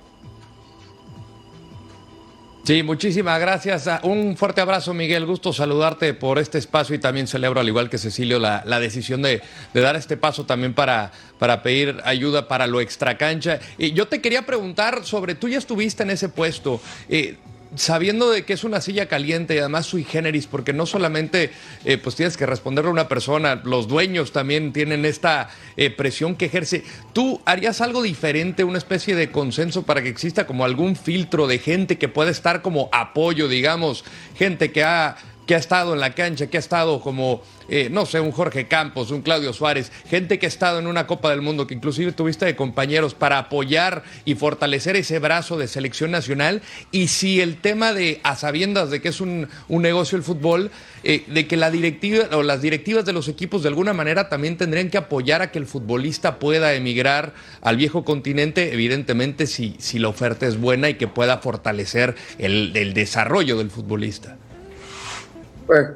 Sí, 2.64 2.84
muchísimas 2.84 3.40
gracias. 3.40 3.88
Ah, 3.88 4.00
un 4.04 4.38
fuerte 4.38 4.62
abrazo, 4.62 4.94
Miguel. 4.94 5.26
Gusto 5.26 5.52
saludarte 5.52 6.14
por 6.14 6.38
este 6.38 6.60
espacio 6.60 6.96
y 6.96 7.00
también 7.00 7.26
celebro, 7.28 7.60
al 7.60 7.68
igual 7.68 7.90
que 7.90 7.98
Cecilio, 7.98 8.38
la, 8.38 8.80
decisión 8.80 9.24
de, 9.24 9.42
dar 9.74 9.96
este 9.96 10.16
paso 10.16 10.46
también 10.46 10.76
para, 10.76 11.12
para 11.40 11.64
pedir 11.64 12.00
ayuda 12.06 12.48
para 12.48 12.68
lo 12.68 12.80
extracancha. 12.80 13.60
Y 13.80 13.94
yo 13.94 14.08
te 14.08 14.22
quería 14.22 14.46
preguntar 14.46 15.04
sobre, 15.06 15.34
tú 15.34 15.50
ya 15.50 15.58
estuviste 15.58 16.04
en 16.04 16.12
ese 16.12 16.30
puesto. 16.30 16.80
Eh, 17.10 17.38
sabiendo 17.76 18.30
de 18.32 18.44
que 18.44 18.54
es 18.54 18.64
una 18.64 18.82
silla 18.82 19.08
caliente 19.08 19.56
y 19.56 19.60
además 19.60 19.86
sui 19.86 20.04
generis, 20.04 20.48
porque 20.48 20.74
no 20.74 20.86
solamente 20.86 21.52
eh, 21.86 21.98
pues 21.98 22.16
tienes 22.16 22.38
que 22.38 22.46
responderle 22.46 22.90
a 22.90 22.94
una 22.94 23.08
persona, 23.08 23.62
los 23.64 23.88
dueños 23.88 24.32
también 24.32 24.74
tienen 24.74 25.06
esta 25.06 25.50
eh, 25.78 25.90
presión 25.90 26.36
que 26.36 26.46
ejerce. 26.46 26.84
¿Tú 27.14 27.42
harías 27.46 27.82
algo 27.82 28.02
diferente, 28.02 28.64
una 28.64 28.78
especie 28.78 29.16
de 29.16 29.32
consenso 29.32 29.84
para 29.84 30.02
que 30.02 30.10
exista 30.10 30.46
como 30.48 30.66
algún 30.66 30.96
filtro 30.96 31.48
de 31.48 31.60
gente 31.60 31.98
que 31.98 32.10
pueda 32.10 32.32
estar 32.32 32.62
como 32.62 32.90
apoyo, 32.92 33.48
digamos, 33.48 34.04
gente 34.36 34.72
que 34.72 34.84
ha 34.84 35.16
que 35.52 35.56
ha 35.56 35.60
estado 35.60 35.94
en 35.94 36.00
la 36.00 36.16
cancha, 36.16 36.48
que 36.48 36.56
ha 36.56 36.62
estado 36.62 37.02
como, 37.02 37.42
eh, 37.68 37.90
no 37.92 38.06
sé, 38.06 38.22
un 38.22 38.32
Jorge 38.32 38.70
Campos, 38.70 39.12
un 39.12 39.22
Claudio 39.22 39.52
Suárez, 39.52 39.92
gente 40.10 40.40
que 40.40 40.46
ha 40.46 40.48
estado 40.48 40.80
en 40.80 40.88
una 40.88 41.08
Copa 41.08 41.30
del 41.30 41.42
Mundo, 41.42 41.68
que 41.68 41.74
inclusive 41.74 42.14
tuviste 42.14 42.46
de 42.46 42.56
compañeros 42.56 43.16
para 43.16 43.38
apoyar 43.38 44.04
y 44.24 44.36
fortalecer 44.36 44.96
ese 44.96 45.20
brazo 45.20 45.58
de 45.58 45.68
selección 45.68 46.10
nacional. 46.10 46.62
Y 46.94 47.10
si 47.10 47.42
el 47.42 47.58
tema 47.58 47.92
de, 47.92 48.22
a 48.24 48.38
sabiendas 48.38 48.92
de 48.92 49.02
que 49.02 49.10
es 49.10 49.20
un, 49.20 49.50
negocio 49.68 50.18
el 50.18 50.24
fútbol, 50.24 50.72
eh, 51.04 51.26
de 51.28 51.46
que 51.48 51.58
la 51.58 51.70
directiva 51.70 52.30
o 52.32 52.44
las 52.44 52.62
directivas 52.62 53.04
de 53.04 53.12
los 53.12 53.28
equipos 53.28 53.62
de 53.62 53.68
alguna 53.68 53.92
manera 53.92 54.30
también 54.30 54.56
tendrían 54.56 54.90
que 54.90 55.00
apoyar 55.00 55.42
a 55.42 55.52
que 55.52 55.60
el 55.60 55.66
futbolista 55.66 56.40
pueda 56.40 56.76
emigrar 56.76 57.34
al 57.60 57.76
viejo 57.76 58.06
continente, 58.06 58.72
evidentemente 58.72 59.48
si, 59.48 59.76
si 59.80 60.00
la 60.00 60.08
oferta 60.08 60.48
es 60.48 60.58
buena 60.58 60.88
y 60.88 60.94
que 60.94 61.10
pueda 61.10 61.40
fortalecer 61.40 62.16
el, 62.38 62.72
el 62.74 62.94
desarrollo 62.94 63.58
del 63.58 63.70
futbolista 63.70 64.38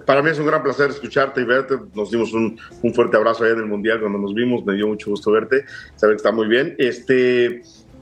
para 0.05 0.21
mí 0.21 0.29
es 0.29 0.39
un 0.39 0.45
gran 0.45 0.63
placer 0.63 0.89
escucharte 0.89 1.41
y 1.41 1.45
verte. 1.45 1.75
Nos 1.93 2.11
dimos 2.11 2.33
un, 2.33 2.57
fuerte 2.93 3.17
abrazo 3.17 3.43
allá 3.43 3.53
en 3.53 3.59
el 3.59 3.65
Mundial 3.65 3.99
cuando 3.99 4.19
nos 4.19 4.33
vimos. 4.33 4.65
Me 4.65 4.73
dio 4.73 4.87
mucho 4.87 5.09
gusto 5.09 5.31
verte. 5.31 5.65
Saber 5.95 6.15
que 6.15 6.17
está 6.17 6.31
muy 6.31 6.47
bien. 6.47 6.75
Este, 6.77 7.61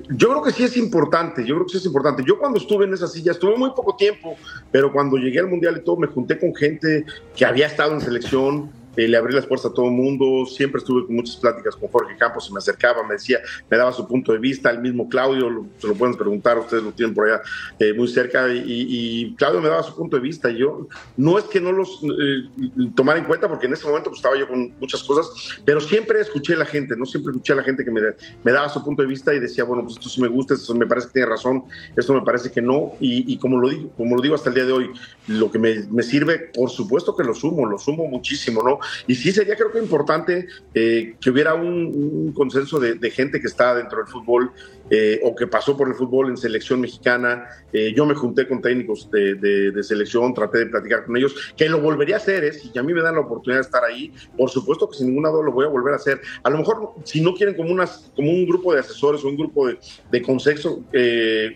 yo 0.10 0.30
creo 0.30 0.43
que 0.43 0.52
sí 0.52 0.63
es 0.63 0.78
importante. 0.78 1.45
Yo 1.45 1.56
creo 1.56 1.65
que 1.65 1.71
sí 1.71 1.78
es 1.78 1.86
importante. 1.86 2.23
Yo 2.26 2.38
cuando 2.38 2.60
estuve 2.60 2.86
en 2.86 2.93
esa 2.93 3.08
silla, 3.08 3.32
estuve 3.32 3.58
muy 3.58 3.71
poco 3.71 3.95
tiempo, 3.95 4.36
pero 4.71 4.91
cuando 4.91 5.17
llegué 5.17 5.39
al 5.39 5.47
Mundial 5.47 5.78
y 5.78 5.84
todo, 5.84 5.97
me 5.97 6.08
junté 6.08 6.39
con 6.39 6.54
gente 6.54 7.06
que 7.36 7.45
había 7.45 7.67
estado 7.67 7.93
en 7.93 8.02
selección 8.02 8.83
eh, 8.95 9.08
le 9.08 9.17
abrí 9.17 9.34
las 9.34 9.45
puertas 9.45 9.71
a 9.71 9.73
todo 9.73 9.88
el 9.88 9.93
mundo, 9.93 10.45
siempre 10.45 10.79
estuve 10.79 11.06
con 11.06 11.15
muchas 11.15 11.38
pláticas 11.38 11.75
con 11.75 11.89
Jorge 11.89 12.15
Campos, 12.17 12.45
se 12.45 12.53
me 12.53 12.60
acercaba, 12.60 13.03
me 13.03 13.13
decía, 13.13 13.39
me 13.69 13.77
daba 13.77 13.91
su 13.91 14.08
punto 14.08 14.32
de 14.34 14.39
vista, 14.39 14.69
el 14.69 14.79
mismo 14.79 15.10
Claudio, 15.10 15.65
se 15.79 15.88
lo 15.88 15.95
pueden 15.95 16.15
preguntar, 16.15 16.58
ustedes 16.60 16.84
lo 16.84 16.91
tienen 16.91 17.15
por 17.15 17.27
allá 17.27 17.41
eh, 17.79 17.93
muy 17.93 18.08
cerca, 18.08 18.47
y, 18.53 19.34
Claudio 19.38 19.62
me 19.62 19.69
daba 19.69 19.84
su 19.84 19.95
punto 19.95 20.17
de 20.17 20.21
vista, 20.21 20.49
y 20.49 20.58
yo 20.58 20.88
no 21.17 21.38
es 21.38 21.45
que 21.45 21.60
no 21.60 21.71
los 21.71 22.01
eh, 22.03 22.89
tomara 22.95 23.19
en 23.19 23.25
cuenta, 23.25 23.47
porque 23.47 23.65
en 23.65 23.73
ese 23.73 23.88
momento 23.88 24.10
pues, 24.10 24.19
estaba 24.19 24.38
yo 24.38 24.47
con 24.47 24.73
muchas 24.79 25.03
cosas, 25.03 25.62
pero 25.65 25.82
siempre 25.82 26.19
escuché 26.21 26.53
a 26.53 26.58
la 26.58 26.65
gente, 26.65 26.95
no 26.95 27.06
siempre 27.06 27.32
escuché 27.32 27.53
a 27.53 27.58
la 27.58 27.63
gente 27.63 27.84
que 27.84 27.91
me, 27.91 28.01
me 28.43 28.51
daba 28.51 28.69
su 28.69 28.84
punto 28.84 29.01
de 29.01 29.08
vista 29.08 29.34
y 29.34 29.39
decía, 29.39 29.63
bueno, 29.63 29.84
pues 29.84 29.97
esto 29.97 30.10
sí 30.10 30.21
me 30.21 30.27
gusta, 30.27 30.53
esto 30.53 30.75
me 30.75 30.86
parece 30.86 31.08
que 31.08 31.13
tiene 31.13 31.29
razón, 31.29 31.63
esto 31.95 32.13
me 32.13 32.21
parece 32.21 32.51
que 32.51 32.62
no, 32.62 32.93
y, 32.99 33.38
como, 33.38 33.60
lo 33.60 33.69
digo, 33.69 33.89
como 33.97 34.15
lo 34.15 34.21
digo 34.21 34.36
hasta 34.36 34.49
el 34.49 34.56
día 34.56 34.65
de 34.65 34.71
hoy, 34.71 34.91
lo 35.27 35.51
que 35.51 35.60
me, 35.60 35.84
me 35.89 36.03
sirve, 36.03 36.51
por 36.53 36.69
supuesto 36.69 37.15
que 37.15 37.23
lo 37.23 37.34
sumo, 37.34 37.65
lo 37.65 37.77
sumo 37.77 38.08
muchísimo, 38.08 38.62
¿no? 38.62 38.79
Y 39.08 39.15
sí 39.15 39.32
sería 39.32 39.56
creo 39.56 39.72
que 39.72 39.80
importante 39.80 40.48
eh, 40.74 41.15
que 41.19 41.30
hubiera 41.30 41.54
un, 41.54 42.32
consenso 42.34 42.80
de, 42.80 43.12
gente 43.12 43.39
que 43.39 43.48
está 43.48 43.76
dentro 43.76 44.00
del 44.00 44.08
fútbol 44.08 44.52
eh, 44.95 45.19
o 45.23 45.34
que 45.34 45.47
pasó 45.47 45.75
por 45.75 45.88
el 45.88 45.95
fútbol 45.95 46.29
en 46.29 46.38
selección 46.38 46.79
mexicana. 46.79 47.47
Eh, 47.71 47.95
yo 47.95 48.06
me 48.06 48.13
junté 48.13 48.47
con 48.47 48.62
técnicos 48.62 49.10
de, 49.10 49.73
selección, 49.82 50.36
traté 50.36 50.60
de 50.60 50.65
platicar 50.67 51.06
con 51.06 51.17
ellos, 51.17 51.36
que 51.58 51.67
lo 51.67 51.82
volvería 51.82 52.17
a 52.17 52.19
hacer, 52.19 52.43
¿eh? 52.43 52.53
si 52.53 52.77
a 52.77 52.84
mí 52.84 52.93
me 52.93 53.01
dan 53.01 53.15
la 53.15 53.21
oportunidad 53.21 53.62
de 53.62 53.65
estar 53.65 53.84
ahí, 53.84 54.13
por 54.38 54.51
supuesto 54.51 54.88
que 54.88 54.95
sin 54.95 55.08
ninguna 55.08 55.29
duda 55.29 55.45
lo 55.45 55.51
voy 55.51 55.65
a 55.65 55.69
volver 55.69 55.93
a 55.93 55.95
hacer. 55.95 56.21
A 56.43 56.49
lo 56.51 56.60
mejor 56.60 56.91
si 57.06 57.21
no 57.21 57.34
quieren 57.34 57.56
como, 57.56 57.71
un 57.71 58.45
grupo 58.45 58.71
de 58.71 58.82
asesores 58.82 59.23
o 59.23 59.29
un 59.29 59.36
grupo 59.36 59.65
de, 59.65 59.79
de 60.12 60.21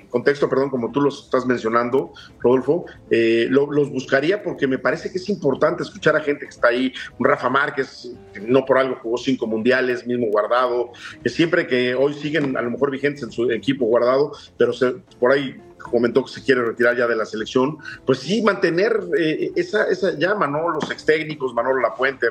contexto, 0.10 0.50
perdón, 0.50 0.72
como 0.72 0.92
tú 0.92 1.00
los 1.00 1.26
estás 1.26 1.46
mencionando, 1.46 2.14
Rodolfo, 2.40 2.88
los 3.12 3.92
buscaría 3.92 4.42
porque 4.42 4.66
me 4.66 4.80
parece 4.80 5.12
que 5.12 5.20
es 5.20 5.30
importante 5.30 5.84
escuchar 5.84 6.16
a 6.16 6.22
gente 6.22 6.46
que 6.46 6.50
está 6.50 6.70
ahí, 6.70 6.92
Rafa 7.20 7.52
Márquez, 7.52 8.12
que 8.34 8.40
no 8.40 8.66
por 8.66 8.80
algo 8.80 8.96
jugó 8.96 9.20
cinco 9.20 9.46
mundiales, 9.46 10.08
mismo 10.08 10.26
guardado, 10.32 10.92
que 11.22 11.30
siempre 11.30 11.68
que 11.68 11.94
hoy 11.94 12.16
siguen 12.16 12.58
a 12.58 12.64
lo 12.64 12.72
mejor 12.72 12.90
vigentes 12.90 13.27
en 13.28 13.32
su 13.32 13.52
equipo 13.52 13.86
guardado, 13.86 14.32
pero 14.58 14.74
se, 14.74 14.92
por 15.20 15.32
ahí 15.32 15.56
comentó 15.78 16.24
que 16.24 16.32
se 16.32 16.44
quiere 16.44 16.64
retirar 16.64 16.98
ya 16.98 17.08
de 17.08 17.16
la 17.16 17.26
selección, 17.26 17.78
pues 18.06 18.20
sí, 18.20 18.42
mantener 18.42 19.00
eh, 19.18 19.52
esa, 19.56 19.88
esa 19.90 20.18
llama, 20.18 20.48
¿no? 20.48 20.70
Los 20.70 20.90
ex 20.92 21.06
técnicos, 21.06 21.54
Manolo 21.54 21.80
Lapuente, 21.82 22.28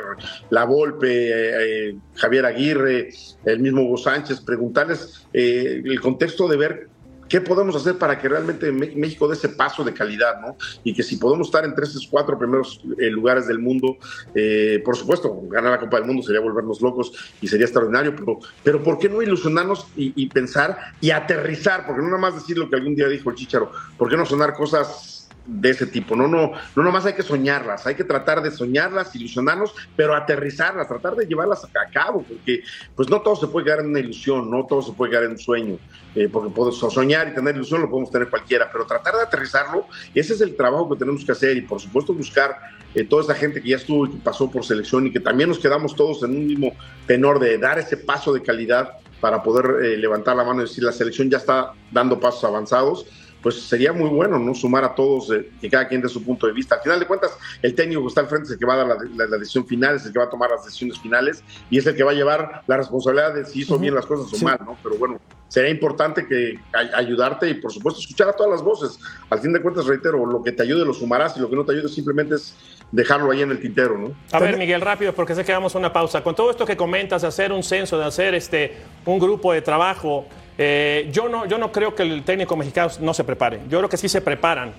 La 0.50 0.64
Volpe, 0.64 1.08
eh, 1.08 1.88
eh, 1.88 1.96
Javier 2.14 2.46
Aguirre, 2.46 3.10
el 3.44 3.60
mismo 3.60 3.82
Hugo 3.82 3.96
Sánchez, 3.96 4.40
preguntarles 4.40 5.26
el 5.32 6.00
contexto 6.00 6.48
de 6.48 6.56
ver 6.56 6.88
¿Qué 7.28 7.40
podemos 7.40 7.74
hacer 7.76 7.98
para 7.98 8.18
que 8.18 8.28
realmente 8.28 8.70
México 8.70 9.28
dé 9.28 9.34
ese 9.34 9.48
paso 9.48 9.82
de 9.84 9.92
calidad, 9.92 10.40
¿no? 10.40 10.56
Y 10.84 10.94
que 10.94 11.02
si 11.02 11.16
podemos 11.16 11.48
estar 11.48 11.64
entre 11.64 11.84
esos 11.84 12.06
cuatro 12.06 12.38
primeros 12.38 12.80
eh, 12.98 13.10
lugares 13.10 13.46
del 13.46 13.58
mundo, 13.58 13.96
eh, 14.34 14.80
por 14.84 14.96
supuesto, 14.96 15.42
ganar 15.48 15.72
la 15.72 15.80
Copa 15.80 15.98
del 15.98 16.06
Mundo 16.06 16.22
sería 16.22 16.40
volvernos 16.40 16.80
locos 16.80 17.12
y 17.40 17.48
sería 17.48 17.66
extraordinario, 17.66 18.14
pero, 18.14 18.38
pero 18.62 18.82
¿por 18.82 18.98
qué 18.98 19.08
no 19.08 19.22
ilusionarnos 19.22 19.86
y, 19.96 20.26
pensar 20.28 20.76
y 21.00 21.10
aterrizar? 21.10 21.86
Porque 21.86 22.02
no 22.02 22.08
nada 22.08 22.18
más 22.18 22.34
decir 22.34 22.58
lo 22.58 22.68
que 22.68 22.76
algún 22.76 22.94
día 22.94 23.08
dijo 23.08 23.30
el 23.30 23.36
Chicharo, 23.36 23.70
¿por 23.96 24.08
qué 24.08 24.16
no 24.16 24.26
sonar 24.26 24.54
cosas 24.54 25.15
de 25.46 25.70
ese 25.70 25.86
tipo. 25.86 26.16
No, 26.16 26.28
no, 26.28 26.52
no 26.74 26.82
nomás 26.82 27.06
hay 27.06 27.14
que 27.14 27.22
soñarlas, 27.22 27.86
hay 27.86 27.94
que 27.94 28.04
tratar 28.04 28.42
de 28.42 28.50
soñarlas, 28.50 29.14
ilusionarnos, 29.14 29.74
pero 29.94 30.14
aterrizarlas, 30.14 30.88
tratar 30.88 31.14
de 31.14 31.26
llevarlas 31.26 31.64
a 31.64 31.90
cabo, 31.90 32.22
porque 32.22 32.62
pues 32.94 33.08
no 33.08 33.20
todo 33.20 33.36
se 33.36 33.46
puede 33.46 33.66
quedar 33.66 33.80
en 33.80 33.86
una 33.86 34.00
ilusión, 34.00 34.50
no 34.50 34.66
todo 34.66 34.82
se 34.82 34.92
puede 34.92 35.12
quedar 35.12 35.24
en 35.24 35.32
un 35.32 35.38
sueño, 35.38 35.78
eh, 36.14 36.28
porque 36.30 36.50
podemos 36.50 36.78
soñar 36.78 37.28
y 37.28 37.34
tener 37.34 37.54
ilusión 37.54 37.80
lo 37.80 37.90
podemos 37.90 38.10
tener 38.10 38.28
cualquiera, 38.28 38.68
pero 38.70 38.86
tratar 38.86 39.14
de 39.14 39.22
aterrizarlo, 39.22 39.86
ese 40.14 40.34
es 40.34 40.40
el 40.40 40.56
trabajo 40.56 40.88
que 40.90 40.96
tenemos 40.96 41.24
que 41.24 41.32
hacer 41.32 41.56
y 41.56 41.62
por 41.62 41.80
supuesto 41.80 42.12
buscar 42.12 42.56
eh, 42.94 43.04
toda 43.04 43.22
esa 43.22 43.34
gente 43.34 43.62
que 43.62 43.70
ya 43.70 43.76
estuvo 43.76 44.06
y 44.06 44.10
que 44.10 44.18
pasó 44.18 44.50
por 44.50 44.64
selección 44.64 45.06
y 45.06 45.12
que 45.12 45.20
también 45.20 45.48
nos 45.48 45.58
quedamos 45.58 45.94
todos 45.94 46.22
en 46.22 46.30
un 46.30 46.46
mismo 46.46 46.72
tenor 47.06 47.38
de 47.38 47.58
dar 47.58 47.78
ese 47.78 47.96
paso 47.96 48.32
de 48.32 48.42
calidad 48.42 48.92
para 49.20 49.42
poder 49.42 49.84
eh, 49.84 49.96
levantar 49.96 50.36
la 50.36 50.44
mano 50.44 50.60
y 50.60 50.64
decir 50.64 50.84
la 50.84 50.92
selección 50.92 51.30
ya 51.30 51.38
está 51.38 51.72
dando 51.90 52.20
pasos 52.20 52.44
avanzados 52.44 53.06
pues 53.46 53.62
sería 53.62 53.92
muy 53.92 54.08
bueno, 54.08 54.40
¿no? 54.40 54.56
Sumar 54.56 54.82
a 54.82 54.92
todos, 54.92 55.30
eh, 55.30 55.48
que 55.60 55.70
cada 55.70 55.86
quien 55.86 56.02
dé 56.02 56.08
su 56.08 56.20
punto 56.24 56.48
de 56.48 56.52
vista. 56.52 56.74
Al 56.74 56.80
final 56.82 56.98
de 56.98 57.06
cuentas, 57.06 57.30
el 57.62 57.76
técnico 57.76 58.02
que 58.02 58.08
está 58.08 58.22
al 58.22 58.26
frente 58.26 58.46
es 58.46 58.50
el 58.54 58.58
que 58.58 58.66
va 58.66 58.74
a 58.74 58.76
dar 58.78 58.98
la, 59.14 59.38
decisión 59.38 59.64
final, 59.64 59.94
es 59.94 60.04
el 60.04 60.12
que 60.12 60.18
va 60.18 60.24
a 60.24 60.28
tomar 60.28 60.50
las 60.50 60.64
decisiones 60.64 60.98
finales 60.98 61.44
y 61.70 61.78
es 61.78 61.86
el 61.86 61.94
que 61.94 62.02
va 62.02 62.10
a 62.10 62.14
llevar 62.14 62.64
la 62.66 62.76
responsabilidad 62.76 63.34
de 63.34 63.44
si 63.44 63.60
hizo 63.60 63.78
bien 63.78 63.94
las 63.94 64.04
cosas 64.04 64.36
o 64.36 64.44
mal, 64.44 64.58
¿no? 64.64 64.76
Pero 64.82 64.96
bueno, 64.96 65.20
sería 65.46 65.70
importante 65.70 66.26
que 66.26 66.58
ayudarte 66.72 67.48
y 67.48 67.54
por 67.54 67.72
supuesto 67.72 68.00
escuchar 68.00 68.30
a 68.30 68.32
todas 68.32 68.50
las 68.50 68.62
voces. 68.62 68.98
Al 69.30 69.38
fin 69.38 69.52
de 69.52 69.62
cuentas, 69.62 69.86
reitero, 69.86 70.26
lo 70.26 70.42
que 70.42 70.50
te 70.50 70.64
ayude 70.64 70.84
lo 70.84 70.92
sumarás 70.92 71.36
y 71.36 71.40
lo 71.40 71.48
que 71.48 71.54
no 71.54 71.64
te 71.64 71.70
ayude 71.70 71.88
simplemente 71.88 72.34
es 72.34 72.56
dejarlo 72.90 73.30
ahí 73.30 73.42
en 73.42 73.52
el 73.52 73.60
tintero, 73.60 73.96
¿no? 73.96 74.10
A 74.32 74.40
ver, 74.40 74.58
Miguel, 74.58 74.80
rápido, 74.80 75.14
porque 75.14 75.36
sé 75.36 75.44
que 75.44 75.52
vamos 75.52 75.72
a 75.76 75.78
una 75.78 75.92
pausa. 75.92 76.20
Con 76.24 76.34
todo 76.34 76.50
esto 76.50 76.66
que 76.66 76.76
comentas 76.76 77.22
de 77.22 77.28
hacer 77.28 77.52
un 77.52 77.62
censo, 77.62 77.96
de 77.96 78.06
hacer 78.06 78.34
este 78.34 78.76
un 79.04 79.20
grupo 79.20 79.52
de 79.52 79.62
trabajo, 79.62 80.26
eh, 80.58 81.08
yo, 81.12 81.28
no, 81.28 81.46
yo 81.46 81.58
no 81.58 81.72
creo 81.72 81.94
que 81.94 82.02
el 82.02 82.24
técnico 82.24 82.56
mexicano 82.56 82.90
no 83.00 83.14
se 83.14 83.24
prepare. 83.24 83.60
Yo 83.68 83.78
creo 83.78 83.88
que 83.88 83.96
sí 83.96 84.08
se 84.08 84.20
preparan. 84.20 84.72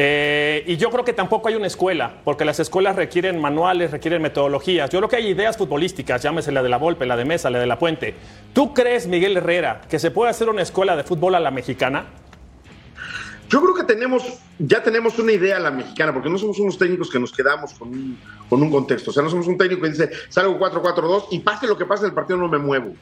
Eh, 0.00 0.62
y 0.66 0.76
yo 0.76 0.90
creo 0.90 1.04
que 1.04 1.12
tampoco 1.12 1.48
hay 1.48 1.56
una 1.56 1.66
escuela, 1.66 2.20
porque 2.22 2.44
las 2.44 2.60
escuelas 2.60 2.94
requieren 2.94 3.40
manuales, 3.40 3.90
requieren 3.90 4.22
metodologías. 4.22 4.90
Yo 4.90 5.00
creo 5.00 5.08
que 5.08 5.16
hay 5.16 5.26
ideas 5.26 5.56
futbolísticas, 5.56 6.22
llámese 6.22 6.52
la 6.52 6.62
de 6.62 6.68
la 6.68 6.76
Volpe, 6.76 7.04
la 7.04 7.16
de 7.16 7.24
Mesa, 7.24 7.50
la 7.50 7.58
de 7.58 7.66
la 7.66 7.80
Puente. 7.80 8.14
¿Tú 8.52 8.72
crees, 8.72 9.08
Miguel 9.08 9.36
Herrera, 9.36 9.80
que 9.88 9.98
se 9.98 10.12
puede 10.12 10.30
hacer 10.30 10.48
una 10.48 10.62
escuela 10.62 10.94
de 10.94 11.02
fútbol 11.02 11.34
a 11.34 11.40
la 11.40 11.50
mexicana? 11.50 12.06
Yo 13.48 13.60
creo 13.62 13.74
que 13.74 13.82
tenemos, 13.82 14.40
ya 14.58 14.82
tenemos 14.82 15.18
una 15.18 15.32
idea 15.32 15.56
a 15.56 15.60
la 15.60 15.70
mexicana, 15.70 16.12
porque 16.12 16.28
no 16.28 16.38
somos 16.38 16.60
unos 16.60 16.78
técnicos 16.78 17.10
que 17.10 17.18
nos 17.18 17.32
quedamos 17.32 17.74
con 17.74 17.88
un, 17.88 18.18
con 18.48 18.62
un 18.62 18.70
contexto. 18.70 19.10
O 19.10 19.12
sea, 19.12 19.22
no 19.22 19.30
somos 19.30 19.48
un 19.48 19.58
técnico 19.58 19.82
que 19.82 19.88
dice, 19.88 20.10
salgo 20.28 20.58
4-4-2 20.58 21.28
y 21.32 21.40
pase 21.40 21.66
lo 21.66 21.76
que 21.76 21.86
pase 21.86 22.04
en 22.04 22.10
el 22.10 22.14
partido 22.14 22.38
no 22.38 22.46
me 22.46 22.58
muevo. 22.58 22.94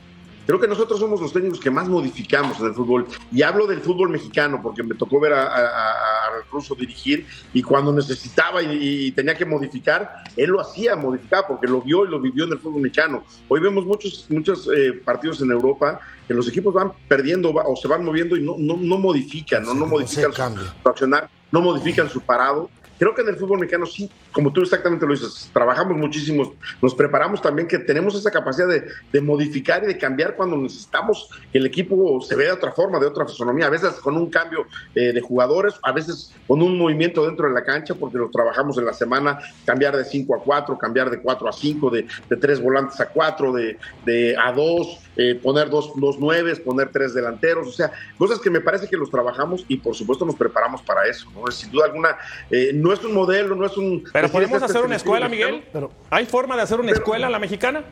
Creo 0.46 0.60
que 0.60 0.68
nosotros 0.68 1.00
somos 1.00 1.20
los 1.20 1.32
técnicos 1.32 1.58
que 1.58 1.70
más 1.70 1.88
modificamos 1.88 2.60
en 2.60 2.66
el 2.66 2.74
fútbol. 2.74 3.06
Y 3.32 3.42
hablo 3.42 3.66
del 3.66 3.80
fútbol 3.80 4.10
mexicano 4.10 4.60
porque 4.62 4.82
me 4.84 4.94
tocó 4.94 5.18
ver 5.18 5.32
al 5.32 6.44
ruso 6.52 6.74
dirigir 6.76 7.26
y 7.52 7.62
cuando 7.62 7.92
necesitaba 7.92 8.62
y, 8.62 9.10
tenía 9.12 9.34
que 9.34 9.44
modificar, 9.44 10.24
él 10.36 10.50
lo 10.50 10.60
hacía, 10.60 10.94
modificaba 10.94 11.48
porque 11.48 11.66
lo 11.66 11.82
vio 11.82 12.04
y 12.04 12.08
lo 12.08 12.20
vivió 12.20 12.44
en 12.44 12.52
el 12.52 12.58
fútbol 12.58 12.82
mexicano. 12.82 13.24
Hoy 13.48 13.60
vemos 13.60 13.84
muchos, 13.84 14.26
muchos 14.28 14.68
eh, 14.74 14.92
partidos 14.92 15.40
en 15.42 15.50
Europa 15.50 16.00
que 16.28 16.34
los 16.34 16.48
equipos 16.48 16.72
van 16.72 16.92
perdiendo 17.08 17.50
o 17.52 17.76
se 17.76 17.88
van 17.88 18.04
moviendo 18.04 18.36
y 18.36 18.42
no, 18.42 18.56
no, 18.58 18.76
no 18.76 18.98
modifican, 18.98 19.64
no, 19.64 19.74
no 19.74 19.86
modifican 19.86 20.32
su 20.32 20.88
accionar, 20.88 21.28
no 21.50 21.60
modifican 21.60 22.08
su 22.08 22.20
parado. 22.20 22.70
Creo 22.98 23.14
que 23.14 23.22
en 23.22 23.28
el 23.28 23.36
fútbol 23.36 23.58
mexicano 23.58 23.86
sí, 23.86 24.10
como 24.32 24.52
tú 24.52 24.62
exactamente 24.62 25.06
lo 25.06 25.12
dices, 25.12 25.50
trabajamos 25.52 25.96
muchísimo, 25.96 26.54
nos 26.80 26.94
preparamos 26.94 27.42
también, 27.42 27.68
que 27.68 27.78
tenemos 27.78 28.14
esa 28.14 28.30
capacidad 28.30 28.68
de, 28.68 29.20
modificar 29.20 29.82
y 29.82 29.86
de 29.86 29.98
cambiar 29.98 30.36
cuando 30.36 30.56
necesitamos 30.56 31.30
que 31.50 31.58
el 31.58 31.66
equipo 31.66 32.20
se 32.20 32.36
vea 32.36 32.48
de 32.48 32.52
otra 32.52 32.72
forma, 32.72 32.98
de 32.98 33.06
otra 33.06 33.26
fisonomía, 33.26 33.66
a 33.66 33.70
veces 33.70 33.94
con 33.94 34.16
un 34.16 34.30
cambio 34.30 34.66
eh, 34.94 35.12
de 35.12 35.20
jugadores, 35.20 35.74
a 35.82 35.90
veces 35.92 36.32
con 36.46 36.62
un 36.62 36.78
movimiento 36.78 37.26
dentro 37.26 37.48
de 37.48 37.54
la 37.54 37.64
cancha, 37.64 37.94
porque 37.94 38.18
lo 38.18 38.30
trabajamos 38.30 38.78
en 38.78 38.84
la 38.84 38.92
semana, 38.92 39.38
cambiar 39.64 39.96
de 39.96 40.04
5 40.04 40.34
a 40.34 40.38
4, 40.42 40.78
cambiar 40.78 41.10
de 41.10 41.20
4 41.20 41.48
a 41.48 41.52
5, 41.52 41.90
de, 41.90 42.06
de 42.28 42.36
3 42.36 42.62
volantes 42.62 43.00
a 43.00 43.08
4, 43.08 43.52
de, 43.52 43.78
de 44.04 44.36
a 44.36 44.52
2, 44.52 45.05
eh, 45.16 45.34
poner 45.42 45.70
dos, 45.70 45.92
dos 45.96 46.18
nueves, 46.18 46.60
poner 46.60 46.90
tres 46.90 47.14
delanteros, 47.14 47.68
o 47.68 47.72
sea, 47.72 47.90
cosas 48.18 48.38
que 48.38 48.50
me 48.50 48.60
parece 48.60 48.88
que 48.88 48.96
los 48.96 49.10
trabajamos 49.10 49.64
y 49.68 49.78
por 49.78 49.94
supuesto 49.94 50.24
nos 50.24 50.36
preparamos 50.36 50.82
para 50.82 51.06
eso, 51.06 51.30
¿no? 51.34 51.50
Sin 51.50 51.70
duda 51.70 51.86
alguna, 51.86 52.16
eh, 52.50 52.72
no 52.74 52.92
es 52.92 53.02
un 53.04 53.14
modelo, 53.14 53.54
no 53.54 53.66
es 53.66 53.76
un... 53.76 54.04
Pero 54.12 54.28
podemos 54.28 54.62
hacer 54.62 54.82
una 54.82 54.96
escuela, 54.96 55.28
Miguel. 55.28 55.64
Pero, 55.72 55.90
¿Hay 56.10 56.26
forma 56.26 56.56
de 56.56 56.62
hacer 56.62 56.80
una 56.80 56.92
escuela 56.92 57.30
la 57.30 57.38
mexicana? 57.38 57.84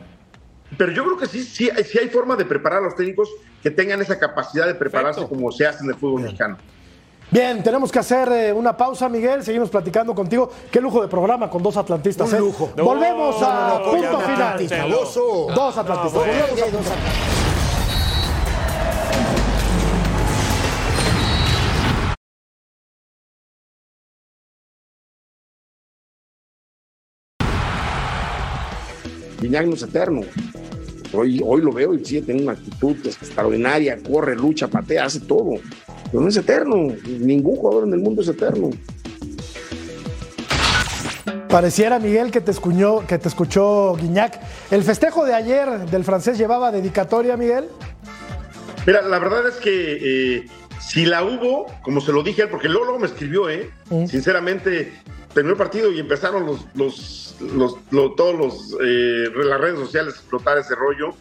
Pero 0.77 0.91
yo 0.91 1.03
creo 1.03 1.17
que 1.17 1.27
sí, 1.27 1.43
sí, 1.43 1.69
sí 1.85 1.99
hay 1.99 2.09
forma 2.09 2.35
de 2.35 2.45
preparar 2.45 2.79
a 2.79 2.85
los 2.85 2.95
técnicos 2.95 3.29
que 3.61 3.71
tengan 3.71 4.01
esa 4.01 4.19
capacidad 4.19 4.67
de 4.67 4.75
prepararse 4.75 5.25
como 5.27 5.51
se 5.51 5.65
hace 5.65 5.83
en 5.83 5.89
el 5.89 5.95
fútbol 5.95 6.21
mexicano. 6.21 6.57
Bien, 7.31 7.61
tenemos 7.63 7.91
que 7.91 7.99
hacer 7.99 8.29
eh, 8.31 8.53
una 8.53 8.77
pausa, 8.77 9.09
Miguel. 9.09 9.43
Seguimos 9.43 9.69
platicando 9.69 10.15
contigo. 10.15 10.49
Qué 10.71 10.79
lujo 10.79 11.01
de 11.01 11.07
programa 11.07 11.49
con 11.49 11.61
dos 11.61 11.75
atlantistas. 11.77 12.31
Un 12.33 12.39
lujo. 12.39 12.71
Volvemos 12.77 13.35
a 13.41 13.81
punto 13.83 14.19
final. 14.21 14.67
Dos 15.53 15.77
atlantistas. 15.77 16.13
Volvemos 16.13 16.57
a 16.57 16.95
punto 29.45 29.67
no 29.67 29.73
es 29.73 29.83
eterno. 29.83 30.21
Hoy, 31.15 31.41
hoy 31.45 31.61
lo 31.61 31.71
veo 31.71 31.93
y 31.93 32.03
sí, 32.03 32.21
tiene 32.21 32.43
una 32.43 32.53
actitud 32.53 32.95
extraordinaria, 33.05 33.97
corre, 33.97 34.35
lucha, 34.35 34.67
patea, 34.67 35.05
hace 35.05 35.21
todo. 35.21 35.55
Pero 36.11 36.21
no 36.21 36.29
es 36.29 36.37
eterno. 36.37 36.93
Ningún 37.07 37.55
jugador 37.55 37.87
en 37.87 37.93
el 37.93 37.99
mundo 37.99 38.21
es 38.21 38.27
eterno. 38.27 38.69
Pareciera, 41.49 41.99
Miguel, 41.99 42.31
que 42.31 42.41
te, 42.41 42.51
escuchó, 42.51 43.05
que 43.07 43.17
te 43.17 43.29
escuchó 43.29 43.95
Guiñac. 43.95 44.39
¿El 44.71 44.83
festejo 44.83 45.25
de 45.25 45.33
ayer 45.33 45.89
del 45.89 46.03
francés 46.03 46.37
llevaba 46.37 46.71
dedicatoria, 46.71 47.37
Miguel? 47.37 47.65
Mira, 48.85 49.01
la 49.01 49.19
verdad 49.19 49.47
es 49.47 49.55
que 49.55 49.99
eh, 50.37 50.47
si 50.79 51.05
la 51.05 51.23
hubo, 51.23 51.65
como 51.81 52.01
se 52.01 52.11
lo 52.11 52.23
dije 52.23 52.43
él, 52.43 52.49
porque 52.49 52.67
luego, 52.67 52.99
me 52.99 53.07
escribió, 53.07 53.49
¿eh? 53.49 53.69
Sinceramente, 53.89 54.91
terminó 55.35 55.51
el 55.51 55.57
partido 55.57 55.91
y 55.91 55.99
empezaron 55.99 56.45
los, 56.45 56.65
los, 56.73 57.35
los, 57.91 58.15
todos 58.15 58.35
los 58.35 58.77
eh, 58.81 59.29
las 59.35 59.59
redes 59.59 59.77
sociales 59.77 60.15
a 60.15 60.17
explotar 60.17 60.57
ese 60.57 60.73
rollo. 60.73 61.13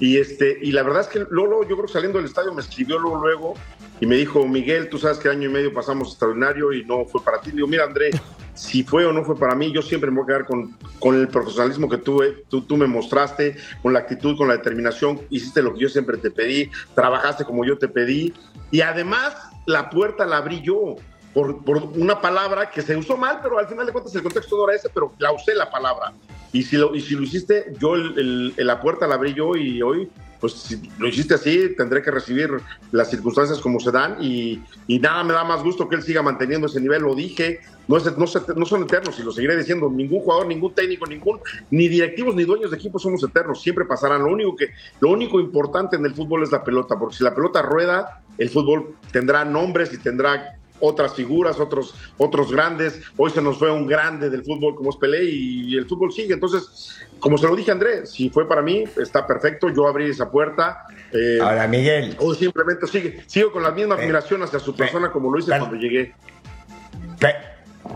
Y 0.00 0.16
este, 0.16 0.58
y 0.62 0.72
la 0.72 0.82
verdad 0.84 1.02
es 1.02 1.08
que 1.08 1.26
Lolo, 1.30 1.62
yo 1.62 1.76
creo 1.76 1.86
que 1.86 1.92
saliendo 1.92 2.18
del 2.18 2.26
estadio 2.26 2.54
me 2.54 2.62
escribió 2.62 2.98
luego, 2.98 3.20
luego 3.20 3.54
y 4.00 4.06
me 4.06 4.16
dijo, 4.16 4.46
Miguel, 4.46 4.88
tú 4.88 4.96
sabes 4.96 5.18
que 5.18 5.28
año 5.28 5.48
y 5.48 5.52
medio 5.52 5.74
pasamos 5.74 6.10
extraordinario 6.10 6.72
y 6.72 6.84
no 6.84 7.04
fue 7.04 7.22
para 7.22 7.40
ti. 7.40 7.50
Le 7.50 7.56
digo, 7.56 7.68
mira, 7.68 7.84
André, 7.84 8.10
si 8.54 8.84
fue 8.84 9.04
o 9.04 9.12
no 9.12 9.24
fue 9.24 9.36
para 9.36 9.54
mí, 9.54 9.72
yo 9.72 9.82
siempre 9.82 10.10
me 10.10 10.18
voy 10.18 10.24
a 10.24 10.26
quedar 10.28 10.46
con, 10.46 10.76
con 11.00 11.16
el 11.16 11.28
profesionalismo 11.28 11.88
que 11.88 11.98
tú, 11.98 12.22
tú, 12.48 12.62
tú, 12.62 12.76
me 12.76 12.86
mostraste, 12.86 13.56
con 13.82 13.92
la 13.92 13.98
actitud, 13.98 14.36
con 14.36 14.48
la 14.48 14.56
determinación, 14.56 15.20
hiciste 15.30 15.62
lo 15.62 15.74
que 15.74 15.80
yo 15.80 15.88
siempre 15.88 16.16
te 16.16 16.30
pedí, 16.30 16.70
trabajaste 16.94 17.44
como 17.44 17.64
yo 17.64 17.76
te 17.76 17.88
pedí 17.88 18.32
y 18.70 18.80
además 18.80 19.34
la 19.66 19.90
puerta 19.90 20.26
la 20.26 20.38
abrí 20.38 20.62
yo 20.62 20.96
por, 21.32 21.60
una 21.96 22.20
palabra 22.20 22.70
que 22.70 22.82
se 22.82 22.96
usó 22.96 23.16
mal, 23.16 23.40
pero 23.42 23.58
al 23.58 23.68
final 23.68 23.86
de 23.86 23.92
cuentas 23.92 24.14
el 24.14 24.22
contexto 24.22 24.56
no 24.56 24.68
era 24.68 24.76
ese, 24.76 24.88
pero 24.88 25.12
la 25.18 25.32
usé 25.32 25.54
la 25.54 25.70
palabra. 25.70 26.12
Y 26.52 26.62
si 26.62 26.76
lo, 26.76 26.94
y 26.94 27.00
si 27.00 27.14
lo 27.14 27.22
hiciste, 27.22 27.72
yo 27.78 27.94
el, 27.94 28.54
la 28.56 28.80
puerta 28.80 29.06
la 29.06 29.16
abrí 29.16 29.34
yo 29.34 29.54
y 29.54 29.82
hoy, 29.82 30.08
pues 30.40 30.54
si 30.54 30.90
lo 30.98 31.08
hiciste 31.08 31.34
así, 31.34 31.74
tendré 31.76 32.02
que 32.02 32.10
recibir 32.10 32.50
las 32.92 33.10
circunstancias 33.10 33.58
como 33.58 33.80
se 33.80 33.90
dan 33.90 34.16
y, 34.20 34.62
y 34.86 34.98
nada 34.98 35.24
me 35.24 35.34
da 35.34 35.44
más 35.44 35.62
gusto 35.62 35.88
que 35.88 35.96
él 35.96 36.02
siga 36.02 36.22
manteniendo 36.22 36.66
ese 36.66 36.80
nivel, 36.80 37.02
lo 37.02 37.14
dije, 37.14 37.60
no, 37.88 37.96
es, 37.96 38.04
no, 38.16 38.26
no, 38.56 38.66
son 38.66 38.82
eternos 38.82 39.18
y 39.18 39.22
lo 39.22 39.32
seguiré 39.32 39.56
diciendo, 39.56 39.90
ningún 39.90 40.20
jugador, 40.20 40.46
ningún 40.46 40.74
técnico, 40.74 41.06
ningún, 41.06 41.40
ni 41.70 41.88
directivos 41.88 42.34
ni 42.34 42.44
dueños 42.44 42.70
de 42.70 42.76
equipo 42.76 42.98
somos 42.98 43.22
eternos, 43.24 43.62
siempre 43.62 43.84
pasarán, 43.84 44.22
lo 44.22 44.30
único, 44.30 44.56
que, 44.56 44.68
lo 45.00 45.10
único 45.10 45.40
importante 45.40 45.96
en 45.96 46.04
el 46.04 46.14
fútbol 46.14 46.42
es 46.42 46.52
la 46.52 46.62
pelota, 46.62 46.98
porque 46.98 47.16
si 47.16 47.24
la 47.24 47.34
pelota 47.34 47.62
rueda, 47.62 48.22
el 48.36 48.50
fútbol 48.50 48.94
tendrá 49.10 49.44
nombres 49.44 49.92
y 49.92 49.98
tendrá 49.98 50.57
otras 50.80 51.14
figuras, 51.14 51.60
otros, 51.60 51.94
otros 52.16 52.52
grandes. 52.52 53.00
Hoy 53.16 53.30
se 53.30 53.42
nos 53.42 53.58
fue 53.58 53.70
un 53.70 53.86
grande 53.86 54.30
del 54.30 54.44
fútbol 54.44 54.74
como 54.74 54.90
es 54.90 54.96
Pelé 54.96 55.24
y, 55.24 55.76
el 55.76 55.86
fútbol 55.86 56.12
sigue. 56.12 56.34
Entonces, 56.34 56.98
como 57.18 57.38
se 57.38 57.46
lo 57.46 57.56
dije 57.56 57.70
a 57.70 57.74
André, 57.74 58.06
si 58.06 58.30
fue 58.30 58.48
para 58.48 58.62
mí, 58.62 58.84
está 59.00 59.26
perfecto. 59.26 59.68
Yo 59.70 59.86
abrí 59.86 60.10
esa 60.10 60.30
puerta. 60.30 60.84
Eh, 61.12 61.38
Ahora, 61.40 61.66
Miguel. 61.66 62.16
O 62.20 62.34
simplemente 62.34 62.86
sigue, 62.86 63.22
sigo 63.26 63.52
con 63.52 63.62
la 63.62 63.70
misma 63.70 63.94
admiración 63.96 64.42
hacia 64.42 64.58
su 64.58 64.74
persona 64.74 65.10
como 65.10 65.30
lo 65.30 65.38
hice 65.38 65.50
cuando 65.58 65.76
llegué. 65.76 66.14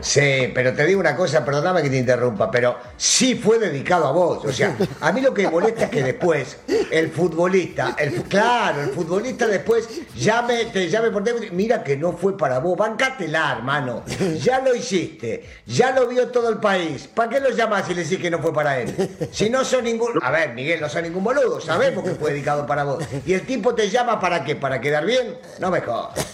Sí, 0.01 0.51
pero 0.55 0.73
te 0.73 0.85
digo 0.87 1.01
una 1.01 1.15
cosa, 1.15 1.45
perdóname 1.45 1.83
que 1.83 1.91
te 1.91 1.99
interrumpa, 1.99 2.51
pero 2.51 2.77
sí 2.97 3.35
fue 3.35 3.59
dedicado 3.59 4.07
a 4.07 4.13
vos. 4.13 4.45
O 4.45 4.53
sea, 4.53 4.77
a 5.01 5.13
mí 5.13 5.21
lo 5.21 5.33
que 5.33 5.45
me 5.45 5.51
molesta 5.51 5.85
es 5.85 5.91
que 5.91 6.03
después 6.03 6.57
el 6.91 7.11
futbolista, 7.11 7.95
el, 7.99 8.23
claro, 8.25 8.83
el 8.83 8.91
futbolista 8.91 9.47
después 9.47 9.89
llame, 10.17 10.67
te 10.67 10.89
llame 10.89 11.11
por 11.11 11.23
teléfono, 11.23 11.51
mira 11.53 11.83
que 11.85 11.97
no 11.97 12.13
fue 12.13 12.37
para 12.37 12.59
vos, 12.59 12.77
bancátela, 12.77 13.53
hermano. 13.57 14.03
Ya 14.41 14.61
lo 14.61 14.75
hiciste, 14.75 15.49
ya 15.67 15.93
lo 15.93 16.09
vio 16.09 16.29
todo 16.29 16.49
el 16.49 16.59
país. 16.59 17.09
¿Para 17.15 17.31
qué 17.31 17.41
lo 17.41 17.51
llamas 17.51 17.89
y 17.91 17.95
le 17.95 18.03
decís 18.03 18.19
que 18.19 18.31
no 18.31 18.39
fue 18.41 18.53
para 18.53 18.81
él? 18.81 19.29
Si 19.31 19.51
no 19.51 19.65
son 19.65 19.85
ningún. 19.85 20.19
A 20.23 20.31
ver, 20.31 20.55
Miguel, 20.55 20.81
no 20.81 20.89
son 20.89 21.03
ningún 21.05 21.23
boludo, 21.23 21.61
sabemos 21.61 22.05
que 22.05 22.15
fue 22.15 22.33
dedicado 22.33 22.67
para 22.67 22.85
vos. 22.85 23.05
Y 23.25 23.35
el 23.35 23.43
tipo 23.47 23.75
te 23.75 23.89
llama 23.89 24.19
para 24.21 24.45
qué, 24.45 24.57
para 24.57 24.81
quedar 24.81 25.05
bien. 25.05 25.39
No 25.59 25.71
me 25.71 25.81
jodas. 25.81 26.27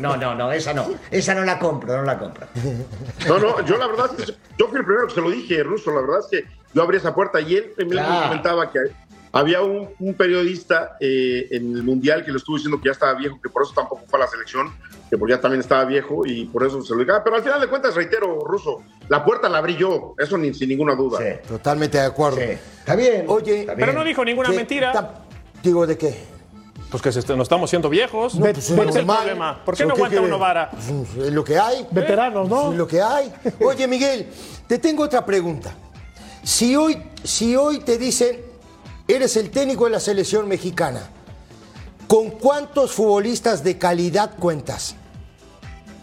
No, 0.00 0.16
no, 0.16 0.34
no, 0.34 0.52
esa 0.52 0.72
no. 0.72 0.90
Esa 1.10 1.34
no 1.34 1.44
la 1.44 1.58
compro, 1.58 1.96
no 1.96 2.02
la 2.02 2.18
compro. 2.18 2.46
No, 3.26 3.38
no, 3.38 3.64
yo 3.64 3.76
la 3.76 3.86
verdad 3.86 4.10
es 4.18 4.26
que 4.26 4.32
yo 4.58 4.68
fui 4.68 4.78
el 4.78 4.84
primero 4.84 5.06
que 5.06 5.14
se 5.14 5.20
lo 5.20 5.30
dije, 5.30 5.62
Ruso, 5.62 5.92
la 5.92 6.00
verdad 6.00 6.20
es 6.20 6.26
que 6.26 6.48
yo 6.74 6.82
abrí 6.82 6.96
esa 6.96 7.14
puerta 7.14 7.40
y 7.40 7.54
él 7.54 7.72
me 7.78 7.96
comentaba 7.96 8.70
que 8.70 8.78
había 9.32 9.62
un, 9.62 10.14
periodista 10.14 10.96
eh, 11.00 11.46
en 11.50 11.76
el 11.76 11.82
Mundial 11.82 12.24
que 12.24 12.32
le 12.32 12.38
estuvo 12.38 12.56
diciendo 12.56 12.80
que 12.80 12.86
ya 12.86 12.92
estaba 12.92 13.14
viejo, 13.14 13.40
que 13.40 13.48
por 13.48 13.62
eso 13.62 13.72
tampoco 13.74 14.02
fue 14.08 14.18
a 14.18 14.22
la 14.24 14.28
selección, 14.28 14.72
que 15.08 15.16
porque 15.16 15.34
ya 15.34 15.40
también 15.40 15.60
estaba 15.60 15.84
viejo 15.84 16.26
y 16.26 16.46
por 16.46 16.66
eso 16.66 16.82
se 16.82 16.94
lo 16.94 17.00
dije. 17.00 17.12
Pero 17.22 17.36
al 17.36 17.42
final 17.42 17.60
de 17.60 17.68
cuentas, 17.68 17.94
reitero, 17.94 18.40
Ruso, 18.44 18.82
la 19.08 19.24
puerta 19.24 19.48
la 19.48 19.58
abrí 19.58 19.76
yo, 19.76 20.14
eso 20.18 20.36
ni, 20.36 20.52
sin 20.52 20.68
ninguna 20.68 20.94
duda. 20.94 21.18
Sí, 21.18 21.48
totalmente 21.48 21.98
de 21.98 22.04
acuerdo. 22.04 22.40
Está 22.40 22.96
bien. 22.96 23.24
Oye, 23.28 23.66
pero 23.76 23.92
no 23.92 24.04
dijo 24.04 24.24
ninguna 24.24 24.50
mentira. 24.50 25.24
Digo, 25.62 25.86
¿de 25.86 25.96
qué? 25.96 26.29
Pues 26.90 27.02
que 27.02 27.12
se 27.12 27.20
est- 27.20 27.28
nos 27.30 27.42
estamos 27.42 27.70
siendo 27.70 27.88
viejos. 27.88 28.34
No, 28.34 28.40
pues, 28.52 28.72
¿Cuál 28.74 28.88
es 28.88 28.96
el 28.96 29.06
problema? 29.06 29.64
¿Por 29.64 29.74
qué 29.74 29.84
¿Pero 29.84 29.88
no 29.90 29.94
aguanta 29.94 30.20
uno 30.20 30.38
vara? 30.38 30.70
Pues, 30.70 31.26
Es 31.28 31.32
lo 31.32 31.44
que 31.44 31.58
hay. 31.58 31.86
Veteranos, 31.90 32.48
¿no? 32.48 32.72
Es 32.72 32.78
lo 32.78 32.86
que 32.86 33.00
hay. 33.00 33.32
Oye, 33.60 33.86
Miguel, 33.86 34.28
te 34.66 34.78
tengo 34.78 35.04
otra 35.04 35.24
pregunta. 35.24 35.72
Si 36.42 36.74
hoy, 36.74 37.00
si 37.22 37.54
hoy 37.54 37.78
te 37.80 37.96
dicen, 37.98 38.40
eres 39.06 39.36
el 39.36 39.50
técnico 39.50 39.84
de 39.84 39.90
la 39.92 40.00
selección 40.00 40.48
mexicana, 40.48 41.08
¿con 42.08 42.30
cuántos 42.30 42.92
futbolistas 42.92 43.62
de 43.62 43.78
calidad 43.78 44.36
cuentas? 44.36 44.96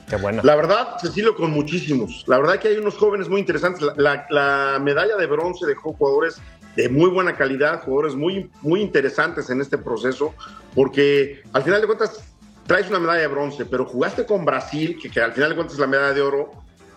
Qué 0.10 0.16
buena. 0.16 0.42
La 0.42 0.56
verdad, 0.56 0.96
Cecilio, 1.02 1.36
con 1.36 1.52
muchísimos. 1.52 2.24
La 2.28 2.38
verdad 2.38 2.60
que 2.60 2.70
hay 2.70 2.78
unos 2.78 2.96
jóvenes 2.96 3.28
muy 3.28 3.42
interesantes. 3.42 3.82
La, 3.82 3.94
la- 3.98 4.26
la 4.30 4.80
medalla 4.80 5.18
de 5.18 5.26
bronce 5.26 5.66
dejó 5.66 5.92
jugadores 5.94 6.38
de 6.78 6.88
muy 6.90 7.10
buena 7.10 7.36
calidad, 7.36 7.82
jugadores 7.84 8.16
muy, 8.16 8.50
muy 8.62 8.82
interesantes 8.82 9.50
en 9.50 9.60
este 9.60 9.78
proceso, 9.78 10.34
porque 10.76 11.42
al 11.52 11.64
final 11.64 11.82
de 11.82 11.88
cuentas 11.88 12.24
traes 12.68 12.88
una 12.90 13.00
medalla 13.00 13.22
de 13.22 13.28
bronce, 13.28 13.66
pero 13.66 13.84
jugaste 13.86 14.26
con 14.26 14.46
Brasil, 14.46 14.98
que, 15.02 15.10
que 15.10 15.20
al 15.20 15.34
final 15.34 15.50
de 15.50 15.56
cuentas 15.56 15.74
es 15.74 15.80
la 15.80 15.88
medalla 15.88 16.14
de 16.14 16.22
oro, 16.22 16.52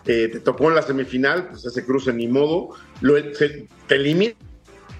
eh, 0.05 0.29
te 0.31 0.39
tocó 0.39 0.69
en 0.69 0.75
la 0.75 0.81
semifinal, 0.83 1.47
pues 1.49 1.65
ese 1.65 1.83
cruce 1.85 2.13
ni 2.13 2.27
modo, 2.27 2.69
lo, 3.01 3.15
se- 3.33 3.67
te 3.87 3.95
elimina 3.95 4.33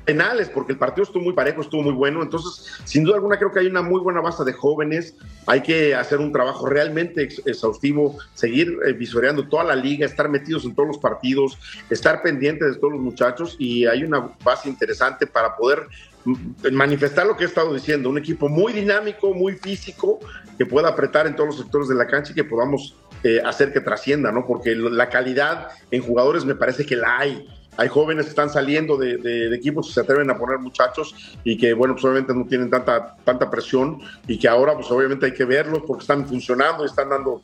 penales, 0.06 0.50
porque 0.50 0.74
el 0.74 0.78
partido 0.78 1.04
estuvo 1.04 1.24
muy 1.24 1.34
parejo, 1.34 1.62
estuvo 1.62 1.82
muy 1.84 1.94
bueno. 1.94 2.22
Entonces, 2.22 2.66
sin 2.86 3.04
duda 3.04 3.16
alguna, 3.16 3.38
creo 3.38 3.52
que 3.52 3.60
hay 3.60 3.68
una 3.68 3.82
muy 3.82 4.00
buena 4.02 4.22
base 4.22 4.44
de 4.44 4.54
jóvenes. 4.54 5.16
Hay 5.48 5.62
que 5.62 5.96
hacer 5.96 6.20
un 6.20 6.32
trabajo 6.32 6.66
realmente 6.68 7.24
ex- 7.24 7.42
exhaustivo, 7.46 8.18
seguir 8.34 8.78
eh, 8.86 8.94
visoreando 8.94 9.48
toda 9.48 9.64
la 9.64 9.76
liga, 9.76 10.06
estar 10.06 10.30
metidos 10.30 10.66
en 10.66 10.76
todos 10.76 10.88
los 10.88 10.98
partidos, 10.98 11.58
estar 11.90 12.22
pendientes 12.22 12.74
de 12.74 12.80
todos 12.80 12.94
los 12.94 13.02
muchachos. 13.02 13.56
Y 13.60 13.86
hay 13.86 14.04
una 14.04 14.32
base 14.44 14.70
interesante 14.70 15.28
para 15.28 15.56
poder 15.56 15.88
mm, 16.26 16.36
manifestar 16.72 17.26
lo 17.28 17.38
que 17.38 17.44
he 17.44 17.48
estado 17.48 17.74
diciendo. 17.74 18.10
Un 18.10 18.18
equipo 18.18 18.50
muy 18.50 18.74
dinámico, 18.74 19.34
muy 19.34 19.54
físico, 19.54 20.20
que 20.58 20.66
pueda 20.66 20.90
apretar 20.90 21.28
en 21.28 21.36
todos 21.36 21.50
los 21.50 21.58
sectores 21.60 21.88
de 21.88 21.96
la 21.96 22.08
cancha 22.08 22.32
y 22.32 22.36
que 22.36 22.44
podamos 22.44 22.96
eh, 23.24 23.40
hacer 23.46 23.72
que 23.72 23.82
trascienda, 23.82 24.32
¿no? 24.32 24.46
Porque 24.48 24.76
la 24.76 25.10
calidad 25.10 25.70
en 25.92 26.02
jugadores 26.02 26.44
me 26.44 26.56
parece 26.56 26.86
que 26.86 26.96
la 26.96 27.20
hay. 27.20 27.48
Hay 27.82 27.88
jóvenes 27.88 28.26
que 28.26 28.30
están 28.30 28.52
saliendo 28.52 28.96
de, 28.96 29.56
equipos 29.56 29.88
que 29.88 29.94
se 29.94 30.02
atreven 30.02 30.30
a 30.30 30.38
poner 30.38 30.60
muchachos 30.60 31.16
y 31.44 31.58
que, 31.58 31.74
bueno, 31.74 31.96
pues 31.96 32.06
obviamente 32.06 32.32
no 32.32 32.46
tienen 32.46 32.70
tanta, 32.70 33.16
tanta 33.24 33.50
presión 33.50 34.00
y 34.28 34.38
que 34.38 34.48
ahora, 34.48 34.76
pues 34.76 34.92
obviamente 34.92 35.26
hay 35.26 35.34
que 35.34 35.46
verlos 35.46 35.82
porque 35.88 36.02
están 36.02 36.28
funcionando 36.28 36.84
y 36.84 36.86
están 36.86 37.10
dando 37.10 37.42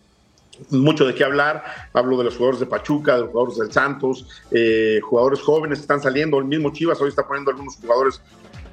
mucho 0.69 1.07
de 1.07 1.15
qué 1.15 1.23
hablar. 1.23 1.63
Hablo 1.91 2.19
de 2.19 2.25
los 2.25 2.35
jugadores 2.35 2.59
de 2.59 2.67
Pachuca, 2.67 3.15
de 3.15 3.21
los 3.21 3.31
jugadores 3.31 3.57
del 3.57 3.71
Santos, 3.71 4.27
eh, 4.51 4.99
jugadores 5.01 5.41
jóvenes 5.41 5.79
que 5.79 5.81
están 5.81 6.03
saliendo. 6.03 6.37
El 6.37 6.45
mismo 6.45 6.71
Chivas 6.71 7.01
hoy 7.01 7.09
está 7.09 7.27
poniendo 7.27 7.49
algunos 7.49 7.75
jugadores 7.77 8.21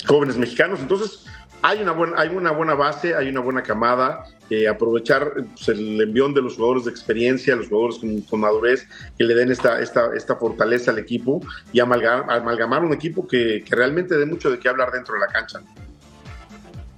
jóvenes 0.06 0.36
mexicanos. 0.36 0.80
Entonces, 0.80 1.24
hay 1.66 1.80
una 1.80 1.92
buena, 1.92 2.20
hay 2.20 2.28
una 2.28 2.50
buena 2.50 2.74
base, 2.74 3.14
hay 3.16 3.30
una 3.30 3.40
buena 3.40 3.62
camada. 3.62 4.26
aprovechar 4.70 5.32
pues, 5.32 5.68
el 5.70 5.98
envión 5.98 6.34
de 6.34 6.42
los 6.42 6.56
jugadores 6.56 6.84
de 6.84 6.90
experiencia, 6.90 7.56
los 7.56 7.68
jugadores 7.68 8.00
con, 8.28 8.40
madurez, 8.40 8.86
que 9.16 9.24
le 9.24 9.34
den 9.34 9.50
esta, 9.50 9.80
esta, 9.80 10.14
esta 10.14 10.36
fortaleza 10.36 10.90
al 10.90 10.98
equipo 10.98 11.40
y 11.72 11.80
amalgamar, 11.80 12.30
amalgamar 12.30 12.84
un 12.84 12.92
equipo 12.92 13.26
que, 13.26 13.64
que 13.66 13.74
realmente 13.74 14.14
dé 14.14 14.26
mucho 14.26 14.50
de 14.50 14.58
qué 14.58 14.68
hablar 14.68 14.92
dentro 14.92 15.14
de 15.14 15.20
la 15.20 15.28
cancha. 15.28 15.62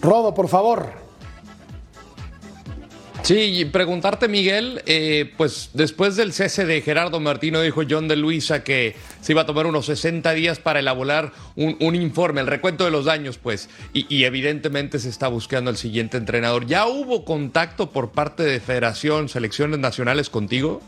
Rodo, 0.01 0.35
por 0.35 0.49
favor. 0.49 1.06
Sí, 3.27 3.59
y 3.59 3.65
preguntarte, 3.65 4.29
Miguel, 4.29 4.83
eh, 4.87 5.33
pues 5.37 5.71
después 5.75 6.15
del 6.15 6.33
cese 6.33 6.65
de 6.65 6.81
Gerardo 6.81 7.19
Martino, 7.19 7.61
dijo 7.61 7.83
John 7.91 8.07
de 8.07 8.15
Luisa 8.15 8.63
que 8.63 8.95
se 9.21 9.33
iba 9.33 9.43
a 9.43 9.47
tomar 9.47 9.67
unos 9.67 9.87
60 9.87 10.31
días 10.33 10.61
para 10.61 10.79
elaborar 10.79 11.33
un, 11.57 11.97
informe, 11.97 12.41
el 12.41 12.47
recuento 12.47 12.85
de 12.85 12.93
los 12.93 13.07
daños, 13.07 13.37
pues, 13.39 13.69
y, 13.93 14.07
y 14.15 14.27
evidentemente 14.27 15.01
se 15.01 15.09
está 15.09 15.27
buscando 15.27 15.73
el 15.73 15.77
siguiente 15.77 16.19
entrenador. 16.19 16.67
¿Ya 16.67 16.87
hubo 16.87 17.25
contacto 17.25 17.91
por 17.91 18.13
parte 18.13 18.45
de 18.45 18.61
Federación, 18.61 19.29
selecciones 19.29 19.81
nacionales 19.81 20.31
contigo? 20.31 20.81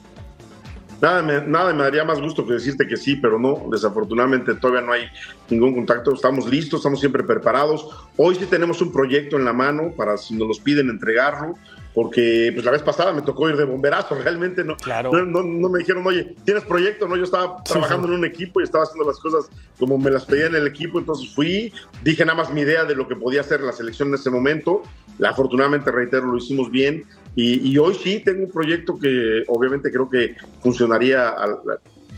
Nada 1.01 1.23
me, 1.23 1.41
nada 1.47 1.73
me 1.73 1.85
daría 1.85 2.05
más 2.05 2.21
gusto 2.21 2.45
que 2.45 2.55
decirte 2.55 2.87
que 2.89 2.97
sí, 2.97 3.17
pero 3.17 3.39
no, 3.39 3.67
desafortunadamente 3.71 4.55
todavía 4.55 4.81
no 4.83 4.93
hay 4.93 5.03
ningún 5.49 5.75
contacto. 5.75 6.13
Estamos 6.13 6.49
listos, 6.49 6.81
estamos 6.81 6.99
siempre 6.99 7.23
preparados. 7.23 7.89
Hoy 8.17 8.35
sí 8.35 8.47
tenemos 8.47 8.83
un 8.83 8.93
proyecto 8.93 9.37
en 9.37 9.45
la 9.45 9.53
mano 9.53 9.93
para 9.97 10.17
si 10.17 10.35
nos 10.35 10.49
los 10.49 10.59
piden 10.61 10.91
entregarlo, 10.91 11.55
porque 11.95 12.51
pues 12.53 12.65
la 12.65 12.73
vez 12.73 12.83
pasada 12.83 13.13
me 13.13 13.23
tocó 13.23 13.49
ir 13.49 13.57
de 13.57 13.65
bomberazo, 13.65 14.15
realmente 14.23 14.65
no, 14.65 14.77
Claro. 14.77 15.13
no, 15.13 15.25
no- 15.25 15.43
no 15.45 15.69
me 15.69 15.79
dijeron, 15.79 16.05
oye, 16.07 16.35
¿tienes 16.45 16.65
proyecto? 16.65 17.07
No, 17.07 17.17
yo 17.17 17.25
estaba 17.25 17.63
trabajando 17.63 18.09
en 18.09 18.15
un 18.15 18.25
equipo 18.25 18.61
y 18.61 18.65
estaba 18.65 18.83
haciendo 18.85 19.07
las 19.09 19.19
cosas 19.21 19.49
como 19.79 19.99
me 19.99 20.11
las 20.11 20.25
pedían 20.25 20.55
el 20.57 20.67
equipo, 20.67 20.99
entonces 20.99 21.33
fui, 21.35 21.73
dije 22.03 22.25
nada 22.25 22.39
más 22.39 22.53
mi 22.53 22.63
idea 22.63 22.85
de 22.85 22.97
lo 22.97 23.07
que 23.07 23.15
podía 23.15 23.43
hacer 23.43 23.61
la 23.61 23.73
selección 23.73 24.09
en 24.09 24.15
ese 24.15 24.31
momento. 24.31 24.83
La, 25.19 25.31
afortunadamente, 25.31 25.91
reitero, 25.91 26.27
lo 26.27 26.37
hicimos 26.39 26.71
bien. 26.71 27.05
Y, 27.37 27.71
y 27.71 27.79
hoy 27.79 27.95
sí 27.95 28.21
tengo 28.25 28.45
un 28.45 28.51
proyecto 28.51 28.99
que 28.99 29.45
obviamente 29.49 29.91
creo 29.91 30.09
que 30.11 30.35
funcionaría 30.61 31.29
a, 31.29 31.45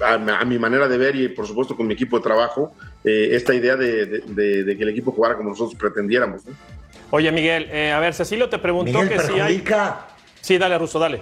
a- 0.02 0.38
a 0.40 0.44
mi 0.46 0.58
manera 0.58 0.88
de 0.88 0.96
ver 0.96 1.14
y 1.16 1.28
por 1.28 1.46
supuesto 1.46 1.76
con 1.76 1.86
mi 1.86 1.94
equipo 1.94 2.16
de 2.18 2.22
trabajo, 2.22 2.72
eh, 3.04 3.28
esta 3.32 3.52
idea 3.54 3.76
de, 3.76 4.06
de- 4.06 4.22
de- 4.26 4.64
de 4.64 4.76
que 4.76 4.82
el 4.82 4.88
equipo 4.90 5.12
jugara 5.12 5.36
como 5.36 5.50
nosotros 5.50 5.74
pretendiéramos. 5.78 6.46
¿no? 6.46 6.54
Oye, 7.10 7.30
Miguel, 7.32 7.68
eh, 7.70 7.92
a 7.92 8.00
ver, 8.00 8.14
Cecilio 8.14 8.48
te 8.48 8.58
preguntó 8.58 8.92
Miguel 8.92 9.08
que 9.08 9.18
si 9.18 9.32
hay. 9.32 9.38
perjudica. 9.58 10.06
Sí, 10.40 10.56
dale, 10.58 10.78
Russo, 10.78 10.98
dale. 10.98 11.20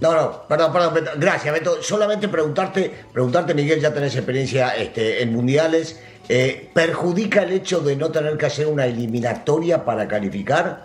No, 0.00 0.14
no, 0.14 0.42
perdón, 0.46 0.72
perdón, 0.72 0.94
Beto. 0.94 1.10
gracias, 1.16 1.52
Beto. 1.54 1.82
Solamente 1.82 2.28
preguntarte, 2.28 2.90
preguntarte, 3.12 3.54
Miguel, 3.54 3.80
ya 3.80 3.92
tenés 3.94 4.14
experiencia 4.14 4.76
este, 4.76 5.22
en 5.22 5.32
mundiales. 5.32 6.00
eh, 6.28 6.70
¿Perjudica 6.74 7.42
el 7.44 7.52
hecho 7.52 7.80
de 7.80 7.96
no 7.96 8.10
tener 8.10 8.36
que 8.36 8.46
hacer 8.46 8.66
una 8.66 8.86
eliminatoria 8.86 9.84
para 9.84 10.06
calificar? 10.08 10.84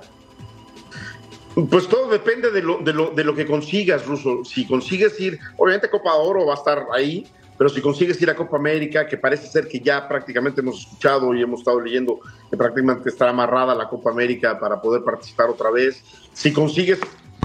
Pues 1.69 1.87
todo 1.87 2.09
depende 2.09 2.49
de 2.49 2.61
lo, 2.61 2.77
de, 2.77 2.93
lo, 2.93 3.11
de 3.11 3.23
lo 3.23 3.35
que 3.35 3.45
consigas, 3.45 4.05
Ruso. 4.05 4.45
Si 4.45 4.65
consigues 4.65 5.19
ir, 5.19 5.39
obviamente 5.57 5.89
Copa 5.89 6.13
de 6.13 6.19
Oro 6.19 6.45
va 6.45 6.53
a 6.53 6.57
estar 6.57 6.85
ahí, 6.93 7.27
pero 7.57 7.69
si 7.69 7.81
consigues 7.81 8.19
ir 8.21 8.29
a 8.29 8.35
Copa 8.35 8.57
América, 8.57 9.05
que 9.05 9.17
parece 9.17 9.47
ser 9.47 9.67
que 9.67 9.79
ya 9.79 10.07
prácticamente 10.07 10.61
hemos 10.61 10.79
escuchado 10.79 11.33
y 11.35 11.43
hemos 11.43 11.59
estado 11.59 11.79
leyendo 11.81 12.19
que 12.49 12.57
prácticamente 12.57 13.09
está 13.09 13.29
amarrada 13.29 13.75
la 13.75 13.87
Copa 13.87 14.09
América 14.09 14.57
para 14.57 14.81
poder 14.81 15.03
participar 15.03 15.49
otra 15.49 15.69
vez. 15.69 16.01
Si 16.33 16.51
consigues, 16.53 16.99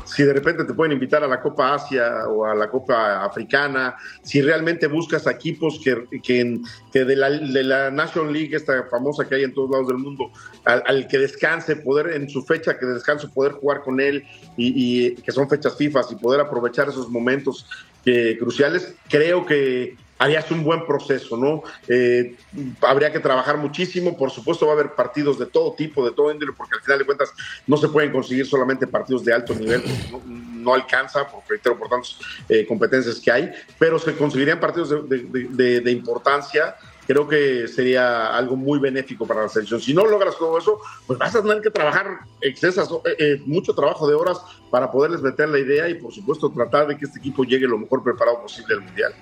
si 0.05 0.23
de 0.23 0.33
repente 0.33 0.65
te 0.65 0.75
pueden 0.75 0.93
invitar 0.93 1.23
a 1.25 1.27
la 1.27 1.41
Copa 1.41 1.75
Asia 1.75 2.29
o 2.29 2.45
a 2.45 2.55
la 2.55 2.69
Copa 2.69 3.25
Africana, 3.25 3.97
si 4.23 4.41
realmente 4.41 4.87
buscas 4.87 5.27
equipos 5.27 5.81
que, 5.83 6.05
que, 6.23 6.61
que 6.93 7.05
de, 7.05 7.17
la, 7.17 7.31
de 7.31 7.65
la 7.65 7.91
National 7.91 8.33
League, 8.33 8.55
esta 8.55 8.85
famosa 8.85 9.29
que 9.29 9.37
hay 9.37 9.45
en 9.45 9.55
todos 9.55 9.71
lados 9.71 9.89
del 9.89 9.99
mundo, 9.99 10.31
al, 10.65 11.09
que 11.09 11.19
descanse, 11.19 11.77
poder 11.77 12.15
en 12.15 12.29
su 12.29 12.43
fecha 12.43 12.79
que 12.79 12.87
descanse, 12.87 13.29
poder 13.29 13.53
jugar 13.53 13.83
con 13.83 14.01
él 14.01 14.25
y, 14.57 15.07
y 15.09 15.15
que 15.17 15.33
son 15.33 15.49
fechas 15.49 15.77
FIFA 15.77 16.03
y 16.11 16.15
poder 16.17 16.41
aprovechar 16.41 16.89
esos 16.89 17.09
momentos 17.09 17.67
eh, 18.05 18.37
cruciales, 18.39 18.95
creo 19.09 19.45
que 19.45 19.97
harías 20.19 20.51
un 20.51 20.65
buen 20.65 20.87
proceso, 20.87 21.37
¿no? 21.37 21.63
Eh, 21.89 22.37
habría 22.83 23.13
que 23.13 23.21
trabajar 23.21 23.57
muchísimo, 23.59 24.17
por 24.17 24.31
supuesto 24.31 24.67
va 24.67 24.73
a 24.73 24.75
haber 24.77 24.93
partidos 24.95 25.39
de 25.39 25.47
todo 25.47 25.75
tipo, 25.75 26.05
de 26.05 26.13
todo 26.13 26.33
índole, 26.33 26.53
porque 26.57 26.77
al 26.77 26.83
final 26.83 26.99
de 27.01 27.05
cuentas 27.05 27.33
no 27.67 27.77
se 27.77 27.89
pueden 27.89 28.13
conseguir 28.13 28.47
solamente 28.47 28.87
partidos 28.87 29.25
de 29.25 29.35
alto 29.35 29.55
nivel, 29.55 29.83
porque 29.83 30.11
no, 30.11 30.23
no 30.27 30.75
alcanza, 30.75 31.29
por, 31.29 31.43
reitero, 31.49 31.79
por 31.79 31.89
tantas 31.89 32.19
eh, 32.49 32.67
competencias 32.67 33.21
que 33.21 33.31
hay, 33.31 33.51
pero 33.79 33.99
se 33.99 34.17
conseguirían 34.17 34.59
partidos 34.59 35.09
de- 35.09 35.81
de 35.81 35.91
importancia, 35.93 36.77
creo 37.07 37.29
que 37.29 37.69
sería 37.69 38.35
algo 38.37 38.57
muy 38.57 38.81
benéfico 38.81 39.27
para 39.29 39.43
la 39.43 39.49
selección. 39.49 39.81
Si 39.81 39.95
no 39.95 40.05
logras 40.05 40.37
todo 40.39 40.59
eso, 40.59 40.81
pues 41.07 41.17
vas 41.19 41.37
a 41.37 41.43
tener 41.43 41.61
que 41.61 41.71
trabajar 41.71 42.19
excesas, 42.41 42.89
eh, 43.05 43.17
eh, 43.19 43.43
mucho 43.47 43.75
trabajo 43.75 44.09
de 44.09 44.15
horas 44.15 44.39
para 44.71 44.91
poderles 44.91 45.23
meter 45.23 45.49
la 45.49 45.59
idea 45.61 45.89
y 45.89 45.95
por 45.95 46.13
supuesto 46.13 46.51
tratar 46.51 46.89
de 46.89 46.97
que 46.99 47.05
este 47.05 47.19
equipo 47.21 47.45
llegue 47.45 47.69
lo 47.69 47.79
mejor 47.79 48.03
preparado 48.03 48.43
posible 48.43 48.75
al 48.75 48.81
Mundial. 48.81 49.15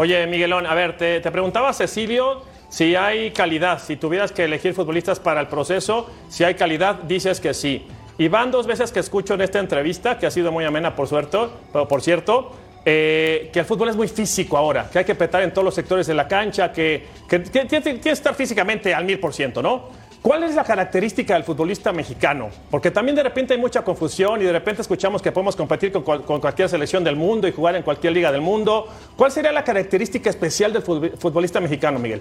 Oye, 0.00 0.28
Miguelón, 0.28 0.64
a 0.64 0.74
ver, 0.74 0.96
te, 0.96 1.20
preguntaba 1.22 1.72
Cecilio 1.72 2.42
si 2.68 2.94
hay 2.94 3.32
calidad, 3.32 3.82
si 3.82 3.96
tuvieras 3.96 4.30
que 4.30 4.44
elegir 4.44 4.72
futbolistas 4.72 5.18
para 5.18 5.40
el 5.40 5.48
proceso, 5.48 6.08
si 6.28 6.44
hay 6.44 6.54
calidad, 6.54 7.02
dices 7.02 7.40
que 7.40 7.52
sí. 7.52 7.84
Y 8.16 8.28
van 8.28 8.52
dos 8.52 8.68
veces 8.68 8.92
que 8.92 9.00
escucho 9.00 9.34
en 9.34 9.40
esta 9.40 9.58
entrevista, 9.58 10.16
que 10.16 10.26
ha 10.26 10.30
sido 10.30 10.52
muy 10.52 10.64
amena, 10.64 10.94
por, 10.94 11.08
suerte, 11.08 11.38
por 11.72 12.00
cierto, 12.00 12.52
eh, 12.84 13.50
que 13.52 13.58
el 13.58 13.64
fútbol 13.64 13.88
es 13.88 13.96
muy 13.96 14.06
físico 14.06 14.56
ahora, 14.56 14.88
que 14.88 15.00
hay 15.00 15.04
que 15.04 15.16
petar 15.16 15.42
en 15.42 15.52
todos 15.52 15.64
los 15.64 15.74
sectores 15.74 16.06
de 16.06 16.14
la 16.14 16.28
cancha, 16.28 16.72
que, 16.72 17.08
que, 17.28 17.42
que 17.42 17.64
tiene 17.64 17.98
que 17.98 18.10
estar 18.10 18.36
físicamente 18.36 18.94
al 18.94 19.04
mil 19.04 19.18
por 19.18 19.34
ciento, 19.34 19.60
¿no? 19.62 19.88
¿Cuál 20.22 20.42
es 20.42 20.54
la 20.54 20.64
característica 20.64 21.34
del 21.34 21.44
futbolista 21.44 21.92
mexicano? 21.92 22.50
Porque 22.70 22.90
también 22.90 23.14
de 23.16 23.22
repente 23.22 23.54
hay 23.54 23.60
mucha 23.60 23.82
confusión 23.82 24.40
y 24.42 24.44
de 24.44 24.52
repente 24.52 24.82
escuchamos 24.82 25.22
que 25.22 25.30
podemos 25.32 25.54
competir 25.56 25.92
con, 25.92 26.02
cual- 26.02 26.24
con 26.24 26.40
cualquier 26.40 26.68
selección 26.68 27.04
del 27.04 27.16
mundo 27.16 27.46
y 27.46 27.52
jugar 27.52 27.76
en 27.76 27.82
cualquier 27.82 28.12
liga 28.12 28.32
del 28.32 28.40
mundo. 28.40 28.88
¿Cuál 29.16 29.30
sería 29.30 29.52
la 29.52 29.64
característica 29.64 30.28
especial 30.28 30.72
del 30.72 30.82
futbol- 30.82 31.16
futbolista 31.18 31.60
mexicano, 31.60 31.98
Miguel? 31.98 32.20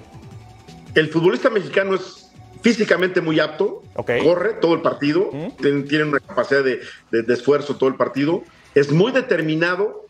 El 0.94 1.10
futbolista 1.10 1.50
mexicano 1.50 1.96
es 1.96 2.32
físicamente 2.62 3.20
muy 3.20 3.40
apto, 3.40 3.84
Ok. 3.96 4.12
corre 4.24 4.54
todo 4.54 4.74
el 4.76 4.82
partido, 4.82 5.30
ten- 5.62 5.88
tiene 5.88 6.06
una 6.06 6.20
capacidad 6.20 6.64
de, 6.64 6.80
de- 7.12 7.24
de 7.24 7.34
esfuerzo 7.34 7.76
todo 7.78 7.90
el 7.90 7.96
partido, 7.96 8.44
es 8.76 8.92
muy 8.92 9.12
determinado, 9.12 10.06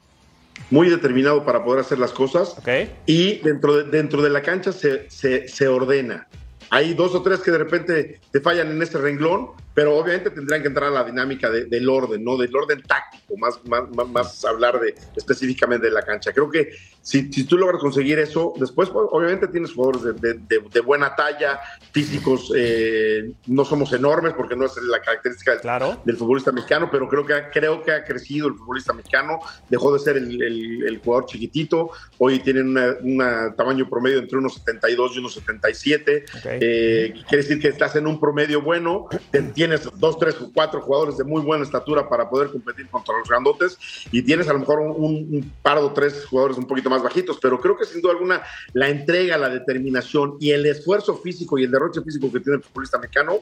muy 0.69 0.89
determinado 0.89 1.45
para 1.45 1.63
poder 1.63 1.82
hacer 1.82 2.00
las 2.00 2.12
cosas 2.12 2.56
Ok. 2.58 2.67
y 3.06 3.39
dentro 3.39 3.76
de, 3.78 3.84
dentro 3.91 4.21
de 4.21 4.30
la 4.30 4.41
cancha 4.41 4.71
se, 4.71 5.10
se- 5.10 5.47
se 5.47 5.67
ordena. 5.67 6.28
Hay 6.69 6.93
dos 6.93 7.15
o 7.15 7.21
tres 7.21 7.39
que 7.39 7.51
de 7.51 7.58
repente 7.58 8.19
te 8.32 8.41
fallan 8.41 8.71
en 8.71 8.82
este 8.82 8.97
renglón, 8.97 9.51
pero 9.73 9.95
obviamente 9.95 10.32
tendrían 10.32 10.62
que 10.62 10.69
entrar 10.69 10.89
a 10.89 10.91
la 10.91 11.03
dinámica 11.03 11.49
del 11.49 11.88
orden, 11.88 12.23
¿no? 12.23 12.36
Del 12.36 12.56
orden 12.56 12.82
táctico, 12.82 13.38
más, 13.38 13.60
más, 13.65 14.10
más, 14.10 14.43
hablar 14.43 14.80
de 14.80 14.95
específicamente 15.15 15.86
de 15.86 15.93
la 15.93 16.01
cancha. 16.01 16.34
Creo 16.34 16.49
que 16.49 16.71
si, 17.08 17.32
si 17.32 17.45
tú 17.45 17.58
logras 17.58 17.80
conseguir 17.80 18.19
eso, 18.19 18.53
después 18.58 18.89
pues, 18.89 19.06
obviamente 19.12 19.47
tienes 19.47 19.71
jugadores 19.71 20.19
de, 20.19 20.39
de, 20.49 20.80
buena 20.82 21.15
talla, 21.15 21.60
físicos, 21.91 22.51
eh, 22.56 23.32
no 23.45 23.63
somos 23.63 23.93
enormes 23.93 24.34
porque 24.34 24.56
no 24.56 24.65
es 24.65 24.75
la 24.82 24.99
característica 24.99 25.51
del, 25.51 25.62
claro. 25.62 26.01
del 26.03 26.17
futbolista 26.17 26.51
mexicano, 26.51 26.89
pero 26.91 27.08
creo 27.08 27.25
que, 27.25 27.34
ha, 27.34 27.49
creo 27.49 27.82
que 27.82 27.91
ha 27.91 28.03
crecido 28.03 28.47
el 28.47 28.56
futbolista 28.56 28.93
mexicano, 28.93 29.39
dejó 29.69 29.93
de 29.93 29.99
ser 29.99 30.17
el, 30.17 30.41
el, 30.41 30.97
jugador 30.97 31.27
chiquitito, 31.27 31.91
hoy 32.17 32.39
tienen 32.39 32.75
un 32.75 33.23
tamaño 33.56 33.88
promedio 33.88 34.17
entre 34.17 34.38
unos 34.38 34.56
72 34.56 35.15
y 35.15 35.19
unos 35.19 35.34
77, 35.36 36.25
eh, 36.62 37.13
quiere 37.28 37.43
decir 37.43 37.60
que 37.60 37.70
estás 37.70 37.96
en 37.96 38.08
un 38.08 38.20
promedio 38.20 38.62
bueno, 38.62 39.08
tienes 39.54 39.89
dos, 39.96 40.17
tres 40.17 40.36
o 40.41 40.52
cuatro 40.54 40.82
jugadores 40.82 41.17
de 41.17 41.24
muy 41.24 41.41
buena 41.41 41.63
estatura 41.63 42.08
para 42.08 42.30
poder 42.30 42.50
competir 42.50 42.88
contra 42.89 43.17
los 43.17 43.28
grandotes 43.28 43.78
y 44.12 44.22
tienes 44.22 44.48
a 44.48 44.54
lo 44.54 44.60
mejor 44.60 44.80
un, 44.80 44.91
un 44.91 45.54
par 45.62 45.78
o 45.78 45.91
tres 45.93 46.26
jugadores 46.26 46.58
un 46.58 46.65
poquito 46.65 46.89
más 46.89 47.04
bajitos, 47.04 47.38
pero 47.41 47.60
creo 47.60 47.78
que 47.78 47.86
sin 47.86 48.02
duda 48.02 48.13
alguna 48.13 48.41
la 48.74 48.89
entrega, 48.89 49.38
la 49.38 49.50
determinación 49.50 50.38
y 50.39 50.52
el 50.52 50.65
esfuerzo 50.65 51.17
físico 51.17 51.58
y 51.58 51.63
el 51.63 51.72
derroche 51.72 52.02
físico 52.02 52.32
que 52.32 52.39
tiene 52.39 52.58
el 52.58 52.63
futbolista 52.63 52.98
mexicano, 52.98 53.41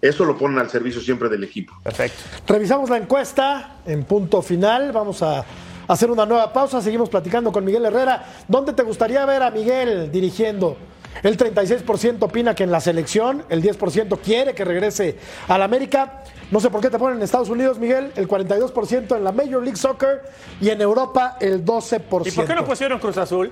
eso 0.00 0.24
lo 0.24 0.36
ponen 0.36 0.58
al 0.58 0.68
servicio 0.68 1.00
siempre 1.00 1.28
del 1.30 1.44
equipo. 1.44 1.72
Perfecto. 1.82 2.18
Revisamos 2.46 2.90
la 2.90 2.98
encuesta 2.98 3.80
en 3.86 4.04
punto 4.04 4.42
final. 4.42 4.92
Vamos 4.92 5.22
a 5.22 5.44
hacer 5.88 6.10
una 6.10 6.26
nueva 6.26 6.52
pausa. 6.52 6.82
Seguimos 6.82 7.08
platicando 7.08 7.50
con 7.50 7.64
Miguel 7.64 7.86
Herrera. 7.86 8.22
¿Dónde 8.46 8.74
te 8.74 8.82
gustaría 8.82 9.24
ver 9.24 9.42
a 9.42 9.50
Miguel 9.50 10.12
dirigiendo? 10.12 10.76
El 11.22 11.36
36% 11.36 12.22
opina 12.22 12.54
que 12.54 12.64
en 12.64 12.70
la 12.70 12.80
selección, 12.80 13.44
el 13.48 13.62
10% 13.62 14.18
quiere 14.20 14.54
que 14.54 14.64
regrese 14.64 15.16
al 15.48 15.62
América. 15.62 16.22
No 16.50 16.60
sé 16.60 16.70
por 16.70 16.80
qué 16.80 16.90
te 16.90 16.98
ponen 16.98 17.18
en 17.18 17.22
Estados 17.22 17.48
Unidos, 17.48 17.78
Miguel, 17.78 18.12
el 18.16 18.28
42% 18.28 19.16
en 19.16 19.24
la 19.24 19.32
Major 19.32 19.62
League 19.62 19.76
Soccer 19.76 20.22
y 20.60 20.70
en 20.70 20.80
Europa 20.80 21.36
el 21.40 21.64
12%. 21.64 22.26
¿Y 22.26 22.30
por 22.32 22.46
qué 22.46 22.54
no 22.54 22.64
pusieron 22.64 22.98
Cruz 22.98 23.16
Azul? 23.16 23.50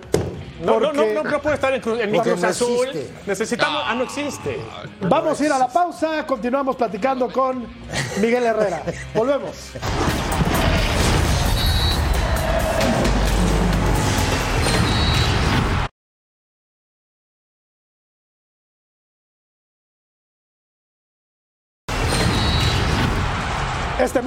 No, 0.64 0.78
no, 0.78 0.92
no, 0.92 1.22
no, 1.24 1.40
puede 1.40 1.56
estar 1.56 1.74
en 1.74 1.80
Cruz, 1.80 1.98
en 2.00 2.16
Cruz 2.16 2.44
Azul. 2.44 2.88
Necesitamos. 3.26 3.82
Ah, 3.84 3.94
no 3.94 4.04
existe. 4.04 4.58
Vamos 5.00 5.40
a 5.40 5.44
ir 5.44 5.52
a 5.52 5.58
la 5.58 5.68
pausa. 5.68 6.24
Continuamos 6.26 6.76
platicando 6.76 7.32
con 7.32 7.66
Miguel 8.20 8.44
Herrera. 8.44 8.82
Volvemos. 9.14 9.72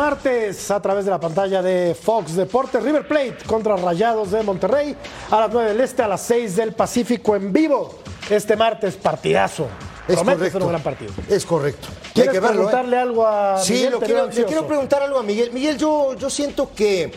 Martes, 0.05 0.69
a 0.69 0.79
través 0.79 1.03
de 1.05 1.09
la 1.09 1.19
pantalla 1.19 1.63
de 1.63 1.97
Fox 1.99 2.35
Deportes, 2.35 2.83
River 2.83 3.07
Plate 3.07 3.37
contra 3.47 3.75
Rayados 3.75 4.29
de 4.29 4.43
Monterrey, 4.43 4.95
a 5.31 5.39
las 5.39 5.51
9 5.51 5.69
del 5.69 5.81
Este, 5.81 6.03
a 6.03 6.07
las 6.07 6.21
6 6.21 6.57
del 6.57 6.73
Pacífico 6.73 7.35
en 7.35 7.51
vivo. 7.51 7.95
Este 8.29 8.55
martes, 8.55 8.97
partidazo. 8.97 9.67
Es 10.07 10.17
correcto. 10.21 10.59
un 10.59 10.67
gran 10.67 10.83
partido. 10.83 11.11
Es 11.27 11.43
correcto. 11.43 11.87
¿Quieres 12.13 12.33
que 12.33 12.37
¿eh? 12.37 12.41
preguntarle 12.41 12.99
algo 12.99 13.25
a 13.25 13.57
sí, 13.57 13.73
Miguel? 13.73 13.93
Sí, 13.93 13.99
quiero, 14.05 14.27
le 14.27 14.45
quiero 14.45 14.67
preguntar 14.67 15.01
algo 15.01 15.17
a 15.17 15.23
Miguel. 15.23 15.51
Miguel, 15.51 15.75
yo, 15.75 16.13
yo 16.13 16.29
siento 16.29 16.69
que 16.75 17.11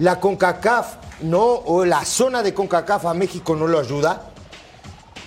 la 0.00 0.20
CONCACAF, 0.20 1.22
¿no? 1.22 1.42
O 1.42 1.86
la 1.86 2.04
zona 2.04 2.42
de 2.42 2.52
CONCACAF 2.52 3.06
a 3.06 3.14
México 3.14 3.56
no 3.56 3.66
lo 3.66 3.78
ayuda. 3.78 4.32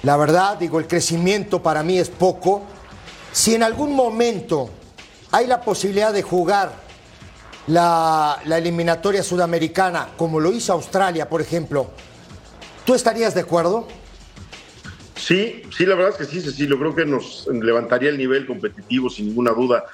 La 0.04 0.16
verdad, 0.16 0.58
digo, 0.58 0.78
el 0.78 0.86
crecimiento 0.86 1.64
para 1.64 1.82
mí 1.82 1.98
es 1.98 2.10
poco. 2.10 2.62
Si 3.32 3.56
en 3.56 3.64
algún 3.64 3.96
momento 3.96 4.70
hay 5.32 5.48
la 5.48 5.62
posibilidad 5.62 6.14
de 6.14 6.22
jugar 6.22 6.89
la, 7.68 8.42
eliminatoria 8.46 9.24
sudamericana, 9.24 10.10
como 10.18 10.40
lo 10.40 10.52
hizo 10.52 10.74
Australia, 10.74 11.30
por 11.30 11.42
ejemplo, 11.42 11.92
¿tú 12.86 12.94
estarías 12.94 13.36
de 13.36 13.42
acuerdo? 13.42 13.88
Sí, 15.16 15.64
sí, 15.76 15.86
la 15.86 15.96
verdad 15.96 16.20
es 16.20 16.28
que 16.28 16.42
sí, 16.42 16.68
Yo 16.68 16.80
creo 16.80 16.96
que 16.96 17.06
nos 17.06 17.48
levantaría 17.48 18.10
el 18.10 18.18
nivel 18.18 18.48
competitivo 18.48 19.10
sin 19.10 19.28
ninguna 19.28 19.52
duda. 19.52 19.86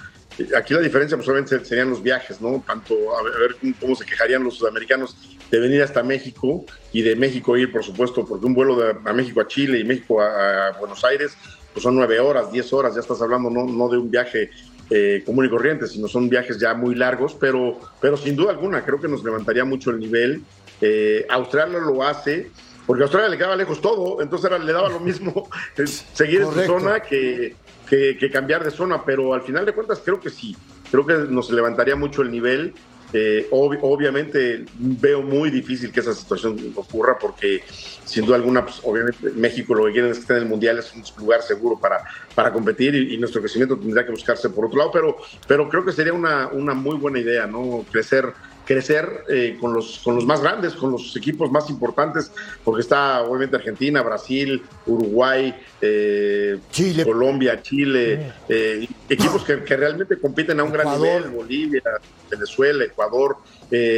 Aquí 0.56 0.74
la 0.74 0.82
diferencia 0.82 1.18
pues, 1.18 1.68
serían 1.68 1.90
los 1.90 2.04
viajes, 2.04 2.42
¿no? 2.42 2.64
Tanto 2.66 2.94
a 3.18 3.24
ver 3.24 3.56
cómo 3.80 3.96
se 3.96 4.06
quejarían 4.06 4.44
los 4.44 4.58
sudamericanos 4.58 5.18
de 5.50 5.60
venir 5.60 5.82
hasta 5.82 6.04
México 6.04 6.66
y 6.92 7.02
de 7.02 7.16
México 7.16 7.58
ir, 7.58 7.72
por 7.72 7.84
supuesto, 7.84 8.26
porque 8.26 8.46
un 8.46 8.54
vuelo 8.54 8.76
de, 8.76 8.96
a 9.04 9.14
México 9.14 9.42
a 9.42 9.48
Chile 9.48 9.80
y 9.80 9.84
México 9.84 10.22
a, 10.22 10.72
Buenos 10.80 11.04
Aires, 11.04 11.38
pues 11.74 11.84
son 11.84 11.96
nueve 11.96 12.20
horas, 12.20 12.52
diez 12.52 12.72
horas, 12.72 12.96
ya 12.96 13.02
estás 13.02 13.22
hablando 13.22 13.50
no, 13.50 13.66
no 13.66 13.90
de 13.90 13.98
un 13.98 14.12
viaje 14.12 14.52
eh, 14.90 15.24
común 15.26 15.46
y 15.46 15.50
corriente, 15.50 15.88
sino 15.88 16.08
son 16.08 16.30
viajes 16.30 16.60
ya 16.60 16.74
muy 16.74 16.96
largos, 16.96 17.36
pero, 17.40 17.80
pero 18.00 18.18
sin 18.18 18.36
duda 18.36 18.52
alguna 18.52 18.86
creo 18.86 19.02
que 19.02 19.08
nos 19.08 19.24
levantaría 19.24 19.66
mucho 19.66 19.90
el 19.92 20.00
nivel. 20.00 20.44
Eh, 20.82 21.26
Australia 21.30 21.80
lo 21.80 22.04
hace, 22.04 22.52
porque 22.86 23.04
a 23.04 23.06
Australia 23.06 23.30
le 23.30 23.38
quedaba 23.38 23.56
lejos 23.56 23.82
todo, 23.82 24.22
entonces 24.22 24.52
le 24.64 24.72
daba 24.72 24.90
lo 24.90 25.00
mismo 25.00 25.50
seguir 26.14 26.42
en 26.42 26.52
su 26.52 26.62
zona 26.66 27.00
que, 27.00 27.56
que, 27.90 28.30
cambiar 28.32 28.64
de 28.64 28.72
zona, 28.72 29.04
pero 29.04 29.34
al 29.34 29.42
final 29.42 29.66
de 29.66 29.74
cuentas 29.74 30.02
creo 30.04 30.20
que 30.20 30.30
sí, 30.30 30.56
creo 30.92 31.06
que 31.06 31.14
nos 31.14 31.50
levantaría 31.50 31.96
mucho 31.96 32.22
el 32.22 32.32
nivel. 32.32 32.74
Eh, 33.18 33.48
obviamente 33.50 34.66
veo 34.78 35.22
muy 35.22 35.50
difícil 35.50 35.90
que 35.90 36.02
esa 36.02 36.14
situación 36.14 36.74
ocurra 36.76 37.18
porque 37.18 37.64
sin 38.04 38.26
duda 38.26 38.36
alguna, 38.36 38.66
pues, 38.66 38.82
obviamente 38.84 39.30
México 39.30 39.74
lo 39.74 39.86
que 39.86 39.94
quiere 39.94 40.10
es 40.10 40.18
que 40.18 40.22
esté 40.24 40.34
en 40.34 40.44
el 40.44 40.50
Mundial, 40.50 40.80
es 40.80 40.94
un 40.94 41.02
lugar 41.20 41.42
seguro 41.42 41.80
para, 41.80 42.04
para 42.36 42.52
competir 42.52 42.94
y, 42.94 43.18
nuestro 43.18 43.40
crecimiento 43.40 43.78
tendría 43.78 44.06
que 44.06 44.12
buscarse 44.12 44.50
por 44.50 44.66
otro 44.66 44.80
lado, 44.80 44.92
pero, 44.92 45.16
pero 45.48 45.70
creo 45.70 45.86
que 45.86 45.94
sería 45.94 46.12
una, 46.12 46.48
una 46.50 46.74
muy 46.74 46.98
buena 46.98 47.18
idea, 47.18 47.48
¿no? 47.48 47.86
Crecer 47.90 48.34
crecer 48.66 49.24
eh, 49.30 49.58
con, 49.62 49.74
los, 49.74 50.00
con 50.04 50.16
los 50.16 50.26
más 50.26 50.42
grandes, 50.42 50.74
con 50.74 50.92
los 50.92 51.16
equipos 51.16 51.52
más 51.52 51.70
importantes, 51.70 52.32
porque 52.64 52.82
está 52.82 53.22
obviamente 53.22 53.56
Argentina, 53.56 54.02
Brasil, 54.02 54.62
Uruguay, 54.86 55.56
eh, 55.82 56.58
Chile. 56.72 57.06
Colombia, 57.06 57.62
Chile, 57.62 58.34
eh, 58.50 58.88
equipos 59.08 59.44
que, 59.44 59.56
realmente 59.76 60.20
compiten 60.20 60.60
a 60.60 60.64
un 60.64 60.72
gran 60.72 61.00
nivel, 61.00 61.30
Bolivia, 61.30 61.84
Venezuela, 62.30 62.84
Ecuador. 62.84 63.38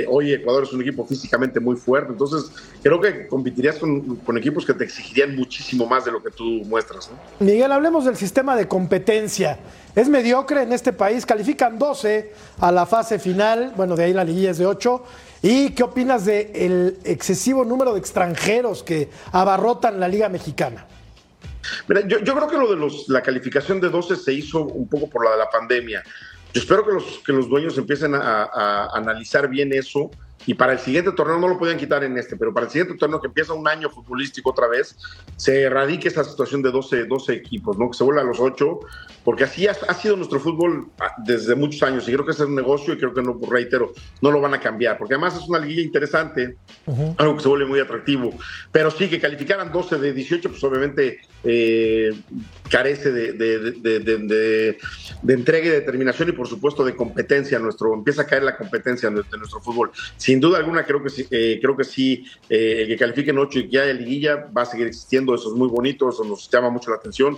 Hoy 0.10 0.34
Ecuador 0.34 0.64
es 0.64 0.74
un 0.74 0.82
equipo 0.82 1.06
físicamente 1.06 1.60
muy 1.60 1.76
fuerte, 1.76 2.12
entonces 2.12 2.52
creo 2.82 3.00
que 3.00 3.28
competirías 3.28 3.78
con, 3.78 4.18
con, 4.18 4.38
equipos 4.38 4.66
que 4.66 4.74
te 4.74 4.84
exigirían 4.84 5.36
muchísimo 5.36 5.86
más 5.86 6.06
de 6.06 6.12
lo 6.12 6.24
que 6.24 6.32
tú 6.32 6.44
muestras. 6.66 7.10
Miguel, 7.40 7.72
hablemos 7.72 8.06
del 8.06 8.16
sistema 8.16 8.56
de 8.56 8.68
competencia. 8.68 9.60
Es 9.96 10.08
mediocre 10.10 10.62
en 10.62 10.74
este 10.74 10.94
país, 10.94 11.26
califican 11.26 11.80
12 11.80 12.32
a 12.60 12.72
la 12.72 12.86
fase 12.86 13.20
final, 13.20 13.74
bueno, 13.76 13.96
de 13.96 14.06
ahí 14.06 14.14
la 14.14 14.24
liguilla 14.24 14.52
es 14.52 14.58
de 14.58 14.66
8. 14.66 15.04
¿Y 15.42 15.70
qué 15.72 15.84
opinas 15.84 16.26
del 16.26 16.98
excesivo 17.04 17.64
número 17.64 17.94
de 17.94 18.00
extranjeros 18.00 18.84
que 18.84 19.10
abarrotan 19.32 20.00
la 20.00 20.08
Liga 20.08 20.30
Mexicana? 20.30 20.86
Mira, 21.88 22.02
yo, 22.08 22.20
creo 22.20 22.48
que 22.48 22.58
lo 22.58 22.70
de 22.70 22.76
los, 22.76 23.08
la 23.10 23.22
calificación 23.22 23.80
de 23.80 23.90
12 23.90 24.16
se 24.16 24.34
hizo 24.34 24.64
un 24.64 24.88
poco 24.88 25.10
por 25.10 25.26
la 25.26 25.32
de 25.32 25.38
la 25.38 25.50
pandemia. 25.50 26.04
Yo 26.58 26.64
espero 26.64 26.84
que 26.84 26.92
los, 26.92 27.20
que 27.24 27.34
los 27.34 27.48
dueños 27.48 27.78
empiecen 27.78 28.16
a 28.16 28.90
analizar 28.92 29.48
bien 29.48 29.72
eso. 29.72 30.10
Y 30.48 30.54
para 30.54 30.74
el 30.74 30.80
siguiente 30.80 31.12
torneo 31.12 31.38
no 31.38 31.50
lo 31.50 31.60
podían 31.60 31.78
quitar 31.78 32.06
en 32.06 32.18
este, 32.18 32.38
pero 32.38 32.54
para 32.54 32.68
el 32.68 32.72
siguiente 32.72 32.98
torneo 32.98 33.20
que 33.20 33.28
empieza 33.28 33.54
un 33.54 33.68
año 33.68 33.90
futbolístico 33.90 34.52
otra 34.52 34.68
vez, 34.68 34.96
se 35.36 35.64
erradique 35.64 36.08
esta 36.08 36.24
situación 36.24 36.62
de 36.62 36.72
12, 36.72 37.04
12 37.04 37.34
equipos, 37.34 37.78
¿no? 37.78 37.92
Que 37.92 37.98
se 37.98 38.04
vuelva 38.06 38.22
a 38.22 38.24
los 38.24 38.40
8, 38.40 38.80
porque 39.26 39.44
así 39.44 39.68
ha, 39.68 39.74
sido 39.94 40.16
nuestro 40.16 40.40
fútbol 40.40 40.88
ah, 41.02 41.12
desde 41.18 41.54
muchos 41.54 41.84
años. 41.84 42.08
Y 42.08 42.14
creo 42.14 42.26
que 42.26 42.32
ese 42.32 42.44
es 42.44 42.50
un 42.50 42.56
negocio 42.56 42.94
y 42.94 42.98
creo 42.98 43.14
que 43.14 43.22
no, 43.22 43.38
reitero, 43.50 43.92
no 44.22 44.32
lo 44.32 44.40
van 44.40 44.54
a 44.54 44.60
cambiar, 44.62 44.98
porque 44.98 45.16
además 45.16 45.36
es 45.36 45.50
una 45.50 45.60
liguilla 45.60 45.82
interesante, 45.82 46.56
algo 47.18 47.36
que 47.36 47.44
se 47.44 47.50
vuelve 47.50 47.66
muy 47.66 47.82
atractivo, 47.82 48.34
pero 48.72 48.90
sí 48.90 49.10
que 49.10 49.20
calificaran 49.20 49.70
12 49.70 49.98
de 49.98 50.14
18, 50.14 50.50
pues 50.50 50.64
obviamente 50.64 51.20
eh, 51.44 52.12
carece 52.70 53.12
de, 53.12 53.34
de, 53.34 54.78
entrega 55.28 55.68
y 55.68 55.70
determinación 55.70 56.30
y 56.30 56.32
por 56.32 56.48
supuesto 56.48 56.84
de 56.84 56.96
competencia 56.96 57.60
nuestro, 57.60 57.94
empieza 57.94 58.24
a 58.24 58.26
caer 58.26 58.44
la 58.44 58.58
competencia 58.58 59.10
de 59.10 59.24
nuestro 59.38 59.62
fútbol. 59.62 59.92
Sin 60.18 60.40
duda 60.40 60.58
alguna 60.58 60.86
creo 60.86 61.02
que 61.02 61.10
sí, 61.10 61.28
eh, 61.32 61.60
creo 61.62 61.78
que 61.78 61.84
sí, 61.84 62.26
eh, 62.50 62.82
el 62.82 62.88
que 62.88 62.98
califiquen 62.98 63.38
8 63.38 63.60
y 63.60 63.70
que 63.70 63.80
haya 63.80 63.94
liguilla 63.94 64.50
va 64.56 64.64
a 64.64 64.66
seguir 64.66 64.88
existiendo, 64.88 65.34
eso 65.36 65.52
es 65.52 65.56
muy 65.58 65.70
bonito, 65.70 66.10
eso 66.10 66.24
nos 66.24 66.50
llama 66.50 66.70
mucho 66.70 66.90
la 66.90 66.98
atención. 66.98 67.38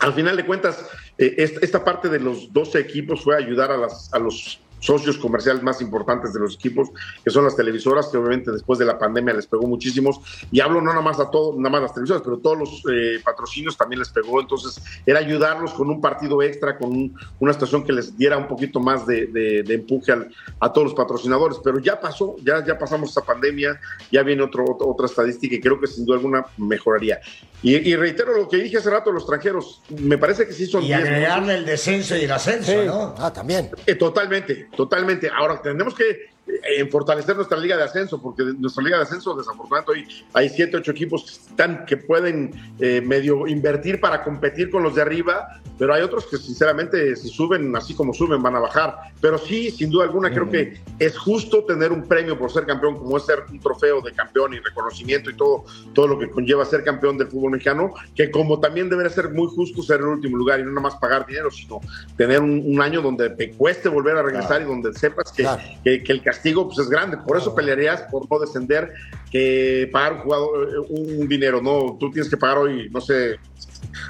Al 0.00 0.12
final 0.12 0.36
de 0.36 0.46
cuentas, 0.46 0.86
esta 1.16 1.84
parte 1.84 2.08
de 2.08 2.20
los 2.20 2.52
12 2.52 2.78
equipos 2.78 3.24
fue 3.24 3.36
ayudar 3.36 3.72
a 3.72 4.18
los 4.18 4.60
socios 4.80 5.18
comerciales 5.18 5.62
más 5.62 5.80
importantes 5.80 6.32
de 6.32 6.40
los 6.40 6.54
equipos, 6.54 6.88
que 7.24 7.30
son 7.30 7.44
las 7.44 7.56
televisoras, 7.56 8.08
que 8.08 8.16
obviamente 8.16 8.50
después 8.52 8.78
de 8.78 8.84
la 8.84 8.98
pandemia 8.98 9.34
les 9.34 9.46
pegó 9.46 9.66
muchísimos. 9.66 10.20
Y 10.50 10.60
hablo 10.60 10.80
no 10.80 10.90
nada 10.90 11.02
más 11.02 11.20
a 11.20 11.30
todos, 11.30 11.56
nada 11.56 11.70
más 11.70 11.82
las 11.82 11.94
televisoras, 11.94 12.22
pero 12.22 12.38
todos 12.38 12.58
los 12.58 12.82
eh, 12.92 13.20
patrocinios 13.24 13.76
también 13.76 14.00
les 14.00 14.08
pegó. 14.10 14.40
Entonces, 14.40 14.82
era 15.06 15.18
ayudarlos 15.18 15.72
con 15.72 15.90
un 15.90 16.00
partido 16.00 16.42
extra, 16.42 16.76
con 16.78 17.14
una 17.38 17.52
situación 17.52 17.84
que 17.84 17.92
les 17.92 18.16
diera 18.16 18.36
un 18.36 18.48
poquito 18.48 18.80
más 18.80 19.06
de, 19.06 19.64
empuje 19.68 20.12
a 20.60 20.72
todos 20.72 20.88
los 20.88 20.94
patrocinadores. 20.94 21.58
Pero 21.62 21.78
ya 21.78 22.00
pasó, 22.00 22.36
ya, 22.42 22.64
ya 22.64 22.78
pasamos 22.78 23.10
esta 23.10 23.22
pandemia, 23.22 23.80
ya 24.10 24.22
viene 24.22 24.42
otro, 24.42 24.64
otra 24.80 25.06
estadística 25.06 25.56
y 25.56 25.60
creo 25.60 25.80
que 25.80 25.86
sin 25.86 26.04
duda 26.04 26.16
alguna 26.16 26.46
mejoraría. 26.56 27.20
Y, 27.60 27.96
reitero 27.96 28.36
lo 28.36 28.48
que 28.48 28.58
dije 28.58 28.78
hace 28.78 28.88
rato, 28.88 29.10
los 29.10 29.24
extranjeros, 29.24 29.82
me 29.88 30.16
parece 30.16 30.46
que 30.46 30.52
sí 30.52 30.66
son... 30.66 30.84
Y 30.84 30.92
agregarle 30.92 31.56
el 31.56 31.66
descenso 31.66 32.16
y 32.16 32.20
el 32.20 32.30
ascenso, 32.30 32.84
¿no? 32.84 33.14
Ah, 33.18 33.32
también. 33.32 33.70
Eh, 33.84 33.96
totalmente, 33.96 34.67
totalmente. 34.76 35.30
Ahora, 35.30 35.60
tenemos 35.60 35.94
que 35.94 36.30
en 36.76 36.90
fortalecer 36.90 37.36
nuestra 37.36 37.58
liga 37.58 37.76
de 37.76 37.84
ascenso, 37.84 38.20
porque 38.20 38.42
nuestra 38.58 38.82
liga 38.82 38.96
de 38.96 39.02
ascenso, 39.04 39.34
desafortunadamente, 39.34 39.92
hoy 39.92 40.24
hay 40.32 40.48
siete, 40.48 40.76
ocho 40.76 40.92
equipos 40.92 41.22
que, 41.24 41.50
están, 41.50 41.84
que 41.86 41.96
pueden 41.96 42.50
eh, 42.78 43.00
medio 43.00 43.46
invertir 43.46 44.00
para 44.00 44.24
competir 44.24 44.70
con 44.70 44.82
los 44.82 44.94
de 44.94 45.02
arriba, 45.02 45.60
pero 45.78 45.94
hay 45.94 46.02
otros 46.02 46.26
que 46.26 46.36
sinceramente 46.38 47.14
si 47.16 47.28
suben 47.28 47.74
así 47.76 47.94
como 47.94 48.12
suben 48.12 48.42
van 48.42 48.56
a 48.56 48.60
bajar. 48.60 48.96
Pero 49.20 49.38
sí, 49.38 49.70
sin 49.70 49.90
duda 49.90 50.04
alguna, 50.04 50.30
creo 50.30 50.50
que 50.50 50.80
es 50.98 51.16
justo 51.16 51.64
tener 51.64 51.92
un 51.92 52.06
premio 52.06 52.38
por 52.38 52.50
ser 52.50 52.66
campeón, 52.66 52.98
como 52.98 53.16
es 53.16 53.24
ser 53.24 53.44
un 53.50 53.60
trofeo 53.60 54.00
de 54.00 54.12
campeón 54.12 54.54
y 54.54 54.58
reconocimiento 54.58 55.30
y 55.30 55.36
todo, 55.36 55.64
todo 55.92 56.08
lo 56.08 56.18
que 56.18 56.30
conlleva 56.30 56.64
ser 56.64 56.82
campeón 56.82 57.18
del 57.18 57.28
fútbol 57.28 57.52
mexicano, 57.52 57.94
que 58.14 58.30
como 58.30 58.58
también 58.58 58.88
debería 58.88 59.10
ser 59.10 59.30
muy 59.30 59.46
justo 59.48 59.82
ser 59.82 60.00
el 60.00 60.06
último 60.06 60.36
lugar 60.36 60.60
y 60.60 60.64
no 60.64 60.70
nada 60.70 60.82
más 60.82 60.96
pagar 60.96 61.26
dinero, 61.26 61.50
sino 61.50 61.80
tener 62.16 62.40
un, 62.40 62.78
año 62.78 63.02
donde 63.02 63.30
te 63.30 63.50
cueste 63.50 63.88
volver 63.88 64.16
a 64.16 64.22
regresar 64.22 64.62
y 64.62 64.64
donde 64.64 64.94
sepas 64.94 65.32
que, 65.32 65.44
que, 65.82 66.04
que 66.04 66.12
el 66.12 66.22
castigo 66.22 66.37
pues 66.42 66.78
es 66.78 66.88
grande. 66.88 67.18
Por 67.18 67.36
eso 67.36 67.54
pelearías 67.54 68.02
por 68.10 68.30
no 68.30 68.38
descender 68.38 68.92
que 69.30 69.88
pagar 69.92 70.14
un 70.14 70.18
jugador 70.20 70.68
eh, 70.68 70.86
un 70.88 71.28
dinero, 71.28 71.60
¿no? 71.60 71.96
Tú 71.98 72.10
tienes 72.10 72.30
que 72.30 72.36
pagar 72.36 72.58
hoy, 72.58 72.88
no 72.90 73.00
sé, 73.00 73.38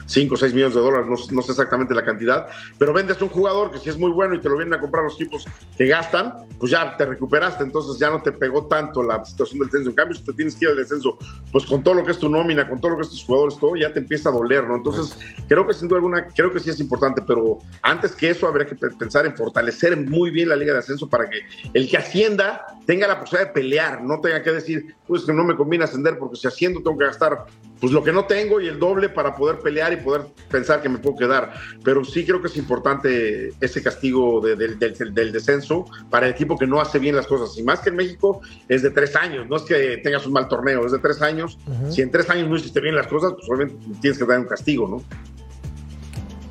5 0.07 0.35
o 0.35 0.37
6 0.37 0.55
millones 0.55 0.75
de 0.75 0.81
dólares, 0.81 1.07
no, 1.31 1.43
sé 1.43 1.53
exactamente 1.53 1.95
la 1.95 2.05
cantidad, 2.05 2.47
pero 2.79 2.93
vendes 2.93 3.21
un 3.21 3.29
jugador 3.29 3.71
que 3.71 3.79
si 3.79 3.89
es 3.91 3.99
muy 3.99 4.11
bueno 4.11 4.35
y 4.35 4.41
te 4.41 4.49
lo 4.49 4.57
vienen 4.57 4.75
a 4.75 4.81
comprar 4.81 5.05
los 5.05 5.15
equipos 5.15 5.45
que 5.77 5.87
gastan, 5.87 6.35
pues 6.59 6.73
ya 6.73 6.97
te 6.97 7.07
recuperaste, 7.07 7.65
entonces 7.65 7.99
ya 7.99 8.11
no 8.11 8.23
te 8.23 8.33
pegó 8.33 8.67
tanto 8.67 9.03
la 9.03 9.25
situación 9.25 9.61
del 9.61 9.69
descenso. 9.69 9.91
En 9.91 9.97
cambio, 9.97 10.17
si 10.17 10.25
te 10.25 10.33
tienes 10.33 10.57
que 10.57 10.65
ir 10.65 10.71
al 10.71 10.77
descenso, 10.77 11.19
pues 11.53 11.65
con 11.67 11.83
todo 11.83 11.95
lo 11.95 12.05
que 12.05 12.13
es 12.13 12.19
tu 12.19 12.29
nómina, 12.29 12.69
con 12.69 12.81
todo 12.81 12.93
lo 12.93 12.97
que 12.97 13.03
es 13.03 13.11
tus 13.11 13.25
jugadores, 13.25 13.59
todo 13.59 13.77
ya 13.77 13.93
te 13.93 14.01
empieza 14.01 14.29
a 14.29 14.33
doler, 14.33 14.65
¿no? 14.65 14.77
Entonces, 14.77 15.17
creo 15.49 15.67
que 15.67 15.75
sin 15.75 15.89
duda 15.89 15.99
alguna, 15.99 16.27
creo 16.29 16.53
que 16.53 16.61
sí 16.61 16.71
es 16.71 16.81
importante, 16.81 17.23
pero 17.27 17.59
antes 17.83 18.13
que 18.13 18.31
eso 18.31 18.47
habría 18.47 18.67
que 18.67 18.75
pensar 18.75 19.27
en 19.27 19.37
fortalecer 19.37 19.97
muy 19.97 20.31
bien 20.31 20.49
la 20.49 20.57
liga 20.57 20.73
de 20.73 20.81
ascenso 20.81 21.09
para 21.09 21.29
que 21.29 21.41
el 21.73 21.89
que 21.89 21.97
ascienda 21.97 22.67
tenga 22.87 23.07
la 23.07 23.21
posibilidad 23.21 23.49
de 23.49 23.53
pelear, 23.53 24.03
no 24.03 24.21
tenga 24.21 24.43
que 24.43 24.51
decir, 24.51 24.97
pues 25.07 25.25
que 25.25 25.33
no 25.33 25.45
me 25.45 25.57
conviene 25.57 25.85
ascender 25.85 26.19
porque 26.19 26.37
si 26.37 26.47
asciendo 26.47 26.81
tengo 26.81 26.99
que 26.99 27.05
gastar 27.05 27.47
pues 27.81 27.93
lo 27.93 28.03
que 28.03 28.13
no 28.13 28.25
tengo 28.25 28.61
y 28.61 28.67
el 28.67 28.79
doble 28.79 29.09
para 29.09 29.35
poder 29.35 29.61
pelear 29.61 29.93
y 29.93 29.97
poder 29.97 30.23
pensar 30.51 30.83
que 30.83 30.89
me 30.89 30.99
puedo 30.99 31.17
quedar. 31.17 31.53
Pero 31.85 32.05
sí 32.05 32.25
creo 32.25 32.41
que 32.41 32.49
es 32.49 32.57
importante 32.57 33.53
ese 33.61 33.83
castigo 33.83 34.41
del, 34.41 34.79
descenso 34.79 35.87
para 36.11 36.27
el 36.27 36.33
equipo 36.33 36.48
que 36.57 36.67
no 36.67 36.81
hace 36.81 36.99
bien 36.99 37.17
las 37.17 37.27
cosas. 37.27 37.59
Y 37.59 37.63
más 37.63 37.81
que 37.81 37.91
en 37.91 37.97
México 37.97 38.41
es 38.69 38.83
de 38.83 38.91
tres 38.91 39.17
años, 39.17 39.47
no 39.49 39.57
es 39.57 39.63
que 39.63 39.99
tengas 39.99 40.27
un 40.27 40.33
mal 40.33 40.49
torneo, 40.49 40.87
es 40.87 40.93
de 40.93 40.99
tres 40.99 41.21
años. 41.21 41.59
Si 41.91 42.03
en 42.03 42.11
tres 42.11 42.31
años 42.31 42.49
no 42.49 42.57
hiciste 42.57 42.81
bien 42.81 42.95
las 42.95 43.07
cosas, 43.07 43.33
pues 43.35 43.49
obviamente 43.49 43.77
tienes 44.01 44.19
que 44.19 44.25
dar 44.25 44.41
un 44.41 44.47
castigo, 44.47 44.89
¿no? 44.89 45.03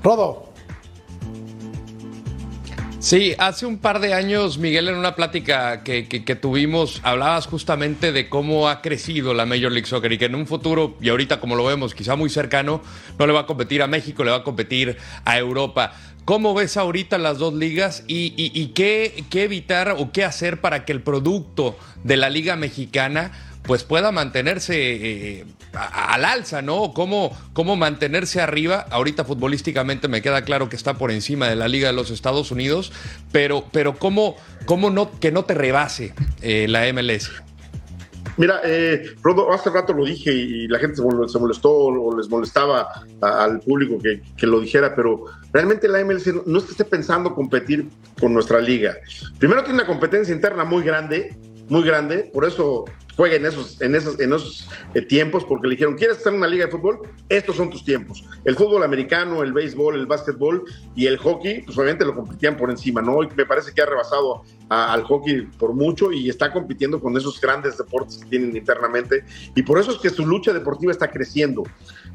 Rodo. 0.04 0.48
Sí, 3.00 3.36
hace 3.38 3.66
un 3.66 3.78
par 3.78 4.02
de 4.02 4.14
años, 4.14 4.58
Miguel, 4.58 4.90
en 4.90 4.96
una 4.96 5.16
plática 5.16 5.84
que, 5.84 6.04
tuvimos, 6.42 7.00
hablabas 7.04 7.46
justamente 7.46 8.12
de 8.12 8.28
cómo 8.28 8.68
ha 8.68 8.82
crecido 8.82 9.34
la 9.34 9.46
Major 9.46 9.72
League 9.72 9.86
Soccer 9.86 10.12
y 10.12 10.18
que 10.18 10.26
en 10.26 10.36
un 10.36 10.48
futuro, 10.48 10.98
y 11.00 11.08
ahorita 11.08 11.40
como 11.40 11.56
lo 11.56 11.64
vemos, 11.64 11.96
quizá 11.96 12.16
muy 12.16 12.30
cercano, 12.30 12.82
no 13.18 13.28
le 13.28 13.32
va 13.32 13.42
a 13.42 13.46
competir 13.46 13.82
a 13.82 13.88
México, 13.88 14.26
le 14.26 14.32
va 14.32 14.38
a 14.38 14.44
competir 14.44 14.98
a 15.24 15.38
Europa. 15.38 15.94
¿Cómo 16.28 16.54
ves 16.54 16.76
ahorita 16.76 17.18
las 17.18 17.38
dos 17.38 17.54
ligas 17.54 18.04
y, 18.06 18.68
qué, 18.76 19.24
qué 19.30 19.44
evitar 19.44 19.96
o 19.98 20.12
qué 20.12 20.26
hacer 20.26 20.60
para 20.60 20.84
que 20.84 20.92
el 20.92 21.02
producto 21.02 21.80
de 22.04 22.18
la 22.18 22.30
Liga 22.30 22.58
Mexicana 22.58 23.32
pues 23.64 23.86
pueda 23.86 24.12
mantenerse 24.12 24.76
eh, 24.76 25.46
al 25.72 26.26
alza, 26.26 26.62
¿no? 26.62 26.92
¿Cómo, 26.94 27.32
¿Cómo 27.54 27.78
mantenerse 27.78 28.42
arriba? 28.42 28.86
Ahorita 28.90 29.24
futbolísticamente 29.24 30.10
me 30.10 30.22
queda 30.22 30.42
claro 30.42 30.68
que 30.68 30.76
está 30.76 30.96
por 30.96 31.12
encima 31.12 31.48
de 31.48 31.56
la 31.56 31.70
Liga 31.70 31.88
de 31.88 31.94
los 31.94 32.12
Estados 32.12 32.52
Unidos, 32.52 32.92
pero, 33.32 33.64
pero 33.72 33.98
¿cómo, 33.98 34.36
cómo 34.66 35.18
que 35.22 35.32
no 35.32 35.46
te 35.46 35.54
rebase 35.54 36.14
eh, 36.42 36.66
la 36.68 36.92
MLS? 36.92 37.32
Mira, 38.38 38.62
eh, 38.64 39.16
Rodo, 39.24 39.52
hace 39.52 39.70
rato 39.72 39.94
lo 39.94 40.06
dije 40.06 40.32
y 40.32 40.68
la 40.68 40.80
gente 40.80 40.98
se 40.98 41.40
molestó 41.40 41.72
o 41.72 42.16
les 42.16 42.30
molestaba 42.30 43.04
al 43.22 43.60
público 43.60 43.98
que, 43.98 44.22
que, 44.38 44.46
lo 44.46 44.60
dijera, 44.60 44.96
pero 44.96 45.26
realmente 45.52 45.88
la 45.88 46.04
MLS 46.06 46.28
no 46.46 46.60
es 46.60 46.66
que 46.66 46.72
esté 46.72 46.86
pensando 46.86 47.34
competir 47.34 47.88
con 48.20 48.34
nuestra 48.34 48.60
liga. 48.60 48.96
Primero 49.40 49.64
tiene 49.64 49.80
una 49.80 49.88
competencia 49.88 50.34
interna 50.34 50.64
muy 50.64 50.84
grande, 50.84 51.36
muy 51.68 51.84
grande, 51.84 52.30
por 52.32 52.46
eso 52.46 52.86
juega 53.18 53.36
en 53.36 53.46
esos, 53.48 53.82
en 53.82 53.96
esos, 53.96 54.20
en 54.20 54.32
esos 54.32 54.70
eh, 54.94 55.02
tiempos, 55.02 55.44
porque 55.44 55.68
le 55.68 55.72
dijeron, 55.72 55.96
¿quieres 55.96 56.18
estar 56.18 56.32
en 56.32 56.38
una 56.40 56.48
liga 56.48 56.66
de 56.66 56.72
fútbol? 56.72 57.00
Estos 57.28 57.56
son 57.56 57.70
tus 57.70 57.84
tiempos. 57.84 58.24
El 58.46 58.56
fútbol 58.56 58.84
americano, 58.84 59.42
el 59.42 59.52
béisbol, 59.52 59.96
el 59.96 60.06
básquetbol 60.06 60.64
y 60.96 61.08
el 61.08 61.18
hockey, 61.18 61.64
pues 61.64 61.76
obviamente 61.78 62.06
lo 62.06 62.16
competían 62.16 62.56
por 62.56 62.70
encima, 62.70 63.02
¿no? 63.02 63.24
Y 63.24 63.30
me 63.36 63.46
parece 63.46 63.74
que 63.74 63.82
ha 63.82 63.88
rebasado 63.88 64.44
al 64.70 65.04
hockey 65.04 65.42
por 65.58 65.74
mucho 65.74 66.12
y 66.12 66.30
está 66.30 66.54
compitiendo 66.54 67.02
con 67.02 67.18
esos 67.18 67.42
grandes 67.42 67.78
deportes 67.78 68.18
que 68.20 68.26
tienen 68.26 68.56
internamente. 68.56 69.26
Y 69.56 69.64
por 69.64 69.80
eso 69.80 69.92
es 69.92 69.98
que 69.98 70.10
su 70.10 70.26
lucha 70.26 70.54
deportiva 70.54 70.92
está 70.92 71.10
creciendo. 71.10 71.64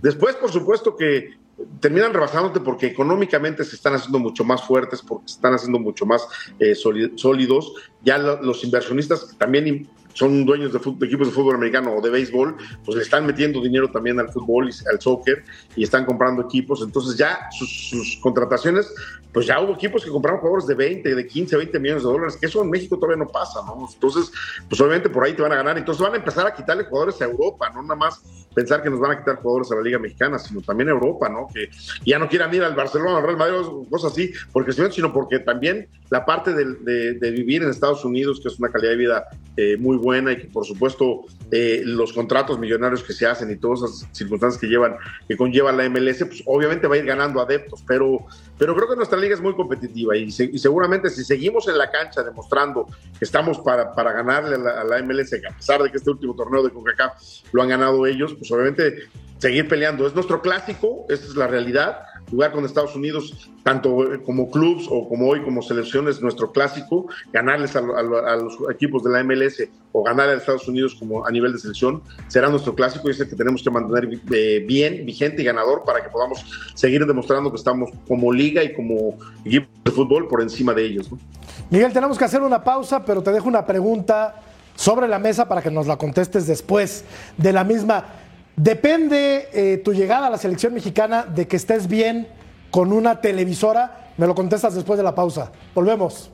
Después, 0.00 0.36
por 0.36 0.53
supuesto 0.53 0.96
que 0.96 1.42
terminan 1.80 2.12
rebasándote 2.12 2.61
porque 2.61 2.86
económicamente 2.86 3.64
se 3.64 3.76
están 3.76 3.94
haciendo 3.94 4.18
mucho 4.18 4.44
más 4.44 4.62
fuertes, 4.62 5.03
porque 5.03 5.28
se 5.28 5.34
están 5.34 5.55
haciendo 5.55 5.78
mucho 5.78 6.07
más 6.07 6.26
eh, 6.59 6.74
sólidos. 6.74 7.72
Ya 8.03 8.18
los 8.18 8.64
inversionistas 8.64 9.36
también 9.38 9.88
son 10.15 10.45
dueños 10.45 10.73
de, 10.73 10.79
equipos 10.79 11.29
de 11.29 11.33
fútbol 11.33 11.57
americano 11.57 11.95
o 11.95 12.01
de 12.01 12.11
béisbol, 12.11 12.57
pues 12.85 12.97
le 12.97 13.03
están 13.03 13.27
metiendo 13.27 13.61
dinero 13.61 13.91
también 13.91 14.19
al 14.21 14.31
fútbol 14.31 14.69
y 14.69 14.89
al 14.89 15.01
soccer 15.01 15.45
y 15.77 15.85
están 15.85 16.05
comprando 16.05 16.43
equipos. 16.43 16.83
Entonces 16.83 17.17
ya 17.17 17.49
sus, 17.51 18.19
contrataciones, 18.21 18.93
pues 19.33 19.47
ya 19.47 19.61
hubo 19.61 19.75
equipos 19.75 20.05
que 20.05 20.11
compraron 20.11 20.41
jugadores 20.41 20.67
de 20.67 20.75
20, 20.75 21.15
de 21.15 21.27
15, 21.27 21.57
20 21.57 21.79
millones 21.79 22.03
de 22.03 22.09
dólares, 22.09 22.37
que 22.37 22.47
eso 22.47 22.63
en 22.63 22.71
México 22.71 22.97
todavía 22.97 23.25
no 23.25 23.31
pasa, 23.31 23.61
¿no? 23.65 23.89
Entonces, 23.93 24.31
pues 24.69 24.81
obviamente 24.81 25.09
por 25.09 25.25
ahí 25.25 25.33
te 25.33 25.43
van 25.43 25.53
a 25.53 25.57
ganar. 25.57 25.79
Entonces 25.79 26.03
van 26.03 26.13
a 26.13 26.17
empezar 26.17 26.47
a 26.47 26.55
quitarle 26.55 26.85
jugadores 26.85 27.21
a 27.23 27.25
Europa, 27.25 27.71
no 27.71 27.83
nada 27.83 27.97
más 27.97 28.23
pensar 28.55 28.83
que 28.83 28.91
nos 28.91 29.01
van 29.01 29.13
a 29.13 29.19
quitar 29.19 29.37
jugadores 29.37 29.73
a 29.73 29.77
la 29.77 29.83
Liga 29.83 29.99
Mexicana, 29.99 30.39
sino 30.39 30.61
también 30.61 30.89
a 30.89 30.93
Europa, 30.93 31.29
¿no? 31.29 31.49
Que 31.53 31.71
ya 32.05 32.19
no 32.19 32.29
quieran 32.29 32.55
ir 32.55 32.63
al 32.63 32.75
Barcelona, 32.75 33.19
al 33.19 33.25
Real 33.25 33.37
Madrid, 33.37 33.89
cosas 33.91 34.13
así, 34.13 34.33
porque 34.53 34.73
sino 34.73 35.13
porque 35.13 35.39
también 35.39 35.89
la 36.11 36.25
parte 36.25 36.53
de, 36.55 37.31
vivir 37.31 37.63
en 37.63 37.71
Estados 37.71 38.05
Unidos, 38.05 38.41
que 38.41 38.49
es 38.49 38.59
una 38.59 38.69
calidad 38.69 38.91
de 38.91 38.97
vida 38.97 39.29
eh, 39.57 39.77
muy 39.79 39.97
buena 40.03 40.32
y 40.32 40.36
que 40.36 40.48
por 40.48 40.66
supuesto 40.66 41.22
eh, 41.50 41.82
los 41.84 42.12
contratos 42.12 42.59
millonarios 42.59 43.03
que 43.03 43.12
se 43.12 43.26
hacen 43.26 43.50
y 43.50 43.57
todas 43.57 43.82
esas 43.82 44.09
circunstancias 44.12 44.61
que 44.61 44.66
llevan, 44.66 44.96
que 45.28 45.36
conlleva 45.36 45.72
la 45.72 45.88
MLS, 45.88 46.24
pues 46.24 46.42
obviamente 46.44 46.86
va 46.86 46.96
a 46.96 46.98
ir 46.98 47.07
ganando 47.07 47.40
adeptos, 47.40 47.82
pero, 47.86 48.26
pero 48.59 48.74
creo 48.74 48.88
que 48.90 48.96
nuestra 48.96 49.18
liga 49.18 49.34
es 49.34 49.40
muy 49.40 49.55
competitiva 49.55 50.16
y, 50.16 50.30
seguramente 50.30 51.09
si 51.09 51.24
seguimos 51.24 51.68
en 51.68 51.78
la 51.78 51.90
cancha 51.90 52.22
demostrando 52.22 52.86
que 53.18 53.24
estamos 53.24 53.59
para, 53.61 53.94
para 53.94 54.12
ganarle 54.12 54.57
a 54.57 54.84
la, 54.84 55.03
MLS, 55.03 55.32
a 55.32 55.57
pesar 55.57 55.82
de 55.82 55.90
que 55.90 55.96
este 55.96 56.11
último 56.11 56.34
torneo 56.34 56.62
de 56.62 56.70
CONCACAF 56.70 57.12
lo 57.53 57.62
han 57.62 57.68
ganado 57.68 58.07
ellos, 58.07 58.34
pues 58.34 58.50
obviamente 58.50 59.09
seguir 59.38 59.68
peleando. 59.68 60.07
Es 60.07 60.14
nuestro 60.14 60.40
clásico, 60.40 61.07
esa 61.09 61.24
es 61.24 61.36
la 61.36 61.46
realidad. 61.46 61.98
Jugar 62.33 62.53
con 62.53 62.64
Estados 62.64 62.97
Unidos, 62.97 63.51
tanto 63.62 63.95
como 64.24 64.51
clubs 64.51 64.87
o 64.89 65.07
como 65.07 65.28
hoy 65.28 65.43
como 65.43 65.61
selecciones, 65.61 66.22
nuestro 66.22 66.51
clásico. 66.51 67.07
Ganarles 67.30 67.76
a, 67.76 67.83
los 67.83 68.57
equipos 68.70 69.05
de 69.05 69.11
la 69.11 69.22
MLS 69.22 69.68
o 69.93 70.03
ganar 70.03 70.30
a 70.30 70.33
Estados 70.33 70.66
Unidos 70.66 70.97
como 70.99 71.26
a 71.26 71.30
nivel 71.30 71.53
de 71.53 71.59
selección 71.59 72.03
será 72.28 72.49
nuestro 72.49 72.74
clásico 72.74 73.09
y 73.09 73.11
es 73.11 73.20
el 73.20 73.28
que 73.28 73.37
tenemos 73.37 73.62
que 73.62 73.70
mantener 73.70 74.18
eh, 74.33 74.64
bien, 74.66 75.05
vigente 75.05 75.43
y 75.43 75.45
ganador 75.45 75.85
para 75.85 76.03
que 76.03 76.09
podamos 76.09 76.43
seguir 76.74 77.05
demostrando 77.05 77.51
que 77.51 77.59
estamos 77.59 77.91
como 78.09 78.33
liga 78.33 78.64
y 78.64 78.72
como 78.72 79.18
equipo 79.45 79.68
de 79.85 79.91
fútbol 79.91 80.26
por 80.26 80.41
encima 80.41 80.72
de 80.72 80.87
ellos. 80.87 81.11
Miguel, 81.68 81.93
tenemos 81.93 82.16
que 82.16 82.24
hacer 82.24 82.41
una 82.41 82.64
pausa, 82.64 83.05
pero 83.05 83.22
te 83.22 83.30
dejo 83.30 83.47
una 83.47 83.66
pregunta 83.66 84.41
sobre 84.74 85.07
la 85.07 85.18
mesa 85.18 85.49
para 85.49 85.61
que 85.61 85.70
nos 85.70 85.87
la 85.87 85.99
contestes 85.99 86.47
después 86.47 87.05
de 87.37 87.53
la 87.53 87.62
misma. 87.62 88.07
¿Depende 88.57 89.48
eh, 89.55 89.78
tu 89.78 89.94
llegada 89.94 90.26
a 90.26 90.30
la 90.30 90.36
selección 90.36 90.74
mexicana 90.74 91.24
de 91.24 91.48
que 91.48 91.57
estés 91.57 91.88
bien 91.88 92.28
con 92.70 92.92
una 92.92 93.20
televisora? 93.20 94.12
Me 94.18 94.26
lo 94.26 94.34
contestas 94.34 94.74
después 94.74 94.98
de 94.98 95.03
la 95.03 95.14
pausa. 95.14 95.50
Volvemos. 95.74 96.30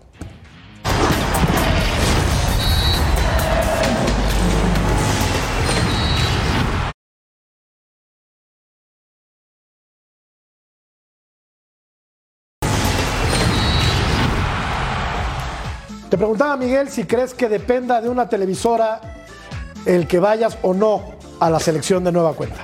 Te 16.11 16.17
preguntaba, 16.17 16.57
Miguel, 16.57 16.89
si 16.89 17.05
crees 17.05 17.33
que 17.33 17.49
dependa 17.49 18.01
de 18.01 18.09
una 18.09 18.29
televisora 18.29 19.18
el 19.89 20.07
que 20.07 20.19
vayas 20.19 20.59
o 20.63 20.75
no 20.75 21.03
a 21.41 21.49
la 21.49 21.59
selección 21.59 22.05
de 22.05 22.13
nueva 22.13 22.35
cuenta. 22.35 22.63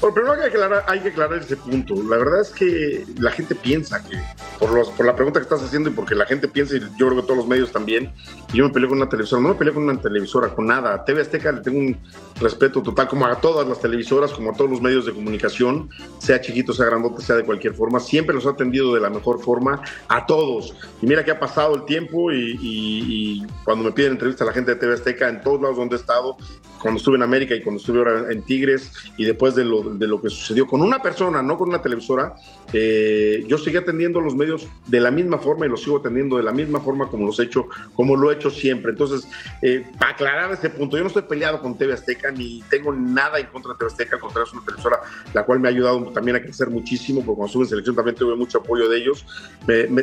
Bueno, 0.00 0.14
primero 0.14 0.34
hay 0.34 0.40
que, 0.42 0.46
aclarar, 0.46 0.84
hay 0.86 1.00
que 1.00 1.08
aclarar 1.08 1.38
ese 1.38 1.56
punto. 1.56 1.94
La 2.08 2.18
verdad 2.18 2.40
es 2.40 2.50
que 2.50 3.04
la 3.18 3.32
gente 3.32 3.56
piensa 3.56 4.00
que, 4.04 4.16
por, 4.60 4.72
los, 4.72 4.90
por 4.90 5.04
la 5.04 5.16
pregunta 5.16 5.40
que 5.40 5.44
estás 5.44 5.60
haciendo 5.62 5.90
y 5.90 5.92
porque 5.92 6.14
la 6.14 6.24
gente 6.24 6.46
piensa, 6.46 6.76
y 6.76 6.80
yo 6.80 7.08
creo 7.08 7.16
que 7.16 7.22
todos 7.22 7.38
los 7.38 7.48
medios 7.48 7.72
también, 7.72 8.12
yo 8.52 8.64
me 8.64 8.72
peleé 8.72 8.88
con 8.88 8.98
una 8.98 9.08
televisora. 9.08 9.42
No 9.42 9.48
me 9.48 9.54
peleé 9.56 9.74
con 9.74 9.82
una 9.82 10.00
televisora, 10.00 10.54
con 10.54 10.66
nada. 10.66 10.94
A 10.94 11.04
TV 11.04 11.22
Azteca 11.22 11.50
le 11.50 11.62
tengo 11.62 11.80
un 11.80 11.96
respeto 12.40 12.80
total, 12.80 13.08
como 13.08 13.26
a 13.26 13.40
todas 13.40 13.66
las 13.66 13.80
televisoras, 13.80 14.32
como 14.32 14.50
a 14.50 14.54
todos 14.54 14.70
los 14.70 14.80
medios 14.80 15.04
de 15.04 15.12
comunicación, 15.12 15.90
sea 16.18 16.40
chiquito, 16.40 16.72
sea 16.72 16.86
grandote, 16.86 17.20
sea 17.20 17.34
de 17.34 17.44
cualquier 17.44 17.74
forma. 17.74 17.98
Siempre 17.98 18.36
los 18.36 18.46
ha 18.46 18.50
atendido 18.50 18.94
de 18.94 19.00
la 19.00 19.10
mejor 19.10 19.42
forma 19.42 19.82
a 20.06 20.26
todos. 20.26 20.76
Y 21.02 21.06
mira 21.06 21.24
que 21.24 21.32
ha 21.32 21.40
pasado 21.40 21.74
el 21.74 21.84
tiempo 21.86 22.30
y 22.30 23.44
cuando 23.64 23.84
me 23.84 23.90
piden 23.90 24.12
entrevista 24.12 24.44
a 24.44 24.46
la 24.46 24.52
gente 24.52 24.74
de 24.74 24.80
TV 24.80 24.94
Azteca, 24.94 25.28
en 25.28 25.40
todos 25.40 25.60
lados 25.60 25.76
donde 25.76 25.96
he 25.96 25.98
estado, 25.98 26.36
cuando 26.80 26.98
estuve 26.98 27.16
en 27.16 27.22
América 27.22 27.54
y 27.54 27.62
cuando 27.62 27.80
estuve 27.80 27.98
ahora 27.98 28.32
en 28.32 28.42
Tigres, 28.42 28.90
y 29.16 29.24
después 29.24 29.54
de 29.54 29.64
lo, 29.64 29.82
de 29.88 30.06
lo 30.06 30.20
que 30.20 30.30
sucedió 30.30 30.66
con 30.66 30.82
una 30.82 31.00
persona, 31.02 31.42
no 31.42 31.56
con 31.56 31.68
una 31.68 31.82
televisora, 31.82 32.34
eh, 32.72 33.44
yo 33.46 33.58
seguí 33.58 33.76
atendiendo 33.76 34.20
los 34.20 34.34
medios 34.34 34.66
de 34.86 35.00
la 35.00 35.10
misma 35.10 35.38
forma 35.38 35.66
y 35.66 35.68
los 35.68 35.82
sigo 35.82 35.98
atendiendo 35.98 36.36
de 36.36 36.42
la 36.42 36.52
misma 36.52 36.80
forma 36.80 37.08
como 37.08 37.26
los 37.26 37.38
he 37.40 37.44
hecho, 37.44 37.66
como 37.94 38.16
lo 38.16 38.30
he 38.30 38.34
hecho 38.34 38.50
siempre. 38.50 38.92
Entonces, 38.92 39.28
eh, 39.62 39.86
para 39.98 40.12
aclarar 40.12 40.52
este 40.52 40.70
punto, 40.70 40.96
yo 40.96 41.02
no 41.02 41.08
estoy 41.08 41.22
peleado 41.22 41.60
con 41.60 41.76
TV 41.76 41.94
Azteca 41.94 42.30
ni 42.30 42.62
tengo 42.70 42.92
nada 42.92 43.38
en 43.38 43.46
contra 43.46 43.72
de 43.72 43.78
TV 43.78 43.90
Azteca, 43.90 44.16
al 44.16 44.22
contrario, 44.22 44.46
es 44.46 44.52
una 44.52 44.64
televisora 44.64 45.00
la 45.32 45.44
cual 45.44 45.60
me 45.60 45.68
ha 45.68 45.70
ayudado 45.70 46.02
también 46.12 46.36
a 46.36 46.40
crecer 46.40 46.70
muchísimo, 46.70 47.20
porque 47.24 47.36
cuando 47.36 47.46
estuve 47.46 47.62
en 47.64 47.68
selección 47.68 47.96
también 47.96 48.16
tuve 48.16 48.36
mucho 48.36 48.58
apoyo 48.58 48.88
de 48.88 48.98
ellos. 48.98 49.24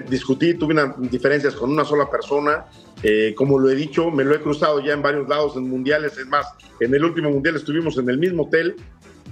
Discutí, 0.10 0.54
tuve 0.54 0.76
diferencias 1.10 1.56
con 1.56 1.72
una 1.72 1.86
sola 1.86 2.10
persona, 2.10 2.66
eh, 3.04 3.34
como 3.36 3.60
lo 3.60 3.70
he 3.70 3.76
dicho, 3.76 4.10
me 4.10 4.24
lo 4.24 4.34
he 4.34 4.42
cruzado 4.42 4.80
ya 4.80 4.94
en 4.94 5.02
varios 5.02 5.28
lados, 5.28 5.56
en 5.56 5.70
mundiales, 5.70 6.18
es 6.18 6.28
más, 6.28 6.48
en 6.80 6.94
el 6.94 7.04
último 7.04 7.30
mundial 7.30 7.56
estuvimos 7.56 7.98
en 7.98 8.10
el 8.10 8.18
mismo 8.18 8.44
hotel, 8.44 8.76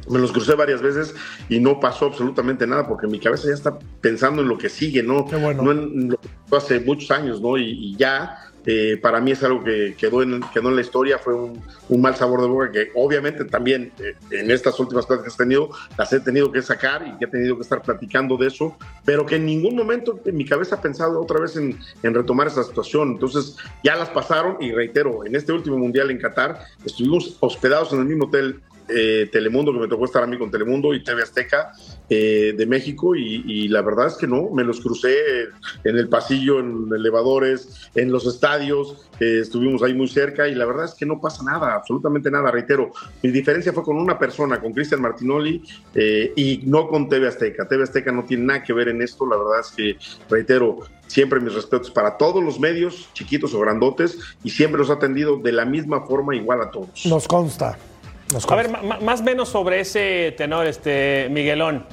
me 0.10 0.20
los 0.20 0.32
crucé 0.32 0.56
varias 0.56 0.82
veces 0.82 1.16
y 1.50 1.60
no 1.60 1.80
pasó 1.80 2.08
absolutamente 2.08 2.68
nada 2.68 2.88
porque 2.88 3.08
mi 3.08 3.20
cabeza 3.20 3.48
ya 3.48 3.54
está 3.54 3.78
pensando 4.02 4.42
en 4.42 4.48
lo 4.48 4.58
que 4.58 4.70
sigue, 4.70 5.04
¿no? 5.04 5.24
Bueno. 5.24 5.64
No 5.64 5.72
en 5.72 6.10
lo 6.10 6.18
que 6.18 6.30
pasó 6.50 6.58
hace 6.66 6.80
muchos 6.80 7.12
años, 7.12 7.42
¿no? 7.42 7.58
Y, 7.58 7.72
y 7.72 7.96
ya 7.96 8.38
eh, 8.66 8.98
para 9.02 9.20
mí 9.20 9.32
es 9.32 9.44
algo 9.44 9.62
que 9.64 9.94
quedó 9.98 10.24
en, 10.24 10.42
quedó 10.54 10.70
en 10.70 10.76
la 10.76 10.82
historia, 10.82 11.18
fue 11.18 11.34
un, 11.34 11.62
un, 11.90 12.02
mal 12.02 12.16
sabor 12.16 12.42
de 12.42 12.48
boca 12.48 12.72
que 12.72 12.92
obviamente 12.96 13.44
también 13.44 13.92
eh, 14.00 14.16
en 14.32 14.52
estas 14.52 14.80
últimas 14.80 15.06
pláticas 15.06 15.36
que 15.36 15.44
he 15.44 15.46
tenido 15.46 15.70
las 15.98 16.14
he 16.14 16.20
tenido 16.22 16.52
que 16.52 16.62
sacar 16.62 17.06
y 17.06 17.18
que 17.18 17.26
he 17.26 17.28
tenido 17.28 17.58
que 17.58 17.64
estar 17.64 17.82
platicando 17.82 18.38
de 18.38 18.48
eso, 18.48 18.78
pero 19.04 19.26
que 19.26 19.36
en 19.36 19.46
ningún 19.46 19.76
momento 19.76 20.18
en 20.24 20.38
mi 20.38 20.46
cabeza 20.46 20.76
ha 20.76 20.82
pensado 20.82 21.20
otra 21.20 21.42
vez 21.42 21.58
en, 21.58 21.78
en 22.04 22.14
retomar 22.14 22.48
esa 22.48 22.64
situación. 22.64 23.12
Entonces 23.12 23.58
ya 23.84 23.98
las 23.98 24.10
pasaron 24.10 24.56
y 24.62 24.72
reitero, 24.72 25.26
en 25.26 25.36
este 25.36 25.52
último 25.52 25.78
mundial 25.78 26.10
en 26.10 26.20
Qatar 26.20 26.60
estuvimos 26.86 27.36
hospedados 27.42 27.92
en 27.92 28.00
el 28.00 28.06
mismo 28.06 28.26
hotel 28.26 28.62
eh, 28.88 29.30
Telemundo, 29.32 29.74
que 29.74 29.80
me 29.80 29.88
tocó 29.88 30.06
estar 30.06 30.24
a 30.24 30.28
mí 30.28 30.38
con 30.38 30.52
Telemundo 30.52 30.94
y 30.94 31.04
TV 31.04 31.24
Azteca 31.24 31.72
eh, 32.10 32.54
de 32.56 32.66
México 32.66 33.16
y, 33.16 33.68
la 33.70 33.82
verdad 33.82 34.08
es 34.08 34.16
que 34.16 34.28
no, 34.28 34.50
me 34.52 34.64
los 34.64 34.82
crucé 34.82 35.16
en 35.84 35.98
el 35.98 36.10
pasillo, 36.10 36.60
en 36.60 36.90
elevadores, 36.94 37.90
en 37.96 38.12
los 38.12 38.28
estadios, 38.28 39.10
eh, 39.20 39.40
estuvimos 39.42 39.82
ahí 39.84 39.94
muy 39.94 40.08
cerca 40.08 40.48
y 40.48 40.56
la 40.56 40.66
verdad 40.66 40.86
es 40.86 40.94
que 40.94 41.06
no 41.06 41.20
pasa 41.22 41.44
nada, 41.44 41.76
absolutamente 41.76 42.30
nada, 42.30 42.52
reitero, 42.52 42.92
mi 43.22 43.32
diferencia 43.32 43.74
fue 43.74 43.84
con 43.84 43.98
una 43.98 44.20
persona, 44.20 44.60
con 44.60 44.74
Cristian 44.74 45.02
Martinoli 45.02 45.64
y 46.36 46.62
no 46.66 46.88
con 46.88 47.10
TV 47.10 47.28
Azteca, 47.28 47.68
TV 47.68 47.84
Azteca 47.84 48.12
no 48.12 48.24
tiene 48.24 48.46
nada 48.46 48.64
que 48.64 48.74
ver 48.74 48.90
en 48.90 49.02
esto, 49.02 49.26
la 49.26 49.38
verdad 49.38 49.62
es 49.62 49.72
que, 49.72 49.98
reitero, 50.30 50.80
siempre 51.08 51.40
mis 51.40 51.54
respetos 51.54 51.92
para 51.92 52.18
todos 52.18 52.44
los 52.44 52.60
medios, 52.60 53.10
chiquitos 53.14 53.54
o 53.54 53.60
grandotes, 53.60 54.18
y 54.44 54.50
siempre 54.50 54.80
los 54.80 54.90
ha 54.90 54.94
atendido 54.94 55.38
de 55.38 55.52
la 55.52 55.66
misma 55.66 56.02
forma 56.02 56.36
igual 56.36 56.62
a 56.62 56.72
todos. 56.72 57.06
Nos 57.06 57.28
consta. 57.28 57.78
A 58.50 58.56
ver, 58.56 58.70
más 59.02 59.22
o 59.22 59.24
menos 59.24 59.50
sobre 59.50 59.80
ese 59.80 60.34
tenor, 60.38 60.66
este 60.66 61.28
Miguelón. 61.30 61.86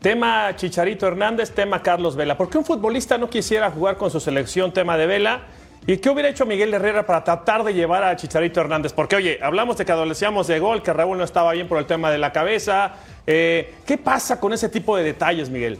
Tema 0.00 0.54
Chicharito 0.54 1.06
Hernández, 1.06 1.52
tema 1.52 1.82
Carlos 1.82 2.16
Vela. 2.16 2.36
¿Por 2.36 2.50
qué 2.50 2.58
un 2.58 2.64
futbolista 2.64 3.16
no 3.18 3.30
quisiera 3.30 3.70
jugar 3.70 3.96
con 3.96 4.10
su 4.10 4.20
selección, 4.20 4.72
tema 4.72 4.96
de 4.96 5.06
Vela? 5.06 5.46
¿Y 5.86 5.96
qué 5.98 6.10
hubiera 6.10 6.28
hecho 6.28 6.44
Miguel 6.44 6.74
Herrera 6.74 7.06
para 7.06 7.24
tratar 7.24 7.64
de 7.64 7.72
llevar 7.72 8.04
a 8.04 8.14
Chicharito 8.16 8.60
Hernández? 8.60 8.92
Porque, 8.92 9.16
oye, 9.16 9.38
hablamos 9.40 9.76
de 9.78 9.84
que 9.84 9.92
adolecíamos 9.92 10.48
de 10.48 10.58
gol, 10.58 10.82
que 10.82 10.92
Raúl 10.92 11.16
no 11.16 11.24
estaba 11.24 11.52
bien 11.52 11.68
por 11.68 11.78
el 11.78 11.86
tema 11.86 12.10
de 12.10 12.18
la 12.18 12.32
cabeza. 12.32 12.94
Eh, 13.26 13.74
¿Qué 13.86 13.96
pasa 13.96 14.38
con 14.38 14.52
ese 14.52 14.68
tipo 14.68 14.96
de 14.96 15.04
detalles, 15.04 15.48
Miguel? 15.48 15.78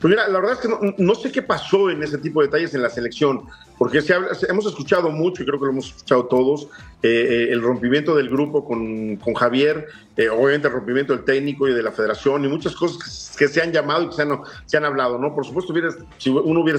Pues 0.00 0.10
mira, 0.10 0.28
la 0.28 0.38
verdad 0.38 0.54
es 0.54 0.58
que 0.60 0.68
no, 0.68 0.78
no, 0.98 1.14
sé 1.14 1.32
qué 1.32 1.42
pasó 1.42 1.90
en 1.90 2.02
ese 2.02 2.18
tipo 2.18 2.40
de 2.40 2.48
detalles 2.48 2.74
en 2.74 2.82
la 2.82 2.90
selección, 2.90 3.44
porque 3.82 4.00
se 4.00 4.14
habla, 4.14 4.28
hemos 4.48 4.64
escuchado 4.64 5.10
mucho, 5.10 5.42
y 5.42 5.44
creo 5.44 5.58
que 5.58 5.64
lo 5.64 5.72
hemos 5.72 5.88
escuchado 5.88 6.26
todos, 6.26 6.68
eh, 7.02 7.48
el 7.50 7.60
rompimiento 7.60 8.14
del 8.14 8.28
grupo 8.28 8.64
con, 8.64 9.16
con 9.16 9.34
Javier, 9.34 9.88
eh, 10.16 10.28
obviamente 10.28 10.68
el 10.68 10.74
rompimiento 10.74 11.16
del 11.16 11.24
técnico 11.24 11.66
y 11.66 11.74
de 11.74 11.82
la 11.82 11.90
federación, 11.90 12.44
y 12.44 12.48
muchas 12.48 12.76
cosas 12.76 13.34
que, 13.36 13.48
se 13.48 13.60
han 13.60 13.72
llamado 13.72 14.04
y 14.04 14.10
que 14.10 14.14
se 14.14 14.22
han, 14.22 14.38
se 14.66 14.76
han 14.76 14.84
hablado, 14.84 15.18
¿no? 15.18 15.34
Por 15.34 15.44
supuesto, 15.44 15.72
hubiera, 15.72 15.88
si 16.16 16.30
uno 16.30 16.60
hubiera 16.60 16.78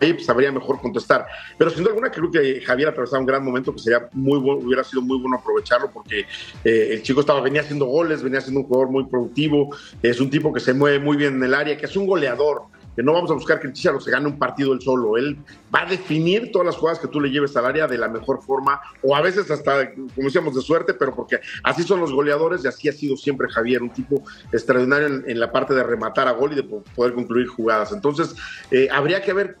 ahí 0.00 0.14
pues, 0.14 0.24
sabría 0.24 0.50
mejor 0.50 0.80
contestar. 0.80 1.26
Pero 1.58 1.68
sin 1.68 1.80
duda 1.80 1.90
alguna 1.90 2.10
creo 2.10 2.30
que 2.30 2.62
Javier 2.62 2.88
atravesaba 2.88 3.20
un 3.20 3.26
gran 3.26 3.44
momento 3.44 3.74
que 3.74 3.80
sería 3.80 4.08
muy 4.14 4.38
hubiera 4.38 4.84
sido 4.84 5.02
muy 5.02 5.18
bueno 5.18 5.36
aprovecharlo 5.36 5.90
porque 5.90 6.20
eh, 6.64 6.88
el 6.92 7.02
chico 7.02 7.20
estaba, 7.20 7.42
venía 7.42 7.60
haciendo 7.60 7.84
goles, 7.84 8.22
venía 8.22 8.40
siendo 8.40 8.60
un 8.60 8.66
jugador 8.68 8.90
muy 8.90 9.04
productivo, 9.04 9.76
es 10.02 10.18
un 10.18 10.30
tipo 10.30 10.50
que 10.50 10.60
se 10.60 10.72
mueve 10.72 10.98
muy 10.98 11.18
bien 11.18 11.34
en 11.34 11.44
el 11.44 11.52
área, 11.52 11.76
que 11.76 11.84
es 11.84 11.94
un 11.94 12.06
goleador. 12.06 12.74
Que 12.96 13.02
no 13.02 13.12
vamos 13.12 13.30
a 13.30 13.34
buscar 13.34 13.60
que 13.60 13.66
el 13.66 13.74
Chicharo 13.74 14.00
se 14.00 14.10
gane 14.10 14.26
un 14.26 14.38
partido 14.38 14.72
él 14.72 14.80
solo. 14.80 15.16
Él 15.16 15.38
va 15.74 15.82
a 15.82 15.86
definir 15.86 16.50
todas 16.50 16.66
las 16.66 16.76
jugadas 16.76 16.98
que 16.98 17.08
tú 17.08 17.20
le 17.20 17.28
lleves 17.30 17.54
al 17.56 17.66
área 17.66 17.86
de 17.86 17.98
la 17.98 18.08
mejor 18.08 18.42
forma, 18.42 18.80
o 19.02 19.14
a 19.14 19.20
veces 19.20 19.50
hasta, 19.50 19.92
como 19.92 20.10
decíamos, 20.16 20.54
de 20.54 20.62
suerte, 20.62 20.94
pero 20.94 21.14
porque 21.14 21.40
así 21.62 21.82
son 21.82 22.00
los 22.00 22.12
goleadores 22.12 22.64
y 22.64 22.68
así 22.68 22.88
ha 22.88 22.92
sido 22.92 23.16
siempre 23.16 23.48
Javier, 23.50 23.82
un 23.82 23.90
tipo 23.90 24.22
extraordinario 24.52 25.22
en, 25.26 25.38
la 25.38 25.52
parte 25.52 25.74
de 25.74 25.82
rematar 25.82 26.28
a 26.28 26.32
gol 26.32 26.52
y 26.52 26.56
de 26.56 26.62
poder 26.62 27.12
concluir 27.12 27.46
jugadas. 27.46 27.92
Entonces, 27.92 28.34
eh, 28.70 28.88
habría 28.90 29.22
que 29.22 29.32
ver 29.34 29.58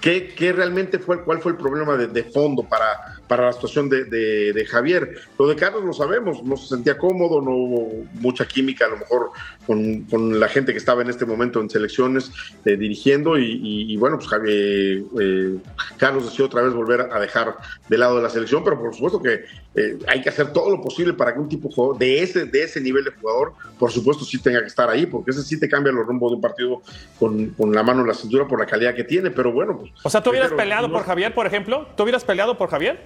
¿Qué, 0.00 0.32
¿Qué, 0.36 0.52
realmente 0.52 0.98
fue, 0.98 1.22
cuál 1.24 1.40
fue 1.40 1.52
el 1.52 1.58
problema 1.58 1.96
de, 1.96 2.24
fondo 2.24 2.62
para, 2.62 3.16
para 3.26 3.46
la 3.46 3.52
situación 3.52 3.88
de, 3.88 4.66
Javier? 4.68 5.16
Lo 5.38 5.48
de 5.48 5.56
Carlos 5.56 5.84
lo 5.84 5.92
sabemos, 5.92 6.42
no 6.44 6.56
se 6.56 6.68
sentía 6.68 6.96
cómodo, 6.96 7.40
no 7.40 7.50
hubo 7.50 8.04
mucha 8.14 8.46
química 8.46 8.86
a 8.86 8.88
lo 8.88 8.98
mejor 8.98 9.30
con, 9.66 10.02
con 10.02 10.38
la 10.38 10.48
gente 10.48 10.72
que 10.72 10.78
estaba 10.78 11.02
en 11.02 11.10
este 11.10 11.26
momento 11.26 11.60
en 11.60 11.68
selecciones 11.68 12.30
eh, 12.64 12.76
dirigiendo 12.76 13.38
y, 13.38 13.96
bueno, 13.96 14.18
pues 14.18 14.28
Javier, 14.28 15.02
eh, 15.20 15.56
Carlos 15.96 16.24
decidió 16.24 16.46
otra 16.46 16.62
vez 16.62 16.72
volver 16.72 17.08
a 17.12 17.18
dejar 17.18 17.56
de 17.88 17.98
lado 17.98 18.16
de 18.16 18.22
la 18.22 18.30
selección, 18.30 18.62
pero 18.62 18.80
por 18.80 18.94
supuesto 18.94 19.20
que 19.20 19.44
eh, 19.74 19.98
hay 20.06 20.20
que 20.22 20.28
hacer 20.28 20.52
todo 20.52 20.70
lo 20.70 20.80
posible 20.80 21.12
para 21.12 21.32
que 21.32 21.40
un 21.40 21.48
tipo 21.48 21.94
de 21.94 22.22
ese, 22.22 22.46
de 22.46 22.62
ese 22.62 22.80
nivel 22.80 23.04
de 23.04 23.10
jugador, 23.12 23.52
por 23.78 23.90
supuesto, 23.90 24.24
sí 24.24 24.38
tenga 24.38 24.60
que 24.60 24.66
estar 24.66 24.88
ahí, 24.88 25.06
porque 25.06 25.30
ese 25.30 25.42
sí 25.42 25.58
te 25.58 25.68
cambia 25.68 25.92
los 25.92 26.06
rumbos 26.06 26.32
de 26.32 26.36
un 26.36 26.40
partido 26.40 26.82
con, 27.18 27.50
con 27.50 27.72
la 27.72 27.82
mano 27.82 28.00
en 28.02 28.08
la 28.08 28.14
cintura 28.14 28.46
por 28.46 28.58
la 28.58 28.66
calidad 28.66 28.94
que 28.94 29.04
tiene, 29.04 29.30
pero 29.30 29.52
bueno, 29.52 29.78
pues 29.78 29.87
o 30.02 30.10
sea, 30.10 30.22
¿tú 30.22 30.30
hubieras 30.30 30.48
pero, 30.50 30.58
peleado 30.58 30.88
no, 30.88 30.94
por 30.94 31.04
Javier, 31.04 31.34
por 31.34 31.46
ejemplo? 31.46 31.86
¿Tú 31.96 32.02
hubieras 32.02 32.24
peleado 32.24 32.56
por 32.56 32.70
Javier? 32.70 33.00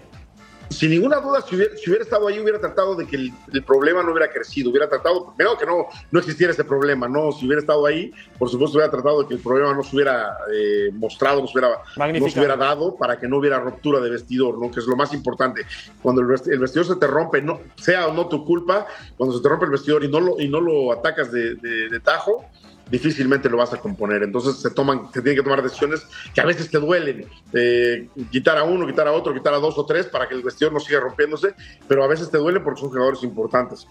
Sin 0.73 0.91
ninguna 0.91 1.21
duda, 1.21 1.43
si 1.43 1.55
hubiera, 1.55 1.77
si 1.77 1.91
hubiera 1.91 2.05
estado 2.05 2.27
ahí, 2.29 2.41
hubiera 2.41 2.59
tratado 2.59 2.95
de 2.97 3.07
que 3.07 3.17
el, 3.17 3.33
el, 3.53 3.63
problema 3.63 4.03
no 4.03 4.13
hubiera 4.13 4.31
crecido, 4.31 4.71
hubiera 4.71 4.89
tratado, 4.89 5.35
primero 5.37 5.59
que 5.59 5.67
no, 5.67 5.87
no 6.11 6.19
existiera 6.19 6.53
ese 6.53 6.65
problema, 6.65 7.09
no, 7.09 7.31
si 7.33 7.47
hubiera 7.47 7.61
estado 7.61 7.85
ahí, 7.85 8.11
por 8.39 8.49
supuesto 8.49 8.79
hubiera 8.79 8.91
tratado 8.91 9.23
de 9.23 9.29
que 9.29 9.35
el 9.35 9.41
problema 9.41 9.75
no 9.75 9.83
se 9.83 9.95
hubiera 9.95 10.37
eh, 10.53 10.91
mostrado, 10.95 11.43
no 11.43 11.47
se 11.47 11.59
hubiera, 11.59 11.77
no 11.97 12.29
se 12.29 12.39
hubiera 12.39 12.57
dado 12.57 12.97
para 12.97 13.19
que 13.19 13.29
no 13.29 13.39
hubiera 13.39 13.61
ruptura 13.61 14.01
de 14.01 14.11
vestidor, 14.11 14.59
¿no? 14.59 14.71
que 14.71 14.81
es 14.81 14.87
lo 14.87 14.97
más 14.97 15.13
importante. 15.13 15.67
Cuando 16.01 16.23
el, 16.23 16.29
vestidor, 16.29 16.55
el 16.55 16.61
vestidor 16.61 16.87
se 16.87 16.97
te 16.97 17.07
rompe, 17.07 17.43
no, 17.43 17.61
sea 17.77 18.07
o 18.07 18.15
no 18.15 18.29
tu 18.29 18.45
culpa, 18.45 18.87
cuando 19.17 19.37
se 19.37 19.43
te 19.43 19.49
rompe 19.49 19.67
el 19.67 19.73
vestidor 19.73 20.05
y 20.05 20.09
no 20.09 20.21
lo, 20.21 20.41
y 20.41 20.49
no 20.49 20.61
lo 20.61 20.93
atacas 20.93 21.31
de, 21.31 21.55
de, 21.57 21.91
de 21.91 22.01
tajo, 22.01 22.47
difícilmente 22.93 23.49
lo 23.49 23.57
vas 23.57 23.73
a 23.73 23.79
componer. 23.79 24.23
Entonces 24.23 24.61
se 24.61 24.71
toman, 24.71 25.07
se 25.13 25.23
tienen 25.23 25.37
que 25.37 25.43
tomar 25.43 25.63
decisiones 25.63 26.07
que 26.35 26.43
a 26.43 26.45
veces 26.45 26.71
te 26.71 26.79
duelen. 26.79 27.27
Eh, 27.55 28.07
quitar 28.31 28.59
a 28.59 28.65
uno, 28.65 28.87
quitar 28.87 29.09
a 29.09 29.13
otro, 29.13 29.33
quitar 29.33 29.55
a 29.55 29.57
dos 29.57 29.79
o 29.79 29.87
tres 29.87 30.07
para 30.07 30.29
que 30.29 30.35
el 30.35 30.43
vestidor 30.43 30.75
no 30.75 30.79
siga 30.79 31.01
rompiéndose, 31.01 31.55
pero 31.89 32.05
a 32.05 32.07
veces 32.07 32.31
te 32.31 32.37
duelen 32.37 32.63
porque 32.63 32.81
son 32.81 32.91
jugadores 32.91 33.23
importantes. 33.23 33.89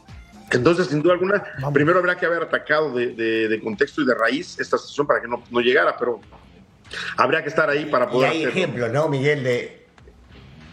Entonces, 0.51 0.87
sin 0.87 1.01
duda 1.01 1.13
alguna, 1.13 1.43
Vamos. 1.55 1.73
primero 1.73 1.97
habrá 1.97 2.15
que 2.15 2.27
haber 2.27 2.43
atacado 2.43 2.93
de, 2.93 3.07
de, 3.07 3.47
de, 3.47 3.61
contexto 3.61 4.03
y 4.03 4.05
de 4.05 4.13
raíz 4.13 4.59
esta 4.59 4.77
situación 4.77 5.07
para 5.07 5.19
que 5.19 5.27
no, 5.27 5.41
no 5.49 5.61
llegara, 5.61 5.97
pero 5.97 6.19
habría 7.17 7.41
que 7.41 7.49
estar 7.49 7.69
ahí 7.71 7.85
para 7.85 8.07
poder. 8.07 8.33
Y 8.33 8.37
hay 8.37 8.43
ejemplos, 8.43 8.91
¿no, 8.91 9.07
Miguel? 9.07 9.43
De, 9.43 9.87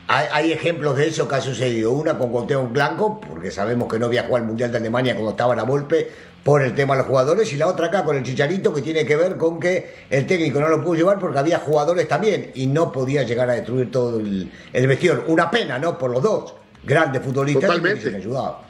hay, 0.09 0.27
hay, 0.33 0.53
ejemplos 0.53 0.97
de 0.97 1.07
eso 1.07 1.29
que 1.29 1.35
ha 1.37 1.41
sucedido. 1.41 1.93
Una 1.93 2.19
con 2.19 2.31
Cuauhtémoc 2.31 2.73
Blanco, 2.73 3.21
porque 3.21 3.51
sabemos 3.51 3.91
que 3.91 3.99
no 3.99 4.11
viajó 4.11 4.37
al 4.37 4.43
Mundial 4.43 4.71
de 4.71 4.79
Alemania 4.79 5.15
cuando 5.15 5.31
estaba 5.31 5.57
la 5.57 5.63
Volpe 5.63 6.11
por 6.49 6.63
el 6.63 6.75
tema 6.75 6.95
de 6.95 7.01
los 7.01 7.09
jugadores, 7.09 7.53
y 7.53 7.57
la 7.57 7.67
otra 7.67 7.89
acá 7.89 8.05
con 8.05 8.17
el 8.17 8.23
Chicharito, 8.23 8.73
que 8.73 8.81
tiene 8.81 9.05
que 9.05 9.17
ver 9.17 9.37
con 9.37 9.61
que 9.61 9.97
el 10.09 10.27
técnico 10.27 10.59
no 10.59 10.71
lo 10.71 10.83
pudo 10.83 10.95
llevar 10.95 11.19
porque 11.19 11.39
había 11.39 11.59
jugadores 11.59 12.09
también 12.09 12.53
y 12.55 12.67
no 12.67 12.91
podía 12.91 13.23
llegar 13.23 13.51
a 13.51 13.53
destruir 13.53 13.91
todo 13.91 14.19
el, 14.19 14.51
el 14.73 14.87
vestidor. 14.87 15.25
Una 15.27 15.51
pena, 15.51 15.79
¿no? 15.79 15.99
Por 15.99 16.11
los 16.11 16.23
dos 16.23 16.55
grandes 16.83 17.21
futbolistas 17.23 17.69
Totalmente. 17.69 18.11
que 18.11 18.17
ayudado. 18.17 18.61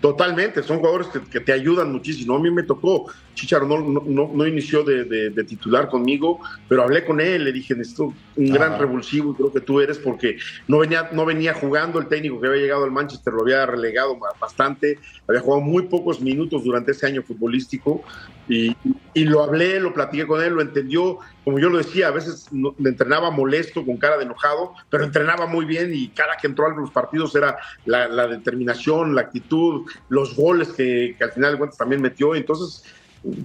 Totalmente, 0.00 0.62
son 0.62 0.78
jugadores 0.78 1.08
que, 1.30 1.40
te 1.40 1.52
ayudan 1.52 1.92
muchísimo. 1.92 2.36
A 2.36 2.38
mí 2.38 2.50
me 2.50 2.62
tocó, 2.62 3.12
Chicharo 3.34 3.66
no, 3.66 3.78
no, 3.80 4.30
no 4.32 4.46
inició 4.46 4.82
de, 4.82 5.30
titular 5.44 5.88
conmigo, 5.88 6.40
pero 6.68 6.82
hablé 6.82 7.04
con 7.04 7.20
él, 7.20 7.44
le 7.44 7.52
dije, 7.52 7.74
necesito 7.74 8.12
un 8.36 8.52
gran 8.52 8.78
revulsivo, 8.78 9.34
creo 9.34 9.52
que 9.52 9.60
tú 9.60 9.80
eres, 9.80 9.98
porque 9.98 10.36
no 10.68 10.78
venía, 10.78 11.08
no 11.12 11.24
venía 11.24 11.54
jugando 11.54 11.98
el 11.98 12.06
técnico 12.06 12.40
que 12.40 12.48
había 12.48 12.62
llegado 12.62 12.84
al 12.84 12.90
Manchester, 12.90 13.32
lo 13.32 13.42
había 13.42 13.66
relegado 13.66 14.18
bastante, 14.40 14.98
había 15.26 15.40
jugado 15.40 15.62
muy 15.62 15.84
pocos 15.84 16.20
minutos 16.20 16.64
durante 16.64 16.92
ese 16.92 17.06
año 17.06 17.22
futbolístico, 17.22 18.02
y, 18.48 18.76
y 19.14 19.24
lo 19.24 19.42
hablé, 19.42 19.78
lo 19.78 19.94
platiqué 19.94 20.26
con 20.26 20.42
él, 20.42 20.54
lo 20.54 20.62
entendió, 20.62 21.18
como 21.44 21.58
yo 21.58 21.68
lo 21.68 21.78
decía, 21.78 22.08
a 22.08 22.10
veces 22.10 22.48
le 22.52 22.88
entrenaba 22.88 23.30
molesto, 23.30 23.84
con 23.84 23.96
cara 23.96 24.18
de 24.18 24.24
enojado, 24.24 24.74
pero 24.90 25.04
entrenaba 25.04 25.46
muy 25.46 25.64
bien 25.64 25.90
y 25.94 26.08
cada 26.08 26.36
que 26.36 26.46
entró 26.46 26.66
a 26.66 26.70
los 26.70 26.90
partidos 26.90 27.34
era 27.34 27.56
la, 27.86 28.08
la 28.08 28.26
determinación, 28.26 29.14
la 29.14 29.22
actitud, 29.22 29.88
los 30.08 30.36
goles 30.36 30.68
que, 30.68 31.16
al 31.20 31.32
final 31.32 31.52
de 31.52 31.58
cuentas 31.58 31.78
también 31.78 32.02
metió. 32.02 32.34
Entonces, 32.34 32.84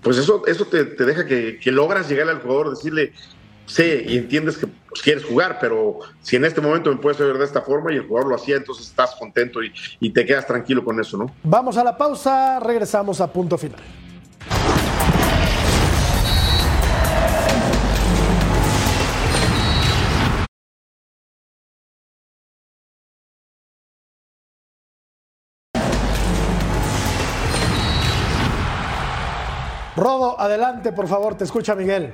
pues 0.02 0.18
eso, 0.18 0.44
eso 0.48 0.66
te, 0.66 0.84
deja 0.86 1.26
que, 1.26 1.60
logras 1.66 2.10
llegar 2.10 2.30
al 2.30 2.42
jugador, 2.42 2.72
decirle, 2.72 3.14
sé 3.66 4.06
y 4.08 4.18
entiendes 4.18 4.58
que 4.58 4.68
pues, 4.68 5.02
quieres 5.02 5.26
jugar, 5.26 5.58
pero 5.60 6.00
si 6.22 6.36
en 6.36 6.46
este 6.46 6.62
momento 6.62 6.90
me 6.90 6.98
puedes 6.98 7.20
ver 7.20 7.38
de 7.38 7.46
esta 7.46 7.62
forma 7.62 7.92
y 7.92 7.98
el 7.98 8.08
jugador 8.08 8.30
lo 8.30 8.36
hacía, 8.36 8.56
entonces 8.56 8.88
estás 8.88 9.16
contento 9.16 9.64
y, 9.64 9.74
y 10.00 10.12
te 10.12 10.26
quedas 10.26 10.48
tranquilo 10.48 10.84
con 10.84 11.00
eso, 11.00 11.18
¿no? 11.18 11.34
Vamos 11.44 11.78
a 11.78 11.84
la 11.84 11.98
pausa, 11.98 12.60
regresamos 12.60 13.20
a 13.22 13.32
punto 13.32 13.58
final. 13.58 13.82
Rodo, 30.06 30.40
adelante, 30.40 30.92
por 30.92 31.08
favor, 31.08 31.36
te 31.36 31.46
escucha 31.46 31.74
Miguel. 31.74 32.14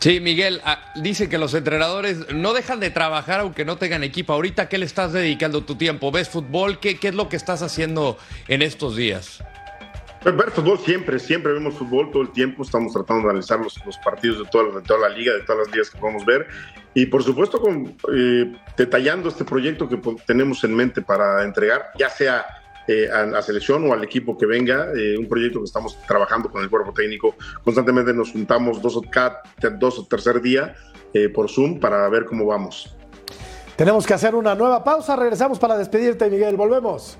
Sí, 0.00 0.18
Miguel, 0.18 0.60
ah, 0.64 0.80
dice 0.96 1.28
que 1.28 1.38
los 1.38 1.54
entrenadores 1.54 2.32
no 2.34 2.52
dejan 2.52 2.80
de 2.80 2.90
trabajar 2.90 3.38
aunque 3.38 3.64
no 3.64 3.76
tengan 3.76 4.02
equipo. 4.02 4.32
Ahorita, 4.32 4.68
¿qué 4.68 4.76
le 4.76 4.86
estás 4.86 5.12
dedicando 5.12 5.62
tu 5.62 5.76
tiempo? 5.76 6.10
¿Ves 6.10 6.28
fútbol? 6.28 6.80
¿Qué, 6.80 6.98
qué 6.98 7.08
es 7.08 7.14
lo 7.14 7.28
que 7.28 7.36
estás 7.36 7.62
haciendo 7.62 8.18
en 8.48 8.62
estos 8.62 8.96
días? 8.96 9.40
Pues 10.24 10.36
ver 10.36 10.50
fútbol 10.50 10.80
siempre, 10.80 11.20
siempre 11.20 11.52
vemos 11.52 11.74
fútbol 11.74 12.10
todo 12.10 12.22
el 12.22 12.32
tiempo. 12.32 12.64
Estamos 12.64 12.92
tratando 12.92 13.22
de 13.22 13.30
analizar 13.30 13.60
los, 13.60 13.78
partidos 14.04 14.38
de 14.40 14.50
toda, 14.50 14.80
de 14.80 14.82
toda, 14.82 15.08
la 15.08 15.16
liga, 15.16 15.32
de 15.32 15.42
todas 15.42 15.68
las 15.68 15.72
ligas 15.72 15.90
que 15.90 15.98
podemos 15.98 16.26
ver. 16.26 16.48
Y 16.92 17.06
por 17.06 17.22
supuesto, 17.22 17.60
con, 17.60 17.96
eh, 18.12 18.52
detallando 18.76 19.28
este 19.28 19.44
proyecto 19.44 19.88
que 19.88 20.00
tenemos 20.26 20.64
en 20.64 20.74
mente 20.74 21.02
para 21.02 21.44
entregar, 21.44 21.92
ya 21.96 22.10
sea 22.10 22.61
eh, 22.88 23.08
a 23.10 23.26
la 23.26 23.42
selección 23.42 23.88
o 23.88 23.92
al 23.92 24.02
equipo 24.02 24.36
que 24.36 24.46
venga, 24.46 24.88
eh, 24.96 25.16
un 25.16 25.28
proyecto 25.28 25.60
que 25.60 25.66
estamos 25.66 25.96
trabajando 26.06 26.50
con 26.50 26.62
el 26.62 26.70
cuerpo 26.70 26.92
técnico. 26.92 27.36
Constantemente 27.62 28.12
nos 28.12 28.32
juntamos 28.32 28.82
dos 28.82 28.96
o, 28.96 29.02
dos 29.78 29.98
o 29.98 30.06
tercer 30.06 30.40
día 30.40 30.74
eh, 31.14 31.28
por 31.28 31.48
Zoom 31.48 31.78
para 31.78 32.08
ver 32.08 32.24
cómo 32.24 32.46
vamos. 32.46 32.94
Tenemos 33.76 34.06
que 34.06 34.14
hacer 34.14 34.34
una 34.34 34.54
nueva 34.54 34.84
pausa, 34.84 35.16
regresamos 35.16 35.58
para 35.58 35.76
despedirte, 35.76 36.28
Miguel, 36.28 36.56
volvemos. 36.56 37.18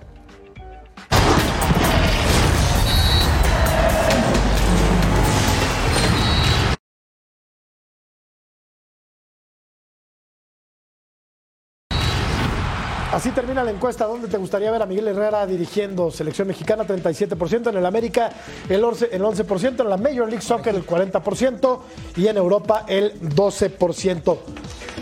Así 13.23 13.31
termina 13.31 13.63
la 13.63 13.71
encuesta. 13.71 14.05
¿Dónde 14.05 14.27
te 14.27 14.37
gustaría 14.37 14.69
ver 14.73 14.83
a 14.83 14.87
Miguel 14.87 15.07
Herrera 15.07 15.47
dirigiendo 15.47 16.11
selección 16.11 16.49
mexicana? 16.49 16.85
37%, 16.85 17.69
en 17.69 17.77
el 17.77 17.87
América 17.87 18.33
el 18.69 18.83
11%, 18.83 19.81
en 19.81 19.89
la 19.89 19.97
Major 19.97 20.29
League 20.29 20.43
Soccer 20.43 20.75
el 20.75 20.85
40% 20.85 21.79
y 22.17 22.27
en 22.27 22.37
Europa 22.37 22.85
el 22.89 23.21
12%. 23.21 24.39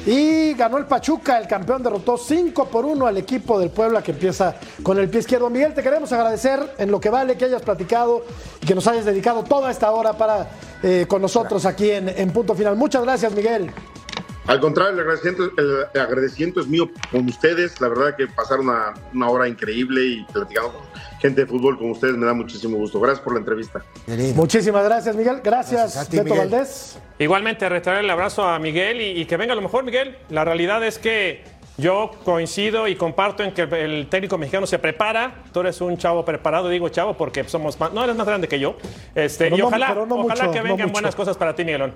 Y 0.04 0.52
ganó 0.52 0.76
el 0.76 0.84
Pachuca, 0.84 1.38
el 1.38 1.48
campeón 1.48 1.82
derrotó 1.82 2.18
5 2.18 2.66
por 2.66 2.84
1 2.84 3.06
al 3.06 3.16
equipo 3.16 3.58
del 3.58 3.70
Puebla 3.70 4.02
que 4.02 4.10
empieza 4.10 4.54
con 4.82 4.98
el 4.98 5.08
pie 5.08 5.20
izquierdo. 5.20 5.48
Miguel, 5.48 5.72
te 5.72 5.82
queremos 5.82 6.12
agradecer 6.12 6.74
en 6.76 6.90
lo 6.90 7.00
que 7.00 7.08
vale 7.08 7.38
que 7.38 7.46
hayas 7.46 7.62
platicado 7.62 8.22
y 8.60 8.66
que 8.66 8.74
nos 8.74 8.86
hayas 8.86 9.06
dedicado 9.06 9.44
toda 9.44 9.70
esta 9.70 9.90
hora 9.92 10.12
para 10.12 10.46
eh, 10.82 11.06
con 11.08 11.22
nosotros 11.22 11.64
aquí 11.64 11.90
en, 11.90 12.10
en 12.10 12.30
Punto 12.34 12.54
Final. 12.54 12.76
Muchas 12.76 13.02
gracias, 13.02 13.32
Miguel. 13.32 13.72
Al 14.46 14.60
contrario, 14.60 14.94
el 14.94 15.00
agradecimiento, 15.00 15.50
el 15.94 16.00
agradecimiento 16.00 16.60
es 16.60 16.66
mío 16.66 16.90
con 17.10 17.28
ustedes. 17.28 17.80
La 17.80 17.88
verdad 17.88 18.16
que 18.16 18.26
pasar 18.26 18.60
una, 18.60 18.94
una, 19.12 19.28
hora 19.28 19.48
increíble 19.48 20.04
y 20.04 20.24
platicando 20.32 20.72
con 20.72 20.82
gente 21.20 21.42
de 21.42 21.46
fútbol 21.46 21.78
como 21.78 21.92
ustedes 21.92 22.16
me 22.16 22.26
da 22.26 22.32
muchísimo 22.32 22.76
gusto. 22.76 22.98
Gracias 23.00 23.22
por 23.22 23.34
la 23.34 23.40
entrevista. 23.40 23.84
Muchísimas 24.34 24.84
gracias, 24.84 25.14
Miguel. 25.14 25.40
Gracias, 25.44 26.10
Beto 26.10 26.34
Valdés. 26.34 26.98
Igualmente, 27.18 27.68
restaurar 27.68 28.02
el 28.02 28.10
abrazo 28.10 28.44
a 28.44 28.58
Miguel 28.58 29.00
y, 29.00 29.24
que 29.26 29.36
venga 29.36 29.52
a 29.52 29.56
lo 29.56 29.62
mejor, 29.62 29.84
Miguel. 29.84 30.16
La 30.30 30.44
realidad 30.44 30.82
es 30.84 30.98
que 30.98 31.44
yo 31.76 32.10
coincido 32.24 32.88
y 32.88 32.96
comparto 32.96 33.42
en 33.42 33.52
que 33.52 33.62
el 33.62 34.08
técnico 34.08 34.38
mexicano 34.38 34.66
se 34.66 34.78
prepara. 34.78 35.42
Tú 35.52 35.60
eres 35.60 35.80
un 35.80 35.96
chavo 35.96 36.24
preparado, 36.24 36.68
digo 36.68 36.88
chavo 36.88 37.16
porque 37.16 37.44
somos 37.44 37.78
más, 37.78 37.92
no 37.92 38.02
eres 38.02 38.16
más 38.16 38.26
grande 38.26 38.48
que 38.48 38.58
yo. 38.58 38.76
Este, 39.14 39.48
y 39.54 39.60
ojalá, 39.60 39.94
ojalá 40.08 40.50
que 40.50 40.60
vengan 40.60 40.90
buenas 40.92 41.14
cosas 41.14 41.36
para 41.36 41.54
ti, 41.54 41.64
Miguelón. 41.64 41.92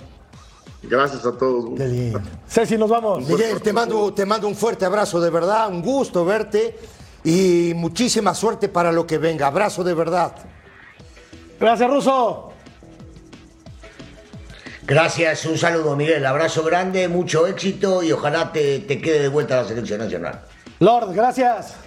Gracias 0.88 1.24
a 1.24 1.32
todos. 1.32 1.70
Ceci, 2.48 2.76
nos 2.76 2.90
vamos. 2.90 3.26
Miguel, 3.26 3.60
te 3.60 3.72
mando, 3.72 4.12
te 4.12 4.24
mando 4.24 4.48
un 4.48 4.54
fuerte 4.54 4.84
abrazo, 4.84 5.20
de 5.20 5.30
verdad, 5.30 5.68
un 5.68 5.82
gusto 5.82 6.24
verte 6.24 6.78
y 7.24 7.72
muchísima 7.74 8.34
suerte 8.34 8.68
para 8.68 8.92
lo 8.92 9.06
que 9.06 9.18
venga. 9.18 9.46
Abrazo 9.46 9.82
de 9.82 9.94
verdad. 9.94 10.34
Gracias, 11.58 11.88
Ruso. 11.88 12.52
Gracias, 14.86 15.46
un 15.46 15.56
saludo, 15.56 15.96
Miguel. 15.96 16.26
Abrazo 16.26 16.62
grande, 16.62 17.08
mucho 17.08 17.46
éxito 17.46 18.02
y 18.02 18.12
ojalá 18.12 18.52
te, 18.52 18.80
te 18.80 19.00
quede 19.00 19.20
de 19.20 19.28
vuelta 19.28 19.58
a 19.58 19.62
la 19.62 19.68
selección 19.68 20.00
nacional. 20.00 20.42
Lord, 20.80 21.14
gracias. 21.14 21.83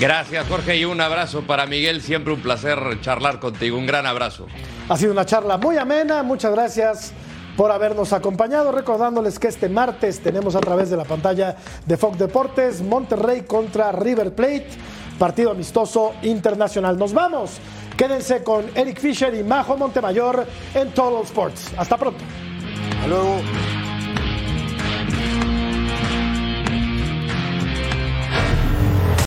Gracias, 0.00 0.46
Jorge, 0.46 0.76
y 0.76 0.84
un 0.84 1.00
abrazo 1.00 1.42
para 1.42 1.66
Miguel. 1.66 2.02
Siempre 2.02 2.32
un 2.32 2.40
placer 2.40 2.78
charlar 3.00 3.40
contigo. 3.40 3.76
Un 3.76 3.86
gran 3.86 4.06
abrazo. 4.06 4.46
Ha 4.88 4.96
sido 4.96 5.10
una 5.10 5.26
charla 5.26 5.58
muy 5.58 5.76
amena. 5.76 6.22
Muchas 6.22 6.52
gracias 6.52 7.12
por 7.56 7.72
habernos 7.72 8.12
acompañado. 8.12 8.70
Recordándoles 8.70 9.40
que 9.40 9.48
este 9.48 9.68
martes 9.68 10.20
tenemos 10.20 10.54
a 10.54 10.60
través 10.60 10.88
de 10.90 10.96
la 10.96 11.04
pantalla 11.04 11.56
de 11.84 11.96
Fox 11.96 12.16
Deportes 12.16 12.80
Monterrey 12.80 13.42
contra 13.42 13.90
River 13.90 14.32
Plate, 14.36 14.68
partido 15.18 15.50
amistoso 15.50 16.14
internacional. 16.22 16.96
Nos 16.96 17.12
vamos. 17.12 17.58
Quédense 17.96 18.44
con 18.44 18.66
Eric 18.76 19.00
Fisher 19.00 19.34
y 19.34 19.42
Majo 19.42 19.76
Montemayor 19.76 20.46
en 20.74 20.92
Total 20.92 21.24
Sports. 21.24 21.72
Hasta 21.76 21.96
pronto. 21.96 22.22
Hasta 22.94 23.08
luego. 23.08 23.40